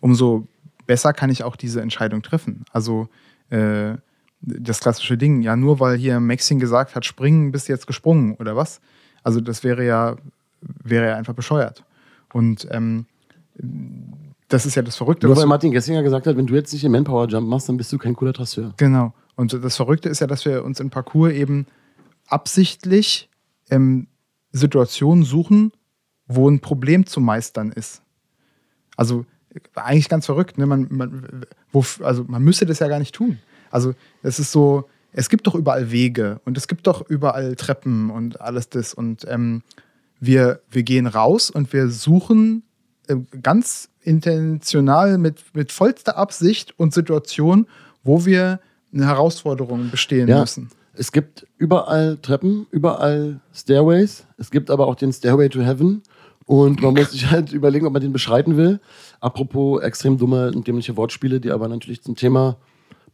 umso 0.00 0.46
besser 0.86 1.12
kann 1.12 1.30
ich 1.30 1.44
auch 1.44 1.56
diese 1.56 1.80
Entscheidung 1.80 2.22
treffen. 2.22 2.64
Also 2.72 3.08
äh, 3.50 3.94
das 4.40 4.80
klassische 4.80 5.16
Ding, 5.18 5.42
ja, 5.42 5.54
nur 5.56 5.80
weil 5.80 5.96
hier 5.96 6.18
Maxing 6.18 6.58
gesagt 6.58 6.94
hat, 6.94 7.04
springen, 7.04 7.52
bist 7.52 7.68
jetzt 7.68 7.86
gesprungen 7.86 8.34
oder 8.34 8.56
was? 8.56 8.80
Also 9.22 9.40
das 9.40 9.64
wäre 9.64 9.84
ja, 9.84 10.16
wäre 10.60 11.08
ja 11.08 11.16
einfach 11.16 11.34
bescheuert. 11.34 11.84
Und 12.32 12.66
ähm, 12.70 13.06
das 14.48 14.66
ist 14.66 14.74
ja 14.74 14.82
das 14.82 14.96
Verrückte. 14.96 15.26
Nur 15.26 15.36
weil 15.36 15.46
Martin 15.46 15.72
Gessinger 15.72 16.02
gesagt 16.02 16.26
hat, 16.26 16.36
wenn 16.36 16.46
du 16.46 16.54
jetzt 16.54 16.72
nicht 16.72 16.84
den 16.84 16.92
Manpower 16.92 17.28
Jump 17.28 17.48
machst, 17.48 17.68
dann 17.68 17.76
bist 17.76 17.92
du 17.92 17.98
kein 17.98 18.16
cooler 18.16 18.32
Trasseur. 18.32 18.72
Genau. 18.76 19.12
Und 19.36 19.52
das 19.52 19.76
Verrückte 19.76 20.08
ist 20.08 20.20
ja, 20.20 20.26
dass 20.26 20.44
wir 20.44 20.64
uns 20.64 20.80
im 20.80 20.90
Parcours 20.90 21.32
eben 21.32 21.66
absichtlich 22.26 23.28
ähm, 23.70 24.06
Situationen 24.52 25.24
suchen, 25.24 25.72
wo 26.30 26.48
ein 26.48 26.60
Problem 26.60 27.06
zu 27.06 27.20
meistern 27.20 27.72
ist. 27.72 28.02
Also 28.96 29.26
eigentlich 29.74 30.08
ganz 30.08 30.26
verrückt. 30.26 30.58
Ne? 30.58 30.66
Man, 30.66 30.86
man, 30.90 31.46
wo, 31.72 31.84
also 32.02 32.24
man 32.24 32.42
müsste 32.42 32.66
das 32.66 32.78
ja 32.78 32.88
gar 32.88 32.98
nicht 32.98 33.14
tun. 33.14 33.38
Also 33.70 33.94
es 34.22 34.38
ist 34.38 34.52
so, 34.52 34.88
es 35.12 35.28
gibt 35.28 35.46
doch 35.46 35.54
überall 35.54 35.90
Wege 35.90 36.40
und 36.44 36.56
es 36.56 36.68
gibt 36.68 36.86
doch 36.86 37.08
überall 37.08 37.56
Treppen 37.56 38.10
und 38.10 38.40
alles 38.40 38.68
das. 38.68 38.94
Und 38.94 39.26
ähm, 39.28 39.62
wir, 40.20 40.60
wir 40.70 40.82
gehen 40.82 41.06
raus 41.06 41.50
und 41.50 41.72
wir 41.72 41.88
suchen 41.88 42.62
äh, 43.08 43.16
ganz 43.42 43.88
intentional 44.02 45.18
mit, 45.18 45.42
mit 45.54 45.72
vollster 45.72 46.16
Absicht 46.16 46.78
und 46.78 46.94
Situation, 46.94 47.66
wo 48.04 48.24
wir 48.24 48.60
eine 48.92 49.06
Herausforderung 49.06 49.90
bestehen 49.90 50.28
ja. 50.28 50.40
müssen. 50.40 50.70
Es 50.94 51.12
gibt 51.12 51.46
überall 51.56 52.18
Treppen, 52.20 52.66
überall 52.70 53.40
Stairways. 53.54 54.26
Es 54.36 54.50
gibt 54.50 54.70
aber 54.70 54.86
auch 54.86 54.94
den 54.94 55.12
Stairway 55.12 55.48
to 55.48 55.60
Heaven. 55.60 56.02
Und 56.50 56.82
man 56.82 56.94
muss 56.94 57.12
sich 57.12 57.30
halt 57.30 57.52
überlegen, 57.52 57.86
ob 57.86 57.92
man 57.92 58.02
den 58.02 58.12
beschreiten 58.12 58.56
will. 58.56 58.80
Apropos 59.20 59.80
extrem 59.82 60.18
dumme 60.18 60.50
und 60.50 60.66
dämliche 60.66 60.96
Wortspiele, 60.96 61.38
die 61.38 61.52
aber 61.52 61.68
natürlich 61.68 62.02
zum 62.02 62.16
Thema 62.16 62.56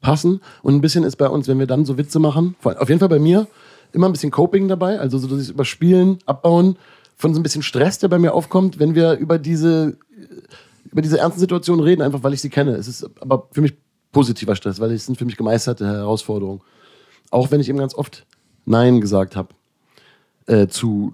passen. 0.00 0.40
Und 0.62 0.74
ein 0.74 0.80
bisschen 0.80 1.04
ist 1.04 1.16
bei 1.16 1.28
uns, 1.28 1.46
wenn 1.46 1.58
wir 1.58 1.66
dann 1.66 1.84
so 1.84 1.98
Witze 1.98 2.18
machen, 2.18 2.56
auf 2.62 2.88
jeden 2.88 2.98
Fall 2.98 3.10
bei 3.10 3.18
mir, 3.18 3.46
immer 3.92 4.06
ein 4.06 4.12
bisschen 4.12 4.30
Coping 4.30 4.68
dabei. 4.68 4.98
Also 4.98 5.18
so 5.18 5.28
das 5.28 5.50
Überspielen, 5.50 6.16
Abbauen 6.24 6.78
von 7.14 7.34
so 7.34 7.40
ein 7.40 7.42
bisschen 7.42 7.60
Stress, 7.60 7.98
der 7.98 8.08
bei 8.08 8.18
mir 8.18 8.32
aufkommt, 8.32 8.78
wenn 8.78 8.94
wir 8.94 9.18
über 9.18 9.38
diese, 9.38 9.98
über 10.90 11.02
diese 11.02 11.18
ernsten 11.18 11.40
Situationen 11.40 11.84
reden, 11.84 12.00
einfach 12.00 12.22
weil 12.22 12.32
ich 12.32 12.40
sie 12.40 12.48
kenne. 12.48 12.70
Es 12.76 12.88
ist 12.88 13.06
aber 13.20 13.48
für 13.52 13.60
mich 13.60 13.74
positiver 14.12 14.56
Stress, 14.56 14.80
weil 14.80 14.92
es 14.92 15.04
sind 15.04 15.18
für 15.18 15.26
mich 15.26 15.36
gemeisterte 15.36 15.86
Herausforderungen. 15.86 16.62
Auch 17.30 17.50
wenn 17.50 17.60
ich 17.60 17.68
eben 17.68 17.76
ganz 17.76 17.94
oft 17.94 18.24
Nein 18.64 19.02
gesagt 19.02 19.36
habe 19.36 19.50
äh, 20.46 20.68
zu, 20.68 21.12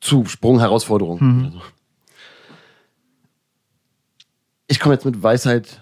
zu 0.00 0.24
Sprungherausforderungen. 0.26 1.38
Mhm. 1.38 1.44
Also. 1.46 1.58
Ich 4.68 4.80
komme 4.80 4.94
jetzt 4.94 5.04
mit 5.04 5.22
Weisheit 5.22 5.80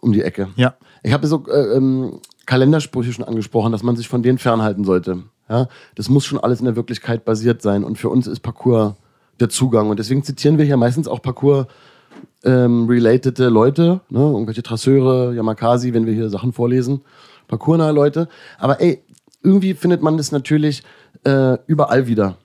um 0.00 0.12
die 0.12 0.22
Ecke. 0.22 0.48
Ja. 0.56 0.74
Ich 1.02 1.12
habe 1.12 1.26
so 1.26 1.46
äh, 1.48 1.76
ähm, 1.76 2.20
Kalendersprüche 2.46 3.12
schon 3.12 3.24
angesprochen, 3.24 3.72
dass 3.72 3.82
man 3.82 3.96
sich 3.96 4.08
von 4.08 4.22
denen 4.22 4.38
fernhalten 4.38 4.84
sollte. 4.84 5.24
Ja? 5.48 5.68
Das 5.94 6.08
muss 6.08 6.24
schon 6.24 6.38
alles 6.38 6.60
in 6.60 6.66
der 6.66 6.76
Wirklichkeit 6.76 7.24
basiert 7.24 7.62
sein. 7.62 7.84
Und 7.84 7.98
für 7.98 8.08
uns 8.08 8.26
ist 8.26 8.40
Parcours 8.40 8.94
der 9.38 9.48
Zugang. 9.48 9.90
Und 9.90 9.98
deswegen 9.98 10.22
zitieren 10.22 10.58
wir 10.58 10.64
hier 10.64 10.76
meistens 10.76 11.08
auch 11.08 11.22
Parcours-related 11.22 13.40
ähm, 13.40 13.52
Leute, 13.52 14.00
ne? 14.10 14.20
irgendwelche 14.20 14.62
Trasseure, 14.62 15.34
Yamakasi, 15.34 15.94
wenn 15.94 16.06
wir 16.06 16.12
hier 16.12 16.28
Sachen 16.28 16.52
vorlesen 16.52 17.02
parkournahe 17.50 17.92
Leute. 17.92 18.28
Aber 18.58 18.80
ey, 18.80 19.02
irgendwie 19.42 19.74
findet 19.74 20.02
man 20.02 20.16
das 20.16 20.32
natürlich 20.32 20.82
äh, 21.24 21.58
überall 21.66 22.06
wieder. 22.06 22.36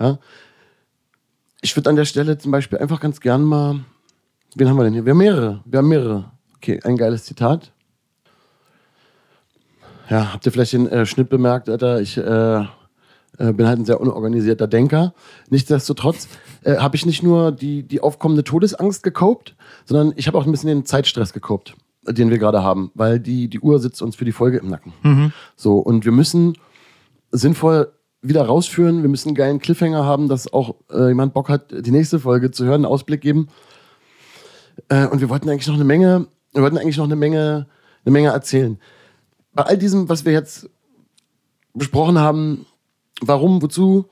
Ja? 0.00 0.18
Ich 1.64 1.74
würde 1.74 1.88
an 1.88 1.96
der 1.96 2.04
Stelle 2.04 2.36
zum 2.36 2.52
Beispiel 2.52 2.78
einfach 2.78 3.00
ganz 3.00 3.20
gern 3.20 3.42
mal. 3.42 3.80
Wen 4.54 4.68
haben 4.68 4.76
wir 4.76 4.84
denn 4.84 4.92
hier? 4.92 5.06
Wir 5.06 5.12
haben 5.12 5.18
mehrere. 5.18 5.62
Wir 5.64 5.78
haben 5.78 5.88
mehrere. 5.88 6.30
Okay, 6.56 6.78
ein 6.84 6.98
geiles 6.98 7.24
Zitat. 7.24 7.72
Ja, 10.10 10.34
habt 10.34 10.44
ihr 10.44 10.52
vielleicht 10.52 10.74
den 10.74 10.86
äh, 10.88 11.06
Schnitt 11.06 11.30
bemerkt, 11.30 11.70
Alter? 11.70 12.02
Ich 12.02 12.18
äh, 12.18 12.64
Äh, 13.36 13.52
bin 13.52 13.66
halt 13.66 13.80
ein 13.80 13.84
sehr 13.84 14.00
unorganisierter 14.00 14.68
Denker. 14.68 15.12
Nichtsdestotrotz 15.50 16.28
äh, 16.62 16.76
habe 16.76 16.94
ich 16.94 17.04
nicht 17.04 17.22
nur 17.24 17.50
die, 17.50 17.82
die 17.82 18.00
aufkommende 18.00 18.44
Todesangst 18.44 19.02
gekopt, 19.02 19.56
sondern 19.86 20.12
ich 20.14 20.28
habe 20.28 20.38
auch 20.38 20.44
ein 20.44 20.52
bisschen 20.52 20.68
den 20.68 20.84
Zeitstress 20.84 21.32
gekopt, 21.32 21.74
den 22.06 22.30
wir 22.30 22.38
gerade 22.38 22.62
haben, 22.62 22.92
weil 22.94 23.18
die, 23.18 23.48
die 23.48 23.58
Uhr 23.58 23.80
sitzt 23.80 24.02
uns 24.02 24.14
für 24.14 24.24
die 24.24 24.30
Folge 24.30 24.58
im 24.58 24.68
Nacken. 24.68 24.92
Mhm. 25.02 25.32
So, 25.56 25.78
und 25.78 26.04
wir 26.04 26.12
müssen 26.12 26.56
sinnvoll 27.32 27.90
wieder 28.24 28.44
rausführen. 28.46 29.02
Wir 29.02 29.08
müssen 29.08 29.28
einen 29.28 29.36
geilen 29.36 29.58
Cliffhanger 29.60 30.04
haben, 30.04 30.28
dass 30.28 30.52
auch 30.52 30.74
äh, 30.90 31.08
jemand 31.08 31.34
Bock 31.34 31.48
hat, 31.48 31.72
die 31.86 31.90
nächste 31.90 32.18
Folge 32.18 32.50
zu 32.50 32.64
hören, 32.64 32.84
einen 32.84 32.86
Ausblick 32.86 33.20
geben. 33.20 33.48
Äh, 34.88 35.06
und 35.06 35.20
wir 35.20 35.28
wollten 35.28 35.48
eigentlich 35.48 35.68
noch 35.68 35.74
eine 35.74 35.84
Menge, 35.84 36.26
wir 36.52 36.62
wollten 36.62 36.78
eigentlich 36.78 36.96
noch 36.96 37.04
eine 37.04 37.16
Menge, 37.16 37.66
eine 38.04 38.12
Menge 38.12 38.28
erzählen. 38.28 38.78
Bei 39.52 39.64
all 39.64 39.78
diesem, 39.78 40.08
was 40.08 40.24
wir 40.24 40.32
jetzt 40.32 40.68
besprochen 41.74 42.18
haben, 42.18 42.66
warum, 43.20 43.60
wozu, 43.60 44.06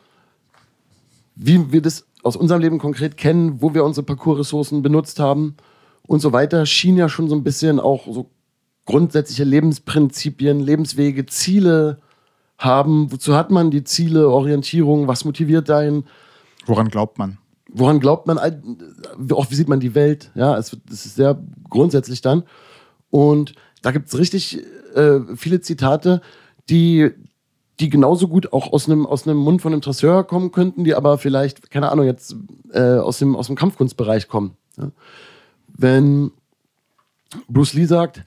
wie 1.34 1.72
wir 1.72 1.80
das 1.80 2.06
aus 2.22 2.36
unserem 2.36 2.60
Leben 2.60 2.78
konkret 2.78 3.16
kennen, 3.16 3.62
wo 3.62 3.74
wir 3.74 3.84
unsere 3.84 4.04
Parcours-Ressourcen 4.04 4.82
benutzt 4.82 5.18
haben 5.18 5.56
und 6.06 6.20
so 6.20 6.32
weiter, 6.32 6.66
schien 6.66 6.96
ja 6.96 7.08
schon 7.08 7.28
so 7.28 7.34
ein 7.34 7.42
bisschen 7.42 7.80
auch 7.80 8.06
so 8.06 8.30
grundsätzliche 8.84 9.44
Lebensprinzipien, 9.44 10.60
Lebenswege, 10.60 11.24
Ziele 11.26 12.00
haben. 12.64 13.10
Wozu 13.12 13.34
hat 13.34 13.50
man 13.50 13.70
die 13.70 13.84
Ziele, 13.84 14.28
Orientierung, 14.28 15.08
was 15.08 15.24
motiviert 15.24 15.70
einen? 15.70 16.04
Woran 16.66 16.88
glaubt 16.88 17.18
man? 17.18 17.38
Woran 17.68 18.00
glaubt 18.00 18.26
man? 18.26 18.38
Auch 18.38 19.50
wie 19.50 19.54
sieht 19.54 19.68
man 19.68 19.80
die 19.80 19.94
Welt? 19.94 20.30
Ja, 20.34 20.56
es, 20.58 20.76
es 20.90 21.06
ist 21.06 21.16
sehr 21.16 21.42
grundsätzlich 21.70 22.20
dann. 22.20 22.44
Und 23.10 23.54
da 23.82 23.90
gibt 23.90 24.08
es 24.08 24.18
richtig 24.18 24.62
äh, 24.94 25.20
viele 25.36 25.60
Zitate, 25.60 26.20
die, 26.68 27.10
die 27.80 27.88
genauso 27.88 28.28
gut 28.28 28.52
auch 28.52 28.72
aus 28.72 28.88
einem, 28.88 29.06
aus 29.06 29.26
Mund 29.26 29.62
von 29.62 29.72
einem 29.72 29.82
Trasseur 29.82 30.24
kommen 30.24 30.52
könnten, 30.52 30.84
die 30.84 30.94
aber 30.94 31.18
vielleicht, 31.18 31.70
keine 31.70 31.90
Ahnung, 31.90 32.06
jetzt 32.06 32.36
äh, 32.72 32.98
aus, 32.98 33.18
dem, 33.18 33.36
aus 33.36 33.46
dem 33.46 33.56
Kampfkunstbereich 33.56 34.28
kommen. 34.28 34.56
Ja? 34.76 34.90
Wenn 35.68 36.30
Bruce 37.48 37.72
Lee 37.74 37.86
sagt, 37.86 38.24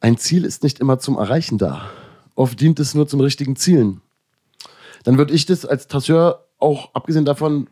ein 0.00 0.16
Ziel 0.16 0.44
ist 0.44 0.62
nicht 0.62 0.80
immer 0.80 0.98
zum 0.98 1.16
Erreichen 1.16 1.58
da. 1.58 1.90
Oft 2.38 2.60
dient 2.60 2.78
es 2.78 2.94
nur 2.94 3.08
zum 3.08 3.20
richtigen 3.20 3.56
Zielen. 3.56 4.00
Dann 5.02 5.18
würde 5.18 5.34
ich 5.34 5.44
das 5.44 5.66
als 5.66 5.88
Trasseur 5.88 6.46
auch, 6.60 6.94
abgesehen 6.94 7.24
davon, 7.24 7.66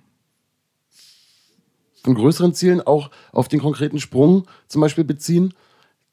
von 2.03 2.17
größeren 2.17 2.53
Zielen 2.53 2.81
auch 2.81 3.13
auf 3.31 3.47
den 3.47 3.61
konkreten 3.61 4.01
Sprung 4.01 4.49
zum 4.67 4.81
Beispiel 4.81 5.05
beziehen, 5.05 5.55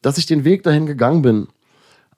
dass 0.03 0.19
ich 0.19 0.27
den 0.27 0.43
Weg 0.43 0.61
dahin 0.61 0.85
gegangen 0.85 1.23
bin, 1.23 1.47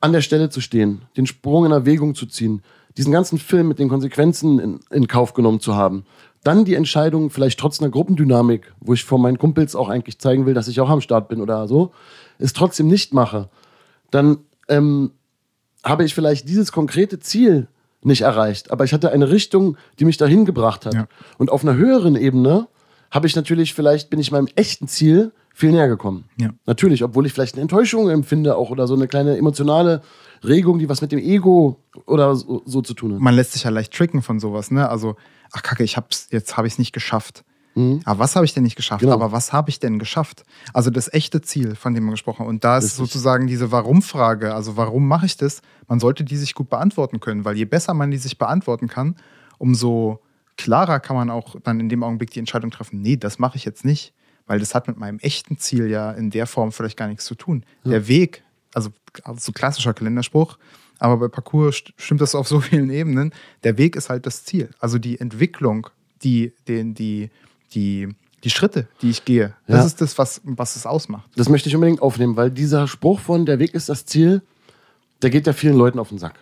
an 0.01 0.11
der 0.11 0.19
Stelle 0.19 0.49
zu 0.49 0.59
stehen, 0.59 1.03
den 1.15 1.25
Sprung 1.25 1.67
in 1.67 1.71
Erwägung 1.71 2.15
zu 2.15 2.25
ziehen, 2.25 2.63
diesen 2.97 3.13
ganzen 3.13 3.39
Film 3.39 3.69
mit 3.69 3.79
den 3.79 3.87
Konsequenzen 3.87 4.59
in, 4.59 4.79
in 4.91 5.07
Kauf 5.07 5.35
genommen 5.35 5.61
zu 5.61 5.75
haben. 5.75 6.03
Dann 6.43 6.65
die 6.65 6.75
Entscheidung, 6.75 7.29
vielleicht 7.29 7.61
trotz 7.61 7.79
einer 7.79 7.91
Gruppendynamik, 7.91 8.73
wo 8.81 8.93
ich 8.93 9.05
vor 9.05 9.19
meinen 9.19 9.39
Kumpels 9.39 9.73
auch 9.73 9.87
eigentlich 9.87 10.19
zeigen 10.19 10.45
will, 10.45 10.53
dass 10.53 10.67
ich 10.67 10.81
auch 10.81 10.89
am 10.89 10.99
Start 10.99 11.29
bin 11.29 11.39
oder 11.39 11.69
so, 11.69 11.93
es 12.39 12.51
trotzdem 12.51 12.87
nicht 12.87 13.13
mache, 13.13 13.47
dann 14.11 14.39
ähm, 14.67 15.11
habe 15.85 16.03
ich 16.03 16.13
vielleicht 16.15 16.49
dieses 16.49 16.71
konkrete 16.71 17.19
Ziel 17.19 17.67
nicht 18.01 18.21
erreicht, 18.21 18.71
aber 18.71 18.83
ich 18.83 18.93
hatte 18.93 19.11
eine 19.11 19.29
Richtung, 19.29 19.77
die 19.99 20.05
mich 20.05 20.17
dahin 20.17 20.45
gebracht 20.45 20.85
hat. 20.85 20.93
Ja. 20.93 21.07
Und 21.37 21.49
auf 21.49 21.63
einer 21.63 21.75
höheren 21.75 22.15
Ebene 22.15 22.67
habe 23.11 23.27
ich 23.27 23.35
natürlich, 23.35 23.73
vielleicht 23.73 24.09
bin 24.09 24.19
ich 24.19 24.31
meinem 24.31 24.47
echten 24.55 24.87
Ziel 24.87 25.31
viel 25.53 25.71
näher 25.71 25.87
gekommen. 25.87 26.25
Ja. 26.37 26.49
Natürlich, 26.65 27.03
obwohl 27.03 27.25
ich 27.25 27.33
vielleicht 27.33 27.55
eine 27.55 27.61
Enttäuschung 27.61 28.09
empfinde, 28.09 28.57
auch 28.57 28.71
oder 28.71 28.87
so 28.87 28.93
eine 28.93 29.07
kleine 29.07 29.37
emotionale 29.37 30.01
Regung, 30.43 30.79
die 30.79 30.89
was 30.89 31.01
mit 31.01 31.11
dem 31.11 31.19
Ego 31.19 31.79
oder 32.05 32.35
so, 32.35 32.61
so 32.65 32.81
zu 32.81 32.93
tun 32.93 33.13
hat. 33.13 33.21
Man 33.21 33.35
lässt 33.35 33.53
sich 33.53 33.63
ja 33.63 33.69
leicht 33.69 33.93
tricken 33.93 34.21
von 34.21 34.39
sowas, 34.39 34.69
ne? 34.69 34.89
Also, 34.89 35.15
ach 35.53 35.63
kacke, 35.63 35.83
ich 35.83 35.95
hab's, 35.95 36.27
jetzt 36.31 36.57
habe 36.57 36.67
ich 36.67 36.73
es 36.73 36.79
nicht 36.79 36.91
geschafft. 36.91 37.45
Mhm. 37.75 38.01
Aber 38.05 38.19
was 38.19 38.35
habe 38.35 38.45
ich 38.45 38.53
denn 38.53 38.63
nicht 38.63 38.75
geschafft? 38.75 39.01
Genau. 39.01 39.13
Aber 39.13 39.31
was 39.31 39.53
habe 39.53 39.69
ich 39.69 39.79
denn 39.79 39.99
geschafft? 39.99 40.43
Also 40.73 40.89
das 40.89 41.11
echte 41.13 41.41
Ziel, 41.41 41.75
von 41.75 41.93
dem 41.93 42.05
wir 42.05 42.11
gesprochen 42.11 42.39
haben. 42.39 42.47
Und 42.49 42.63
da 42.63 42.77
ist 42.77 42.85
Richtig. 42.85 42.97
sozusagen 42.97 43.47
diese 43.47 43.71
Warum-Frage, 43.71 44.53
also 44.53 44.77
warum 44.77 45.07
mache 45.07 45.25
ich 45.25 45.37
das? 45.37 45.61
Man 45.87 45.99
sollte 45.99 46.23
die 46.23 46.37
sich 46.37 46.55
gut 46.55 46.69
beantworten 46.69 47.19
können, 47.19 47.45
weil 47.45 47.55
je 47.57 47.65
besser 47.65 47.93
man 47.93 48.11
die 48.11 48.17
sich 48.17 48.37
beantworten 48.37 48.87
kann, 48.87 49.15
umso 49.57 50.19
klarer 50.57 50.99
kann 50.99 51.15
man 51.15 51.29
auch 51.29 51.55
dann 51.63 51.79
in 51.79 51.89
dem 51.89 52.03
Augenblick 52.03 52.31
die 52.31 52.39
Entscheidung 52.39 52.71
treffen, 52.71 53.01
nee, 53.01 53.17
das 53.17 53.39
mache 53.39 53.57
ich 53.57 53.65
jetzt 53.65 53.83
nicht, 53.83 54.13
weil 54.47 54.59
das 54.59 54.73
hat 54.73 54.87
mit 54.87 54.97
meinem 54.97 55.19
echten 55.19 55.57
Ziel 55.57 55.87
ja 55.89 56.11
in 56.11 56.29
der 56.29 56.47
Form 56.47 56.71
vielleicht 56.71 56.97
gar 56.97 57.07
nichts 57.07 57.25
zu 57.25 57.35
tun. 57.35 57.65
Der 57.83 58.07
Weg, 58.07 58.43
also, 58.73 58.89
also 59.23 59.39
so 59.39 59.51
klassischer 59.51 59.93
Kalenderspruch, 59.93 60.57
aber 60.99 61.17
bei 61.17 61.27
Parcours 61.27 61.75
st- 61.75 61.91
stimmt 61.97 62.21
das 62.21 62.35
auf 62.35 62.47
so 62.47 62.61
vielen 62.61 62.89
Ebenen. 62.89 63.33
Der 63.65 63.77
Weg 63.77 63.97
ist 63.97 64.09
halt 64.09 64.25
das 64.25 64.45
Ziel. 64.45 64.69
Also 64.79 64.97
die 64.97 65.19
Entwicklung, 65.19 65.87
die, 66.23 66.53
den, 66.69 66.93
die, 66.93 67.31
die, 67.73 68.09
die 68.43 68.49
Schritte, 68.49 68.87
die 69.01 69.09
ich 69.09 69.25
gehe, 69.25 69.53
das 69.67 69.79
Ja. 69.79 69.85
ist 69.85 70.01
das, 70.01 70.17
was, 70.17 70.41
was 70.43 70.75
es 70.75 70.85
ausmacht. 70.85 71.29
Das 71.35 71.49
möchte 71.49 71.69
ich 71.69 71.75
unbedingt 71.75 72.01
aufnehmen, 72.01 72.35
weil 72.37 72.51
dieser 72.51 72.87
Spruch 72.87 73.19
von 73.19 73.45
der 73.45 73.59
Weg 73.59 73.73
ist 73.73 73.89
das 73.89 74.05
Ziel, 74.05 74.41
der 75.21 75.29
geht 75.29 75.47
ja 75.47 75.53
vielen 75.53 75.77
Leuten 75.77 75.97
auf 75.99 76.09
den 76.09 76.17
Sack. 76.19 76.35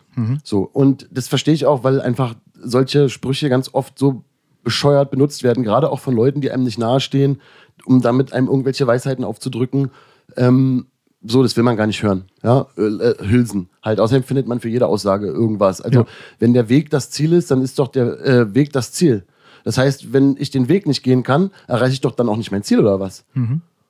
So 0.44 0.70
und 0.74 1.08
das 1.12 1.28
verstehe 1.28 1.54
ich 1.54 1.66
auch, 1.66 1.84
weil 1.84 2.02
einfach 2.02 2.36
solche 2.62 3.10
Sprüche 3.10 3.50
ganz 3.50 3.70
oft 3.74 3.98
so 3.98 4.24
bescheuert 4.64 5.12
benutzt 5.12 5.44
werden, 5.44 5.64
gerade 5.64 5.90
auch 5.90 6.00
von 6.00 6.16
Leuten, 6.16 6.40
die 6.42 6.52
einem 6.52 6.64
nicht 6.64 6.78
nahestehen, 6.80 7.42
um 7.86 8.02
damit 8.02 8.32
einem 8.34 8.48
irgendwelche 8.48 8.88
Weisheiten 8.88 9.24
aufzudrücken. 9.26 9.92
Ähm, 10.38 10.88
so, 11.26 11.42
das 11.44 11.56
will 11.56 11.64
man 11.64 11.78
gar 11.78 11.88
nicht 11.88 12.04
hören. 12.04 12.26
Ja, 12.44 12.68
äh, 12.78 12.82
äh, 12.82 13.28
Hülsen. 13.28 13.70
Halt, 13.82 14.00
außerdem 14.00 14.24
findet 14.24 14.48
man 14.48 14.60
für 14.60 14.70
jede 14.70 14.88
Aussage 14.88 15.28
irgendwas. 15.28 15.82
Also, 15.82 16.02
Ja. 16.02 16.06
wenn 16.40 16.54
der 16.54 16.68
Weg 16.70 16.90
das 16.90 17.10
Ziel 17.10 17.34
ist, 17.34 17.50
dann 17.52 17.62
ist 17.62 17.80
doch 17.80 17.88
der 17.90 18.20
äh, 18.26 18.54
Weg 18.56 18.72
das 18.74 18.92
Ziel. 18.92 19.24
Das 19.64 19.78
heißt, 19.78 20.14
wenn 20.14 20.36
ich 20.40 20.52
den 20.52 20.68
Weg 20.68 20.88
nicht 20.88 21.04
gehen 21.04 21.24
kann, 21.24 21.52
erreiche 21.68 21.94
ich 21.94 22.02
doch 22.02 22.12
dann 22.12 22.30
auch 22.30 22.38
nicht 22.38 22.52
mein 22.52 22.64
Ziel 22.64 22.80
oder 22.80 23.00
was? 23.00 23.26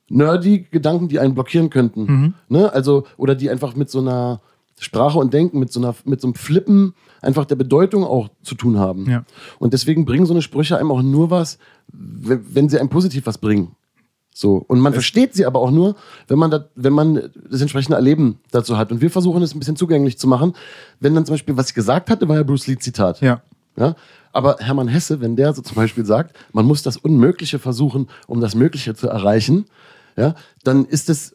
nerdy 0.08 0.66
Gedanken, 0.70 1.08
die 1.08 1.18
einen 1.18 1.34
blockieren 1.34 1.70
könnten. 1.70 2.34
Ne? 2.48 2.72
Also, 2.72 3.04
oder 3.16 3.34
die 3.34 3.50
einfach 3.50 3.74
mit 3.74 3.90
so 3.90 4.00
einer 4.00 4.40
Sprache 4.78 5.18
und 5.18 5.32
Denken, 5.32 5.58
mit 5.58 5.72
so, 5.72 5.80
einer, 5.80 5.94
mit 6.04 6.20
so 6.20 6.28
einem 6.28 6.34
Flippen 6.34 6.94
einfach 7.22 7.44
der 7.44 7.56
Bedeutung 7.56 8.04
auch 8.04 8.28
zu 8.42 8.54
tun 8.54 8.78
haben. 8.78 9.08
Ja. 9.08 9.24
Und 9.58 9.72
deswegen 9.72 10.04
bringen 10.04 10.26
so 10.26 10.34
eine 10.34 10.42
Sprüche 10.42 10.76
einem 10.76 10.90
auch 10.90 11.02
nur 11.02 11.30
was, 11.30 11.58
wenn 11.92 12.68
sie 12.68 12.78
einem 12.78 12.88
positiv 12.88 13.26
was 13.26 13.38
bringen. 13.38 13.76
So. 14.34 14.64
Und 14.66 14.80
man 14.80 14.92
versteht 14.92 15.32
sie 15.34 15.46
aber 15.46 15.60
auch 15.60 15.70
nur, 15.70 15.94
wenn 16.26 16.38
man, 16.38 16.50
das, 16.50 16.64
wenn 16.74 16.92
man 16.92 17.30
das 17.48 17.60
entsprechende 17.60 17.96
Erleben 17.96 18.40
dazu 18.50 18.76
hat. 18.76 18.90
Und 18.90 19.00
wir 19.00 19.10
versuchen 19.10 19.42
es 19.42 19.54
ein 19.54 19.60
bisschen 19.60 19.76
zugänglich 19.76 20.18
zu 20.18 20.26
machen. 20.26 20.54
Wenn 20.98 21.14
dann 21.14 21.24
zum 21.24 21.34
Beispiel, 21.34 21.56
was 21.56 21.68
ich 21.68 21.74
gesagt 21.74 22.10
hatte, 22.10 22.28
war 22.28 22.36
ja 22.36 22.42
Bruce 22.42 22.66
Lee-Zitat. 22.66 23.20
Ja. 23.20 23.42
Ja? 23.76 23.96
Aber 24.32 24.56
Hermann 24.60 24.88
Hesse, 24.88 25.20
wenn 25.20 25.36
der 25.36 25.52
so 25.54 25.62
zum 25.62 25.76
Beispiel 25.76 26.04
sagt, 26.04 26.36
man 26.52 26.66
muss 26.66 26.82
das 26.82 26.96
Unmögliche 26.96 27.58
versuchen, 27.58 28.08
um 28.26 28.40
das 28.40 28.54
Mögliche 28.54 28.94
zu 28.94 29.08
erreichen, 29.08 29.66
ja, 30.16 30.34
dann 30.62 30.84
ist 30.84 31.08
es 31.08 31.34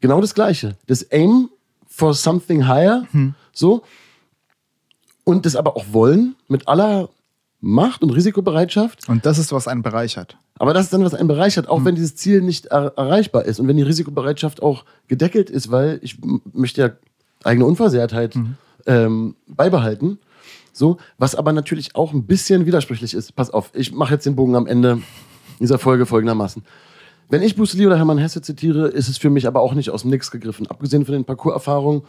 genau 0.00 0.20
das 0.20 0.34
Gleiche. 0.34 0.76
Das 0.86 1.10
Aim 1.10 1.48
for 1.86 2.14
something 2.14 2.66
higher, 2.68 3.06
so, 3.52 3.82
und 5.24 5.44
das 5.44 5.56
aber 5.56 5.76
auch 5.76 5.86
wollen, 5.90 6.36
mit 6.48 6.68
aller 6.68 7.08
Macht 7.60 8.02
und 8.02 8.10
Risikobereitschaft. 8.10 9.08
Und 9.08 9.26
das 9.26 9.38
ist, 9.38 9.50
was 9.52 9.66
einen 9.66 9.82
bereichert. 9.82 10.36
Aber 10.58 10.72
das 10.72 10.84
ist 10.84 10.92
dann, 10.92 11.04
was 11.04 11.14
einen 11.14 11.28
bereichert, 11.28 11.68
auch 11.68 11.84
wenn 11.84 11.94
dieses 11.94 12.14
Ziel 12.16 12.42
nicht 12.42 12.66
er 12.66 12.92
erreichbar 12.96 13.44
ist 13.44 13.58
und 13.58 13.66
wenn 13.66 13.76
die 13.76 13.82
Risikobereitschaft 13.82 14.62
auch 14.62 14.84
gedeckelt 15.08 15.50
ist, 15.50 15.70
weil 15.70 15.98
ich 16.02 16.18
möchte 16.52 16.80
ja 16.80 16.90
eigene 17.44 17.66
Unversehrtheit 17.66 18.38
ähm, 18.86 19.34
beibehalten. 19.46 20.18
So, 20.76 20.98
was 21.16 21.34
aber 21.34 21.52
natürlich 21.52 21.96
auch 21.96 22.12
ein 22.12 22.26
bisschen 22.26 22.66
widersprüchlich 22.66 23.14
ist. 23.14 23.34
Pass 23.34 23.50
auf, 23.50 23.70
ich 23.72 23.92
mache 23.92 24.12
jetzt 24.12 24.26
den 24.26 24.36
Bogen 24.36 24.54
am 24.56 24.66
Ende 24.66 25.00
dieser 25.58 25.78
Folge 25.78 26.04
folgendermaßen. 26.04 26.62
Wenn 27.30 27.40
ich 27.40 27.56
Bruce 27.56 27.72
Lee 27.72 27.86
oder 27.86 27.96
Hermann 27.96 28.18
Hesse 28.18 28.42
zitiere, 28.42 28.88
ist 28.88 29.08
es 29.08 29.16
für 29.16 29.30
mich 29.30 29.46
aber 29.46 29.62
auch 29.62 29.72
nicht 29.72 29.88
aus 29.88 30.02
dem 30.02 30.10
Nix 30.10 30.30
gegriffen. 30.30 30.66
Abgesehen 30.66 31.06
von 31.06 31.14
den 31.14 31.24
Parcours-Erfahrungen 31.24 32.02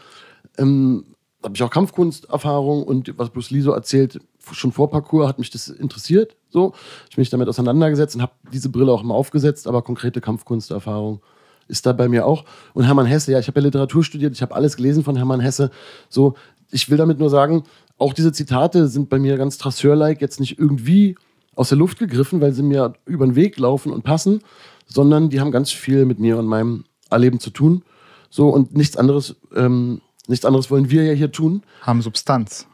ähm, 0.57 1.05
habe 1.41 1.55
ich 1.55 1.63
auch 1.63 1.69
Kampfkunsterfahrung 1.69 2.83
und 2.83 3.17
was 3.17 3.29
Bruce 3.29 3.51
Lee 3.51 3.61
so 3.61 3.71
erzählt, 3.71 4.19
schon 4.51 4.73
vor 4.73 4.91
Parcours 4.91 5.29
hat 5.29 5.39
mich 5.39 5.49
das 5.49 5.69
interessiert. 5.69 6.35
So, 6.49 6.73
ich 7.09 7.15
bin 7.15 7.21
mich 7.21 7.29
damit 7.29 7.47
auseinandergesetzt 7.47 8.15
und 8.15 8.21
habe 8.21 8.33
diese 8.51 8.67
Brille 8.67 8.91
auch 8.91 9.01
immer 9.01 9.15
aufgesetzt, 9.15 9.65
aber 9.67 9.81
konkrete 9.81 10.19
Kampfkunsterfahrung 10.19 11.21
ist 11.69 11.85
da 11.85 11.93
bei 11.93 12.09
mir 12.09 12.25
auch. 12.25 12.43
Und 12.73 12.83
Hermann 12.83 13.05
Hesse, 13.05 13.31
ja, 13.31 13.39
ich 13.39 13.47
habe 13.47 13.61
ja 13.61 13.65
Literatur 13.65 14.03
studiert, 14.03 14.33
ich 14.33 14.41
habe 14.41 14.55
alles 14.55 14.75
gelesen 14.75 15.05
von 15.05 15.15
Hermann 15.15 15.39
Hesse. 15.39 15.71
So, 16.09 16.35
ich 16.69 16.89
will 16.89 16.97
damit 16.97 17.17
nur 17.19 17.29
sagen, 17.29 17.63
auch 17.97 18.13
diese 18.13 18.31
Zitate 18.31 18.87
sind 18.87 19.09
bei 19.09 19.19
mir 19.19 19.37
ganz 19.37 19.57
Trasseur-like 19.57 20.21
jetzt 20.21 20.39
nicht 20.39 20.59
irgendwie 20.59 21.15
aus 21.55 21.69
der 21.69 21.77
Luft 21.77 21.99
gegriffen, 21.99 22.41
weil 22.41 22.53
sie 22.53 22.63
mir 22.63 22.93
über 23.05 23.25
den 23.25 23.35
Weg 23.35 23.57
laufen 23.57 23.91
und 23.91 24.03
passen, 24.03 24.41
sondern 24.85 25.29
die 25.29 25.39
haben 25.39 25.51
ganz 25.51 25.71
viel 25.71 26.05
mit 26.05 26.19
mir 26.19 26.37
und 26.37 26.45
meinem 26.45 26.85
Erleben 27.09 27.39
zu 27.39 27.49
tun. 27.49 27.83
So, 28.29 28.49
und 28.49 28.75
nichts 28.75 28.97
anderes, 28.97 29.35
ähm, 29.55 30.01
nichts 30.27 30.45
anderes 30.45 30.69
wollen 30.69 30.89
wir 30.89 31.03
ja 31.03 31.13
hier 31.13 31.31
tun. 31.31 31.63
Haben 31.81 32.01
Substanz. 32.01 32.67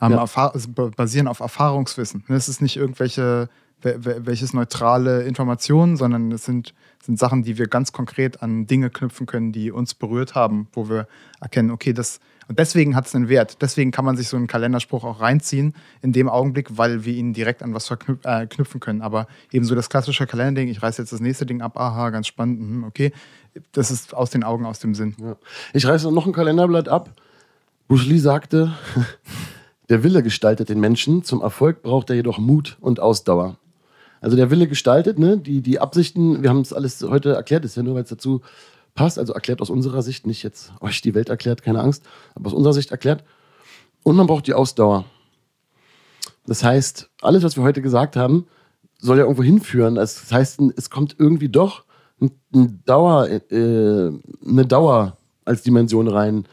Haben 0.00 0.14
Ja. 0.14 0.24
Also 0.24 0.68
ba- 0.70 0.90
basieren 0.96 1.28
auf 1.28 1.40
Erfahrungswissen. 1.40 2.24
Das 2.28 2.48
ist 2.48 2.60
nicht 2.60 2.76
irgendwelche 2.76 3.48
welches 3.84 4.52
neutrale 4.52 5.22
Informationen, 5.24 5.96
sondern 5.96 6.30
es 6.30 6.44
sind, 6.44 6.72
sind 7.02 7.18
Sachen, 7.18 7.42
die 7.42 7.58
wir 7.58 7.66
ganz 7.66 7.90
konkret 7.90 8.40
an 8.40 8.68
Dinge 8.68 8.90
knüpfen 8.90 9.26
können, 9.26 9.50
die 9.50 9.72
uns 9.72 9.94
berührt 9.94 10.36
haben, 10.36 10.68
wo 10.72 10.88
wir 10.88 11.08
erkennen, 11.40 11.72
okay, 11.72 11.92
das, 11.92 12.20
und 12.52 12.58
deswegen 12.58 12.94
hat 12.94 13.06
es 13.06 13.14
einen 13.14 13.30
Wert. 13.30 13.62
Deswegen 13.62 13.92
kann 13.92 14.04
man 14.04 14.18
sich 14.18 14.28
so 14.28 14.36
einen 14.36 14.46
Kalenderspruch 14.46 15.04
auch 15.04 15.22
reinziehen 15.22 15.74
in 16.02 16.12
dem 16.12 16.28
Augenblick, 16.28 16.76
weil 16.76 17.06
wir 17.06 17.14
ihn 17.14 17.32
direkt 17.32 17.62
an 17.62 17.72
was 17.72 17.86
verknüpfen 17.86 18.76
äh, 18.76 18.78
können. 18.78 19.00
Aber 19.00 19.26
eben 19.52 19.64
so 19.64 19.74
das 19.74 19.88
klassische 19.88 20.26
Kalenderding, 20.26 20.68
ich 20.68 20.82
reiße 20.82 21.00
jetzt 21.00 21.14
das 21.14 21.20
nächste 21.20 21.46
Ding 21.46 21.62
ab, 21.62 21.78
aha, 21.78 22.10
ganz 22.10 22.26
spannend, 22.26 22.60
mhm, 22.60 22.84
okay, 22.84 23.10
das 23.72 23.90
ist 23.90 24.12
aus 24.12 24.28
den 24.28 24.44
Augen, 24.44 24.66
aus 24.66 24.80
dem 24.80 24.94
Sinn. 24.94 25.16
Ja. 25.18 25.36
Ich 25.72 25.86
reiße 25.86 26.12
noch 26.12 26.26
ein 26.26 26.34
Kalenderblatt 26.34 26.90
ab. 26.90 27.14
Bruce 27.88 28.04
Lee 28.04 28.18
sagte, 28.18 28.74
der 29.88 30.04
Wille 30.04 30.22
gestaltet 30.22 30.68
den 30.68 30.78
Menschen, 30.78 31.24
zum 31.24 31.40
Erfolg 31.40 31.82
braucht 31.82 32.10
er 32.10 32.16
jedoch 32.16 32.36
Mut 32.36 32.76
und 32.82 33.00
Ausdauer. 33.00 33.56
Also 34.20 34.36
der 34.36 34.50
Wille 34.50 34.68
gestaltet, 34.68 35.18
ne? 35.18 35.38
die, 35.38 35.62
die 35.62 35.80
Absichten, 35.80 36.42
wir 36.42 36.50
haben 36.50 36.60
es 36.60 36.74
alles 36.74 37.02
heute 37.02 37.32
erklärt, 37.32 37.64
ist 37.64 37.78
ja 37.78 37.82
nur, 37.82 37.94
weil 37.94 38.02
es 38.02 38.10
dazu 38.10 38.42
passt, 38.94 39.18
also 39.18 39.32
erklärt 39.32 39.60
aus 39.60 39.70
unserer 39.70 40.02
Sicht, 40.02 40.26
nicht 40.26 40.42
jetzt 40.42 40.72
euch 40.80 41.00
die 41.00 41.14
Welt 41.14 41.28
erklärt, 41.28 41.62
keine 41.62 41.80
Angst, 41.80 42.04
aber 42.34 42.48
aus 42.48 42.52
unserer 42.52 42.74
Sicht 42.74 42.90
erklärt. 42.90 43.24
Und 44.02 44.16
man 44.16 44.26
braucht 44.26 44.46
die 44.46 44.54
Ausdauer. 44.54 45.04
Das 46.46 46.64
heißt, 46.64 47.08
alles, 47.20 47.42
was 47.42 47.56
wir 47.56 47.62
heute 47.62 47.82
gesagt 47.82 48.16
haben, 48.16 48.46
soll 48.98 49.18
ja 49.18 49.24
irgendwo 49.24 49.42
hinführen. 49.42 49.94
Das 49.94 50.30
heißt, 50.30 50.60
es 50.76 50.90
kommt 50.90 51.16
irgendwie 51.18 51.48
doch 51.48 51.84
eine 52.20 52.68
Dauer, 52.84 53.28
äh, 53.28 54.12
eine 54.46 54.66
Dauer 54.66 55.16
als 55.44 55.62
Dimension 55.62 56.08
rein, 56.08 56.46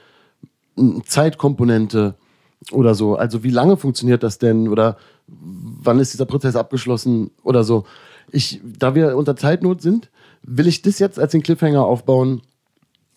eine 0.77 1.03
Zeitkomponente 1.03 2.15
oder 2.71 2.95
so. 2.95 3.15
Also 3.15 3.43
wie 3.43 3.51
lange 3.51 3.77
funktioniert 3.77 4.23
das 4.23 4.37
denn 4.37 4.67
oder 4.67 4.97
wann 5.27 5.99
ist 5.99 6.13
dieser 6.13 6.25
Prozess 6.25 6.55
abgeschlossen 6.55 7.31
oder 7.43 7.63
so. 7.63 7.85
Ich, 8.31 8.61
da 8.63 8.95
wir 8.95 9.15
unter 9.17 9.35
Zeitnot 9.35 9.81
sind, 9.81 10.09
will 10.43 10.67
ich 10.67 10.81
das 10.81 10.99
jetzt 10.99 11.19
als 11.19 11.31
den 11.31 11.43
Cliffhanger 11.43 11.83
aufbauen. 11.83 12.41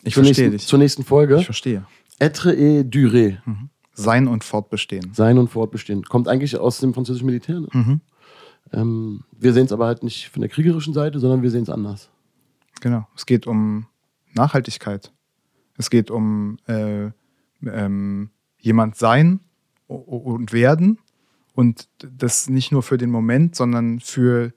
Ich 0.03 0.15
verstehe 0.15 0.47
nächsten, 0.47 0.51
dich. 0.53 0.67
Zur 0.67 0.79
nächsten 0.79 1.05
Folge. 1.05 1.39
Ich 1.39 1.45
verstehe. 1.45 1.87
Être 2.19 2.47
et 2.47 2.95
durer. 2.95 3.39
Mhm. 3.45 3.71
Sein 3.95 4.27
und 4.27 4.43
fortbestehen. 4.43 5.13
Sein 5.13 5.39
und 5.39 5.49
fortbestehen. 5.49 6.05
Kommt 6.05 6.29
eigentlich 6.29 6.57
aus 6.57 6.79
dem 6.79 6.95
französischen 6.95 7.27
Militär. 7.27 7.61
Ne? 7.61 7.69
Mhm. 7.73 8.01
Ähm, 8.73 9.25
wir 9.39 9.53
sehen 9.53 9.67
es 9.67 9.73
aber 9.73 9.87
halt 9.87 10.03
nicht 10.03 10.31
von 10.31 10.41
der 10.41 10.49
kriegerischen 10.49 10.95
Seite, 10.95 11.21
sondern 11.21 11.43
wir 11.43 11.51
sehen 11.51 11.65
es 11.65 11.69
anders. 11.69 12.11
Genau. 12.81 13.07
Es 13.15 13.27
geht 13.27 13.47
um 13.47 13.87
Nachhaltigkeit. 14.35 15.13
Es 15.77 15.91
geht 15.91 16.11
um 16.11 16.59
äh, 16.67 17.11
ähm, 17.65 18.31
jemand 18.59 18.97
sein 18.97 19.41
und 19.87 20.53
werden. 20.53 20.99
Und 21.55 21.89
das 21.99 22.49
nicht 22.49 22.73
nur 22.73 22.83
für 22.83 22.97
den 22.97 23.11
Moment, 23.11 23.55
sondern 23.55 24.01
für 24.01 24.53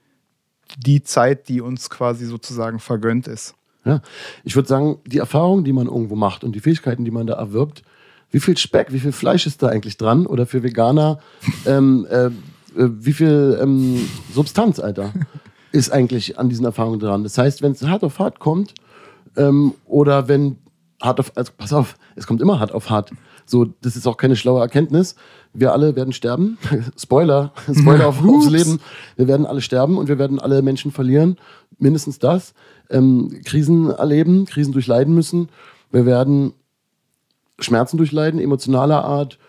die 0.77 1.03
Zeit, 1.03 1.47
die 1.49 1.61
uns 1.61 1.89
quasi 1.89 2.25
sozusagen 2.25 2.79
vergönnt 2.79 3.27
ist. 3.27 3.55
Ja, 3.85 4.01
ich 4.43 4.55
würde 4.55 4.67
sagen, 4.67 4.97
die 5.05 5.19
Erfahrung, 5.19 5.63
die 5.63 5.73
man 5.73 5.87
irgendwo 5.87 6.15
macht 6.15 6.43
und 6.43 6.53
die 6.55 6.59
Fähigkeiten, 6.59 7.05
die 7.05 7.11
man 7.11 7.27
da 7.27 7.35
erwirbt, 7.35 7.83
wie 8.31 8.39
viel 8.39 8.57
Speck, 8.57 8.91
wie 8.91 8.99
viel 8.99 9.11
Fleisch 9.11 9.45
ist 9.45 9.61
da 9.61 9.67
eigentlich 9.67 9.97
dran? 9.97 10.25
Oder 10.25 10.45
für 10.45 10.63
Veganer, 10.63 11.19
ähm, 11.65 12.07
äh, 12.09 12.25
äh 12.25 12.31
wie 12.75 13.13
viel 13.13 13.57
ähm, 13.61 14.09
Substanz, 14.33 14.79
Alter? 14.79 15.13
ist 15.71 15.91
eigentlich 15.91 16.39
an 16.39 16.49
diesen 16.49 16.65
Erfahrungen 16.65 16.99
dran. 16.99 17.23
Das 17.23 17.37
heißt, 17.37 17.61
wenn 17.61 17.73
es 17.73 17.83
hart 17.83 18.03
auf 18.03 18.17
hart 18.17 18.39
kommt 18.39 18.73
ähm, 19.35 19.73
oder 19.85 20.27
wenn 20.27 20.57
hart 21.01 21.19
auf, 21.19 21.31
also 21.35 21.51
pass 21.55 21.73
auf, 21.73 21.97
es 22.15 22.25
kommt 22.25 22.41
immer 22.41 22.59
hart 22.59 22.71
auf 22.71 22.89
hart. 22.89 23.11
So, 23.45 23.65
das 23.81 23.95
ist 23.95 24.07
auch 24.07 24.17
keine 24.17 24.35
schlaue 24.35 24.61
Erkenntnis. 24.61 25.15
Wir 25.53 25.71
alle 25.71 25.95
werden 25.95 26.13
sterben. 26.13 26.57
Spoiler, 26.97 27.53
Spoiler 27.73 28.07
auf, 28.07 28.23
aufs 28.23 28.49
Leben. 28.49 28.79
Wir 29.15 29.27
werden 29.27 29.45
alle 29.45 29.61
sterben 29.61 29.97
und 29.97 30.07
wir 30.07 30.19
werden 30.19 30.39
alle 30.39 30.61
Menschen 30.61 30.91
verlieren. 30.91 31.37
Mindestens 31.77 32.19
das. 32.19 32.53
Ähm, 32.89 33.41
Krisen 33.45 33.89
erleben, 33.89 34.45
Krisen 34.45 34.73
durchleiden 34.73 35.13
müssen. 35.13 35.49
Wir 35.91 36.05
werden 36.05 36.53
Schmerzen 37.59 37.97
durchleiden, 37.97 38.39
emotionaler 38.39 39.05
Art, 39.05 39.39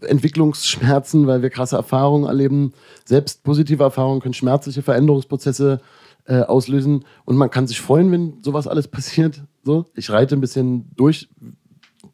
Entwicklungsschmerzen, 0.00 1.26
weil 1.26 1.42
wir 1.42 1.50
krasse 1.50 1.76
Erfahrungen 1.76 2.26
erleben. 2.26 2.72
Selbst 3.04 3.42
positive 3.42 3.82
Erfahrungen 3.82 4.20
können 4.20 4.34
schmerzliche 4.34 4.82
Veränderungsprozesse 4.82 5.80
äh, 6.24 6.40
auslösen. 6.40 7.04
Und 7.24 7.36
man 7.36 7.50
kann 7.50 7.66
sich 7.66 7.80
freuen, 7.80 8.10
wenn 8.12 8.42
sowas 8.42 8.66
alles 8.66 8.88
passiert. 8.88 9.42
So, 9.64 9.86
ich 9.94 10.10
reite 10.10 10.36
ein 10.36 10.40
bisschen 10.40 10.90
durch. 10.96 11.28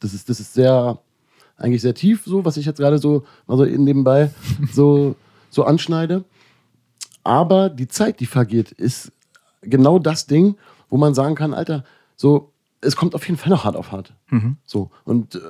Das 0.01 0.15
ist, 0.15 0.29
das 0.29 0.41
ist 0.41 0.55
sehr, 0.55 0.99
eigentlich 1.57 1.83
sehr 1.83 1.95
tief, 1.95 2.23
so, 2.25 2.45
was 2.45 2.57
ich 2.57 2.67
jetzt 2.67 2.79
gerade 2.79 2.99
so, 2.99 3.25
also 3.47 3.65
nebenbei 3.65 4.31
so, 4.73 5.17
so 5.51 5.65
anschneide. 5.65 6.25
Aber 7.23 7.71
die 7.71 7.89
Zeit, 7.89 8.21
die 8.21 8.27
vergeht, 8.27 8.73
ist 8.73 9.13
genau 9.63 9.99
das 9.99 10.27
Ding, 10.27 10.57
wo 10.91 10.97
man 10.97 11.15
sagen 11.15 11.35
kann, 11.35 11.55
Alter, 11.55 11.85
so, 12.17 12.53
es 12.81 12.97
kommt 12.97 13.15
auf 13.15 13.27
jeden 13.27 13.39
Fall 13.39 13.51
noch 13.51 13.65
hart 13.65 13.77
auf 13.77 13.93
hart. 13.93 14.15
Mhm. 14.29 14.59
So. 14.65 14.91
Und 15.05 15.37
äh, 15.37 15.41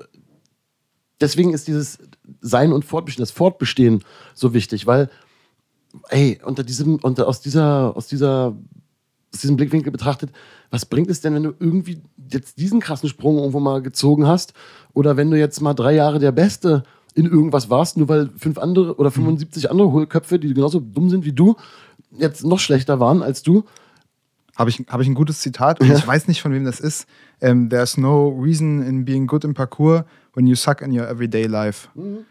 deswegen 1.21 1.53
ist 1.53 1.67
dieses 1.67 1.99
Sein 2.41 2.73
und 2.73 2.85
Fortbestehen, 2.85 3.23
das 3.23 3.33
Fortbestehen 3.33 4.05
so 4.35 4.55
wichtig, 4.55 4.87
weil, 4.87 5.11
ey, 6.09 6.41
unter 6.45 6.63
diesem, 6.63 6.97
unter, 6.97 7.27
aus 7.27 7.41
dieser, 7.41 7.97
aus 7.97 8.07
dieser, 8.07 8.57
aus 9.35 9.41
diesem 9.41 9.57
Blickwinkel 9.57 9.93
betrachtet, 9.93 10.30
was 10.70 10.87
bringt 10.87 11.11
es 11.11 11.20
denn, 11.20 11.35
wenn 11.35 11.43
du 11.43 11.55
irgendwie 11.59 12.01
jetzt 12.30 12.59
diesen 12.59 12.80
krassen 12.80 13.09
Sprung 13.09 13.37
irgendwo 13.37 13.61
mal 13.61 13.82
gezogen 13.82 14.26
hast? 14.26 14.55
Oder 14.93 15.16
wenn 15.16 15.30
du 15.30 15.39
jetzt 15.39 15.61
mal 15.61 15.74
drei 15.74 15.95
Jahre 15.95 16.18
der 16.18 16.32
Beste 16.32 16.85
in 17.14 17.26
irgendwas 17.26 17.68
warst, 17.68 17.97
nur 17.97 18.09
weil 18.09 18.30
fünf 18.37 18.59
andere 18.59 18.97
oder 18.97 19.11
75 19.11 19.70
andere 19.70 19.93
Hohlköpfe, 19.93 20.39
die 20.39 20.55
genauso 20.55 20.80
dumm 20.80 21.11
sind 21.11 21.24
wie 21.24 21.32
du, 21.32 21.57
jetzt 22.16 22.45
noch 22.45 22.59
schlechter 22.59 23.01
waren 23.01 23.22
als 23.22 23.43
du? 23.43 23.64
Habe 24.57 24.70
ich, 24.70 24.85
hab 24.89 25.01
ich 25.01 25.09
ein 25.09 25.14
gutes 25.14 25.41
Zitat 25.41 25.80
und 25.80 25.89
ja. 25.89 25.97
ich 25.97 26.07
weiß 26.07 26.28
nicht, 26.28 26.41
von 26.41 26.53
wem 26.53 26.64
das 26.64 26.78
ist. 26.78 27.07
Um, 27.41 27.49
ähm, 27.49 27.70
There's 27.70 27.97
no 27.97 28.28
reason 28.28 28.82
in 28.82 29.05
being 29.05 29.26
good 29.26 29.45
im 29.45 29.53
Parcours 29.53 30.05
when 30.35 30.47
you 30.47 30.55
suck 30.55 30.80
in 30.80 30.97
your 30.97 31.09
everyday 31.09 31.47
life. 31.47 31.89
Mhm. 31.95 32.24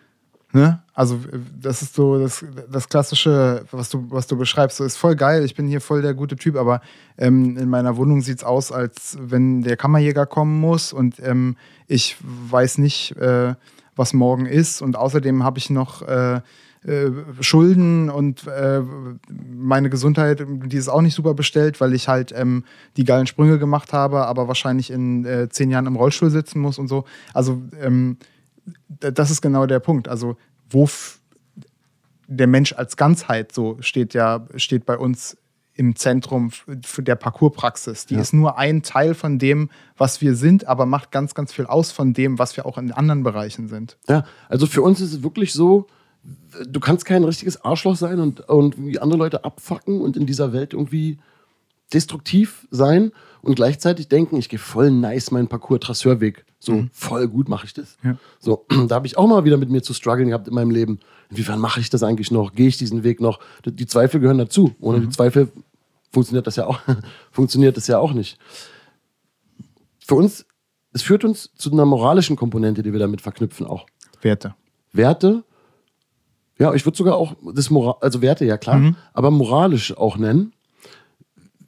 Ne? 0.53 0.79
Also, 0.93 1.19
das 1.59 1.81
ist 1.81 1.95
so 1.95 2.19
das, 2.19 2.45
das 2.71 2.87
Klassische, 2.87 3.65
was 3.71 3.89
du, 3.89 4.05
was 4.09 4.27
du 4.27 4.37
beschreibst. 4.37 4.77
So 4.77 4.83
ist 4.83 4.97
voll 4.97 5.15
geil, 5.15 5.43
ich 5.43 5.55
bin 5.55 5.67
hier 5.67 5.81
voll 5.81 6.03
der 6.03 6.13
gute 6.13 6.35
Typ, 6.35 6.55
aber 6.55 6.81
ähm, 7.17 7.57
in 7.57 7.69
meiner 7.69 7.97
Wohnung 7.97 8.21
sieht 8.21 8.37
es 8.37 8.43
aus, 8.43 8.71
als 8.71 9.17
wenn 9.19 9.63
der 9.63 9.77
Kammerjäger 9.77 10.27
kommen 10.27 10.61
muss 10.61 10.93
und 10.93 11.19
ähm, 11.23 11.57
ich 11.87 12.17
weiß 12.21 12.77
nicht, 12.77 13.17
äh, 13.17 13.55
was 13.95 14.13
morgen 14.13 14.45
ist. 14.45 14.83
Und 14.83 14.95
außerdem 14.95 15.43
habe 15.43 15.57
ich 15.57 15.71
noch 15.71 16.03
äh, 16.03 16.41
äh, 16.85 17.09
Schulden 17.39 18.11
und 18.11 18.45
äh, 18.45 18.81
meine 19.29 19.89
Gesundheit, 19.89 20.45
die 20.47 20.77
ist 20.77 20.89
auch 20.89 21.01
nicht 21.01 21.15
super 21.15 21.33
bestellt, 21.33 21.81
weil 21.81 21.93
ich 21.93 22.07
halt 22.07 22.31
ähm, 22.35 22.63
die 22.97 23.05
geilen 23.05 23.25
Sprünge 23.25 23.57
gemacht 23.57 23.91
habe, 23.91 24.27
aber 24.27 24.47
wahrscheinlich 24.47 24.91
in 24.91 25.25
äh, 25.25 25.49
zehn 25.49 25.71
Jahren 25.71 25.87
im 25.87 25.95
Rollstuhl 25.95 26.29
sitzen 26.29 26.59
muss 26.59 26.77
und 26.77 26.89
so. 26.89 27.05
Also 27.33 27.61
ähm, 27.81 28.17
das 28.87 29.31
ist 29.31 29.41
genau 29.41 29.65
der 29.65 29.79
Punkt. 29.79 30.07
Also 30.07 30.37
wo 30.69 30.87
der 32.27 32.47
Mensch 32.47 32.73
als 32.73 32.97
Ganzheit 32.97 33.51
so 33.51 33.77
steht 33.81 34.13
ja 34.13 34.45
steht 34.55 34.85
bei 34.85 34.97
uns 34.97 35.37
im 35.75 35.95
Zentrum 35.95 36.51
der 36.97 37.15
Parcourspraxis. 37.15 38.05
Die 38.05 38.13
ja. 38.15 38.21
ist 38.21 38.33
nur 38.33 38.57
ein 38.57 38.83
Teil 38.83 39.15
von 39.15 39.39
dem, 39.39 39.69
was 39.97 40.21
wir 40.21 40.35
sind, 40.35 40.67
aber 40.67 40.85
macht 40.85 41.11
ganz, 41.11 41.33
ganz 41.33 41.51
viel 41.51 41.65
aus 41.65 41.91
von 41.91 42.13
dem, 42.13 42.37
was 42.37 42.55
wir 42.55 42.65
auch 42.65 42.77
in 42.77 42.91
anderen 42.91 43.23
Bereichen 43.23 43.67
sind. 43.67 43.97
Ja, 44.07 44.23
also 44.49 44.67
für 44.67 44.83
uns 44.83 45.01
ist 45.01 45.13
es 45.13 45.23
wirklich 45.23 45.51
so, 45.51 45.87
du 46.67 46.79
kannst 46.79 47.05
kein 47.05 47.23
richtiges 47.23 47.63
Arschloch 47.65 47.95
sein 47.95 48.19
und, 48.19 48.41
und 48.41 48.75
andere 48.99 49.17
Leute 49.17 49.43
abfacken 49.43 49.99
und 49.99 50.15
in 50.15 50.25
dieser 50.25 50.53
Welt 50.53 50.73
irgendwie 50.73 51.17
destruktiv 51.91 52.67
sein 52.71 53.11
und 53.41 53.55
gleichzeitig 53.55 54.07
denken, 54.07 54.37
ich 54.37 54.49
gehe 54.49 54.59
voll 54.59 54.91
nice 54.91 55.31
meinen 55.31 55.47
Parcours-Trasseurweg. 55.47 56.45
So 56.63 56.73
mhm. 56.73 56.89
voll 56.93 57.27
gut 57.27 57.49
mache 57.49 57.65
ich 57.65 57.73
das. 57.73 57.97
Ja. 58.03 58.17
So, 58.39 58.65
da 58.87 58.95
habe 58.95 59.07
ich 59.07 59.17
auch 59.17 59.27
mal 59.27 59.45
wieder 59.45 59.57
mit 59.57 59.69
mir 59.69 59.81
zu 59.81 59.93
strugglen 59.93 60.29
gehabt 60.29 60.47
in 60.47 60.53
meinem 60.53 60.71
Leben. 60.71 60.99
Inwiefern 61.29 61.59
mache 61.59 61.79
ich 61.79 61.89
das 61.89 62.03
eigentlich 62.03 62.31
noch? 62.31 62.53
Gehe 62.53 62.67
ich 62.67 62.77
diesen 62.77 63.03
Weg 63.03 63.19
noch? 63.19 63.39
Die 63.65 63.85
Zweifel 63.85 64.19
gehören 64.19 64.37
dazu. 64.37 64.75
Ohne 64.79 64.99
mhm. 64.99 65.01
die 65.03 65.09
Zweifel 65.09 65.51
funktioniert 66.11 66.47
das 66.47 66.55
ja 66.55 66.67
auch, 66.67 66.79
funktioniert 67.31 67.75
das 67.77 67.87
ja 67.87 67.99
auch 67.99 68.13
nicht. 68.13 68.37
Für 69.99 70.15
uns, 70.15 70.45
es 70.91 71.01
führt 71.01 71.23
uns 71.23 71.51
zu 71.55 71.71
einer 71.71 71.85
moralischen 71.85 72.35
Komponente, 72.35 72.83
die 72.83 72.91
wir 72.91 72.99
damit 72.99 73.21
verknüpfen 73.21 73.65
auch. 73.65 73.85
Werte. 74.21 74.55
Werte 74.91 75.43
ja, 76.59 76.73
ich 76.73 76.85
würde 76.85 76.97
sogar 76.97 77.15
auch 77.15 77.35
das 77.53 77.69
Moral, 77.69 77.95
also 78.01 78.21
Werte, 78.21 78.45
ja 78.45 78.57
klar, 78.57 78.77
mhm. 78.77 78.95
aber 79.13 79.31
moralisch 79.31 79.97
auch 79.97 80.17
nennen. 80.17 80.53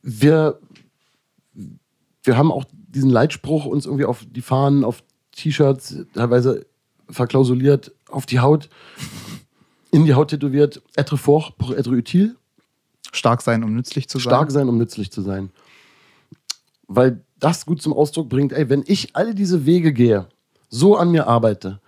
Wir, 0.02 0.60
wir 2.24 2.38
haben 2.38 2.52
auch 2.52 2.66
diesen 2.96 3.10
Leitspruch 3.10 3.66
uns 3.66 3.86
irgendwie 3.86 4.06
auf 4.06 4.26
die 4.28 4.42
Fahnen, 4.42 4.84
auf 4.84 5.04
T-Shirts, 5.34 5.98
teilweise 6.14 6.66
verklausuliert, 7.10 7.94
auf 8.10 8.26
die 8.26 8.40
Haut, 8.40 8.70
in 9.92 10.06
die 10.06 10.14
Haut 10.14 10.30
tätowiert, 10.30 10.82
être 10.98 11.18
fort 11.18 11.58
pour 11.58 11.78
être 11.78 11.92
utile. 11.92 12.36
Stark 13.12 13.42
sein, 13.42 13.64
um 13.64 13.74
nützlich 13.76 14.10
zu 14.10 14.18
sein. 14.18 14.24
Stark 14.24 14.52
sein, 14.52 14.68
um 14.68 14.78
nützlich 14.78 15.12
zu 15.12 15.22
sein. 15.22 15.52
Weil 16.88 17.22
das 17.40 17.66
gut 17.66 17.82
zum 17.82 17.94
Ausdruck 17.94 18.30
bringt, 18.30 18.54
ey, 18.54 18.70
wenn 18.70 18.84
ich 18.88 19.16
alle 19.16 19.36
diese 19.36 19.66
Wege 19.66 19.94
gehe, 19.94 20.28
so 20.70 20.96
an 20.96 21.12
mir 21.12 21.28
arbeite 21.28 21.80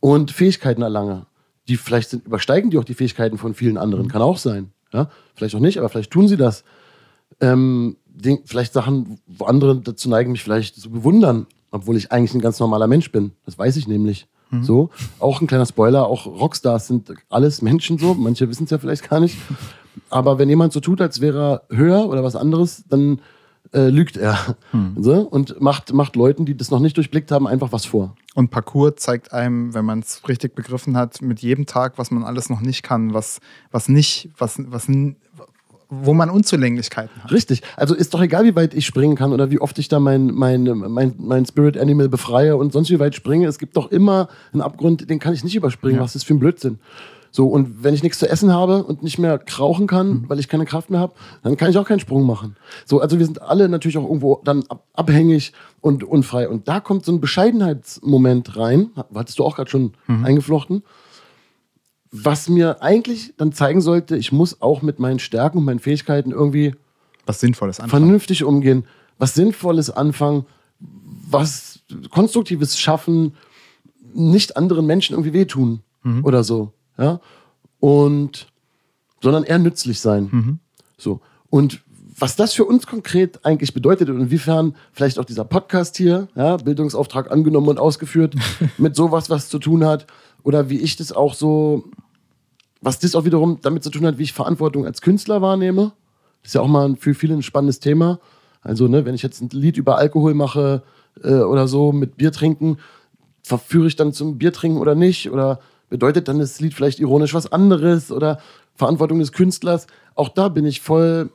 und 0.00 0.30
Fähigkeiten 0.30 0.82
erlange, 0.82 1.26
die 1.68 1.76
vielleicht 1.76 2.10
sind, 2.10 2.26
übersteigen 2.26 2.70
die 2.70 2.78
auch 2.78 2.84
die 2.84 2.94
Fähigkeiten 2.94 3.38
von 3.38 3.54
vielen 3.54 3.78
anderen, 3.78 4.08
kann 4.08 4.22
auch 4.22 4.38
sein. 4.38 4.72
Ja? 4.92 5.10
Vielleicht 5.34 5.54
auch 5.54 5.60
nicht, 5.60 5.78
aber 5.78 5.88
vielleicht 5.88 6.10
tun 6.10 6.28
sie 6.28 6.36
das. 6.36 6.64
Ähm, 7.42 7.96
vielleicht 8.44 8.72
Sachen, 8.72 9.18
wo 9.26 9.44
andere 9.44 9.76
dazu 9.76 10.08
neigen, 10.08 10.32
mich 10.32 10.42
vielleicht 10.42 10.76
zu 10.76 10.90
bewundern, 10.90 11.46
obwohl 11.70 11.96
ich 11.96 12.12
eigentlich 12.12 12.34
ein 12.34 12.40
ganz 12.40 12.60
normaler 12.60 12.86
Mensch 12.86 13.10
bin. 13.12 13.32
Das 13.44 13.58
weiß 13.58 13.76
ich 13.76 13.86
nämlich. 13.88 14.28
Mhm. 14.50 14.62
So, 14.62 14.90
auch 15.18 15.40
ein 15.40 15.46
kleiner 15.46 15.66
Spoiler, 15.66 16.06
auch 16.06 16.26
Rockstars 16.26 16.86
sind 16.86 17.12
alles 17.30 17.62
Menschen 17.62 17.98
so, 17.98 18.14
manche 18.14 18.48
wissen 18.48 18.64
es 18.64 18.70
ja 18.70 18.78
vielleicht 18.78 19.08
gar 19.08 19.18
nicht. 19.18 19.36
Aber 20.10 20.38
wenn 20.38 20.48
jemand 20.48 20.72
so 20.72 20.80
tut, 20.80 21.00
als 21.00 21.20
wäre 21.20 21.62
er 21.70 21.76
höher 21.76 22.08
oder 22.08 22.22
was 22.22 22.36
anderes, 22.36 22.84
dann 22.88 23.20
äh, 23.72 23.88
lügt 23.88 24.16
er. 24.16 24.56
Hm. 24.72 24.96
So, 24.98 25.20
und 25.20 25.60
macht, 25.60 25.92
macht 25.92 26.16
Leuten, 26.16 26.44
die 26.44 26.56
das 26.56 26.70
noch 26.70 26.80
nicht 26.80 26.96
durchblickt 26.96 27.30
haben, 27.30 27.46
einfach 27.46 27.72
was 27.72 27.86
vor. 27.86 28.14
Und 28.34 28.50
Parcours 28.50 28.96
zeigt 28.96 29.32
einem, 29.32 29.74
wenn 29.74 29.84
man 29.84 30.00
es 30.00 30.26
richtig 30.28 30.54
begriffen 30.54 30.96
hat, 30.96 31.22
mit 31.22 31.40
jedem 31.40 31.66
Tag, 31.66 31.94
was 31.96 32.10
man 32.10 32.24
alles 32.24 32.50
noch 32.50 32.60
nicht 32.60 32.82
kann, 32.82 33.14
was, 33.14 33.40
was 33.70 33.88
nicht, 33.88 34.30
was, 34.36 34.58
was, 34.70 34.88
wo 36.00 36.14
man 36.14 36.30
Unzulänglichkeiten 36.30 37.22
hat. 37.22 37.30
Richtig. 37.32 37.62
Also 37.76 37.94
ist 37.94 38.14
doch 38.14 38.22
egal, 38.22 38.44
wie 38.44 38.56
weit 38.56 38.72
ich 38.72 38.86
springen 38.86 39.14
kann 39.14 39.32
oder 39.32 39.50
wie 39.50 39.60
oft 39.60 39.78
ich 39.78 39.88
da 39.88 40.00
mein, 40.00 40.28
mein, 40.28 40.64
mein, 40.64 41.14
mein 41.18 41.44
Spirit 41.44 41.76
Animal 41.76 42.08
befreie 42.08 42.56
und 42.56 42.72
sonst 42.72 42.90
wie 42.90 42.98
weit 42.98 43.14
springe. 43.14 43.46
Es 43.46 43.58
gibt 43.58 43.76
doch 43.76 43.90
immer 43.90 44.28
einen 44.54 44.62
Abgrund, 44.62 45.10
den 45.10 45.18
kann 45.18 45.34
ich 45.34 45.44
nicht 45.44 45.54
überspringen. 45.54 45.98
Ja. 45.98 46.02
Was 46.02 46.16
ist 46.16 46.24
für 46.24 46.32
ein 46.32 46.38
Blödsinn? 46.38 46.78
So, 47.30 47.46
und 47.46 47.82
wenn 47.82 47.94
ich 47.94 48.02
nichts 48.02 48.18
zu 48.18 48.28
essen 48.28 48.52
habe 48.52 48.84
und 48.84 49.02
nicht 49.02 49.18
mehr 49.18 49.38
krauchen 49.38 49.86
kann, 49.86 50.08
mhm. 50.08 50.24
weil 50.28 50.38
ich 50.38 50.48
keine 50.48 50.64
Kraft 50.64 50.90
mehr 50.90 51.00
habe, 51.00 51.14
dann 51.42 51.56
kann 51.56 51.70
ich 51.70 51.76
auch 51.76 51.86
keinen 51.86 52.00
Sprung 52.00 52.24
machen. 52.24 52.56
So, 52.86 53.00
also 53.00 53.18
wir 53.18 53.26
sind 53.26 53.42
alle 53.42 53.68
natürlich 53.68 53.98
auch 53.98 54.04
irgendwo 54.04 54.40
dann 54.44 54.64
abhängig 54.94 55.52
und 55.80 56.04
unfrei. 56.04 56.48
Und 56.48 56.68
da 56.68 56.80
kommt 56.80 57.04
so 57.04 57.12
ein 57.12 57.20
Bescheidenheitsmoment 57.20 58.56
rein, 58.56 58.90
hattest 59.14 59.38
du 59.38 59.44
auch 59.44 59.56
gerade 59.56 59.70
schon 59.70 59.92
mhm. 60.06 60.24
eingeflochten, 60.24 60.82
was 62.12 62.48
mir 62.48 62.82
eigentlich 62.82 63.34
dann 63.38 63.52
zeigen 63.52 63.80
sollte, 63.80 64.16
ich 64.16 64.32
muss 64.32 64.60
auch 64.60 64.82
mit 64.82 64.98
meinen 64.98 65.18
Stärken 65.18 65.58
und 65.58 65.64
meinen 65.64 65.80
Fähigkeiten 65.80 66.30
irgendwie 66.30 66.74
was 67.24 67.40
Sinnvolles 67.40 67.80
anfangen. 67.80 68.04
vernünftig 68.04 68.44
umgehen, 68.44 68.84
was 69.18 69.34
Sinnvolles 69.34 69.90
anfangen, 69.90 70.44
was 70.78 71.80
Konstruktives 72.10 72.78
schaffen, 72.78 73.34
nicht 74.12 74.56
anderen 74.56 74.84
Menschen 74.84 75.14
irgendwie 75.14 75.32
wehtun 75.32 75.80
mhm. 76.02 76.24
oder 76.24 76.44
so. 76.44 76.72
Ja? 76.98 77.20
Und 77.80 78.46
sondern 79.22 79.44
eher 79.44 79.58
nützlich 79.58 80.00
sein. 80.00 80.28
Mhm. 80.30 80.58
So. 80.98 81.20
Und 81.48 81.80
was 82.18 82.36
das 82.36 82.52
für 82.52 82.64
uns 82.64 82.86
konkret 82.86 83.44
eigentlich 83.44 83.72
bedeutet 83.72 84.10
und 84.10 84.20
inwiefern 84.20 84.74
vielleicht 84.92 85.18
auch 85.18 85.24
dieser 85.24 85.44
Podcast 85.44 85.96
hier, 85.96 86.28
ja, 86.34 86.56
Bildungsauftrag 86.56 87.30
angenommen 87.30 87.68
und 87.68 87.78
ausgeführt, 87.78 88.34
mit 88.78 88.96
sowas 88.96 89.30
was 89.30 89.48
zu 89.48 89.58
tun 89.58 89.84
hat, 89.84 90.06
oder 90.42 90.68
wie 90.68 90.78
ich 90.78 90.96
das 90.96 91.12
auch 91.12 91.34
so, 91.34 91.84
was 92.82 92.98
das 92.98 93.14
auch 93.14 93.24
wiederum 93.24 93.58
damit 93.62 93.82
zu 93.82 93.90
tun 93.90 94.04
hat, 94.06 94.18
wie 94.18 94.24
ich 94.24 94.32
Verantwortung 94.32 94.84
als 94.84 95.00
Künstler 95.00 95.40
wahrnehme. 95.40 95.92
Das 96.42 96.50
ist 96.50 96.54
ja 96.54 96.60
auch 96.60 96.68
mal 96.68 96.96
für 96.96 97.14
viele 97.14 97.34
ein 97.34 97.42
spannendes 97.42 97.80
Thema. 97.80 98.18
Also, 98.60 98.88
ne, 98.88 99.04
wenn 99.06 99.14
ich 99.14 99.22
jetzt 99.22 99.40
ein 99.40 99.48
Lied 99.50 99.76
über 99.76 99.96
Alkohol 99.96 100.34
mache 100.34 100.82
äh, 101.22 101.34
oder 101.34 101.68
so 101.68 101.92
mit 101.92 102.16
Bier 102.16 102.32
trinken, 102.32 102.78
verführe 103.42 103.86
ich 103.86 103.96
dann 103.96 104.12
zum 104.12 104.38
Bier 104.38 104.52
trinken 104.52 104.78
oder 104.78 104.94
nicht? 104.94 105.30
Oder 105.30 105.60
bedeutet 105.88 106.28
dann 106.28 106.38
das 106.38 106.60
Lied 106.60 106.74
vielleicht 106.74 107.00
ironisch 107.00 107.34
was 107.34 107.50
anderes? 107.50 108.10
Oder 108.10 108.38
Verantwortung 108.74 109.20
des 109.20 109.32
Künstlers? 109.32 109.86
Auch 110.14 110.28
da 110.28 110.48
bin 110.48 110.66
ich 110.66 110.80
voll 110.80 111.30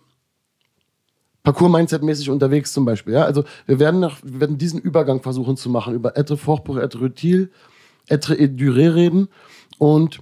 Parcours-Mindset-mäßig 1.43 2.29
unterwegs 2.29 2.73
zum 2.73 2.83
Beispiel. 2.83 3.13
Ja? 3.13 3.23
Also 3.23 3.45
wir 3.65 3.79
werden, 3.79 4.01
nach, 4.01 4.17
wir 4.21 4.41
werden 4.41 4.57
diesen 4.57 4.79
Übergang 4.79 5.21
versuchen 5.21 5.55
zu 5.55 5.69
machen 5.69 5.93
über 5.93 6.17
Etre 6.17 6.37
fort 6.37 6.65
pour 6.65 6.81
être 6.81 7.01
utile 7.01 7.49
être 8.09 8.31
et 8.31 8.47
duré 8.47 8.93
reden 8.93 9.27
und 9.77 10.19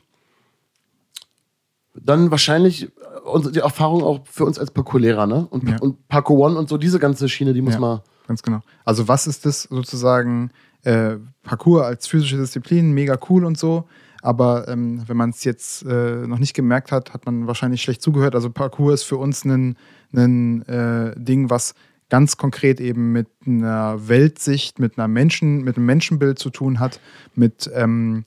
dann 2.01 2.31
wahrscheinlich 2.31 2.83
äh, 2.83 3.51
die 3.51 3.59
Erfahrung 3.59 4.03
auch 4.03 4.21
für 4.25 4.45
uns 4.45 4.59
als 4.59 4.71
Parkour-Lehrer, 4.71 5.27
ne? 5.27 5.47
Und, 5.49 5.69
ja. 5.69 5.77
und 5.79 6.07
Parkour 6.07 6.39
One 6.39 6.57
und 6.57 6.69
so 6.69 6.77
diese 6.77 6.99
ganze 6.99 7.29
Schiene, 7.29 7.53
die 7.53 7.61
muss 7.61 7.75
ja, 7.75 7.79
man. 7.79 8.01
Ganz 8.27 8.41
genau. 8.41 8.61
Also, 8.83 9.07
was 9.07 9.27
ist 9.27 9.45
das 9.45 9.63
sozusagen? 9.63 10.51
Äh, 10.83 11.17
Parkour 11.41 11.85
als 11.85 12.05
physische 12.05 12.37
Disziplin, 12.37 12.91
mega 12.91 13.17
cool 13.29 13.43
und 13.43 13.57
so. 13.57 13.85
Aber 14.21 14.67
ähm, 14.67 15.03
wenn 15.07 15.17
man 15.17 15.29
es 15.29 15.43
jetzt 15.43 15.83
äh, 15.83 16.27
noch 16.27 16.39
nicht 16.39 16.55
gemerkt 16.55 16.91
hat, 16.91 17.13
hat 17.13 17.25
man 17.25 17.47
wahrscheinlich 17.47 17.81
schlecht 17.81 18.01
zugehört. 18.01 18.35
Also 18.35 18.49
Parkour 18.49 18.93
ist 18.93 19.03
für 19.03 19.17
uns 19.17 19.45
ein, 19.45 19.77
ein 20.13 20.63
äh, 20.63 21.13
Ding, 21.15 21.49
was 21.49 21.75
ganz 22.09 22.37
konkret 22.37 22.79
eben 22.79 23.11
mit 23.11 23.27
einer 23.45 24.07
Weltsicht, 24.07 24.79
mit 24.79 24.97
einer 24.97 25.07
Menschen, 25.07 25.63
mit 25.63 25.77
einem 25.77 25.85
Menschenbild 25.85 26.39
zu 26.39 26.49
tun 26.49 26.79
hat, 26.79 26.99
mit 27.35 27.69
ähm, 27.73 28.25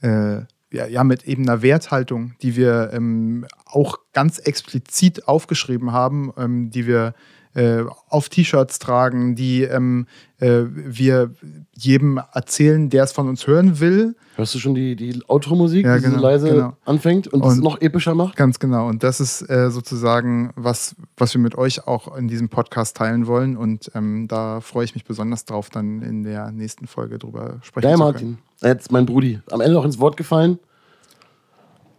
äh, 0.00 0.42
ja, 0.72 0.86
ja, 0.86 1.04
mit 1.04 1.24
eben 1.24 1.48
einer 1.48 1.62
Werthaltung, 1.62 2.34
die 2.42 2.56
wir 2.56 2.90
ähm, 2.92 3.46
auch 3.64 3.98
ganz 4.12 4.38
explizit 4.38 5.26
aufgeschrieben 5.26 5.92
haben, 5.92 6.32
ähm, 6.36 6.70
die 6.70 6.86
wir 6.86 7.14
äh, 7.54 7.82
auf 8.08 8.28
T-Shirts 8.28 8.78
tragen, 8.78 9.34
die 9.34 9.62
ähm, 9.62 10.06
äh, 10.38 10.62
wir 10.66 11.32
jedem 11.72 12.20
erzählen, 12.32 12.90
der 12.90 13.04
es 13.04 13.12
von 13.12 13.28
uns 13.28 13.46
hören 13.46 13.80
will. 13.80 14.14
Hörst 14.36 14.54
du 14.54 14.58
schon 14.58 14.74
die, 14.74 14.94
die 14.94 15.20
Outro-Musik, 15.26 15.84
ja, 15.84 15.96
die 15.96 16.04
genau, 16.04 16.18
so 16.18 16.22
leise 16.22 16.50
genau. 16.50 16.76
anfängt 16.84 17.26
und, 17.26 17.44
es 17.44 17.56
noch 17.56 17.80
epischer 17.80 18.14
macht? 18.14 18.36
Ganz 18.36 18.58
genau. 18.58 18.88
Und 18.88 19.02
das 19.02 19.20
ist 19.20 19.42
äh, 19.50 19.70
sozusagen, 19.70 20.52
was, 20.54 20.94
was 21.16 21.34
wir 21.34 21.40
mit 21.40 21.56
euch 21.56 21.86
auch 21.86 22.16
in 22.16 22.28
diesem 22.28 22.48
Podcast 22.48 22.96
teilen 22.96 23.26
wollen. 23.26 23.56
Und 23.56 23.90
ähm, 23.94 24.28
da 24.28 24.60
freue 24.60 24.84
ich 24.84 24.94
mich 24.94 25.04
besonders 25.04 25.44
drauf, 25.44 25.70
dann 25.70 26.02
in 26.02 26.22
der 26.22 26.52
nächsten 26.52 26.86
Folge 26.86 27.18
drüber 27.18 27.58
sprechen 27.62 27.88
Geil, 27.88 27.96
zu 27.96 28.12
können. 28.12 28.12
Martin. 28.12 28.38
Jetzt 28.62 28.92
mein 28.92 29.06
Brudi. 29.06 29.40
Am 29.50 29.60
Ende 29.60 29.74
noch 29.74 29.84
ins 29.84 29.98
Wort 29.98 30.16
gefallen. 30.16 30.58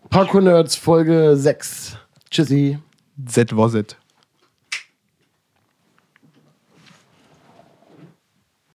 Parkour 0.09 0.41
Nerds 0.41 0.75
Folge 0.75 1.35
6. 1.35 1.97
Tschüssi. 2.29 2.79
Z 3.25 3.55
was 3.55 3.73
it. 3.73 4.00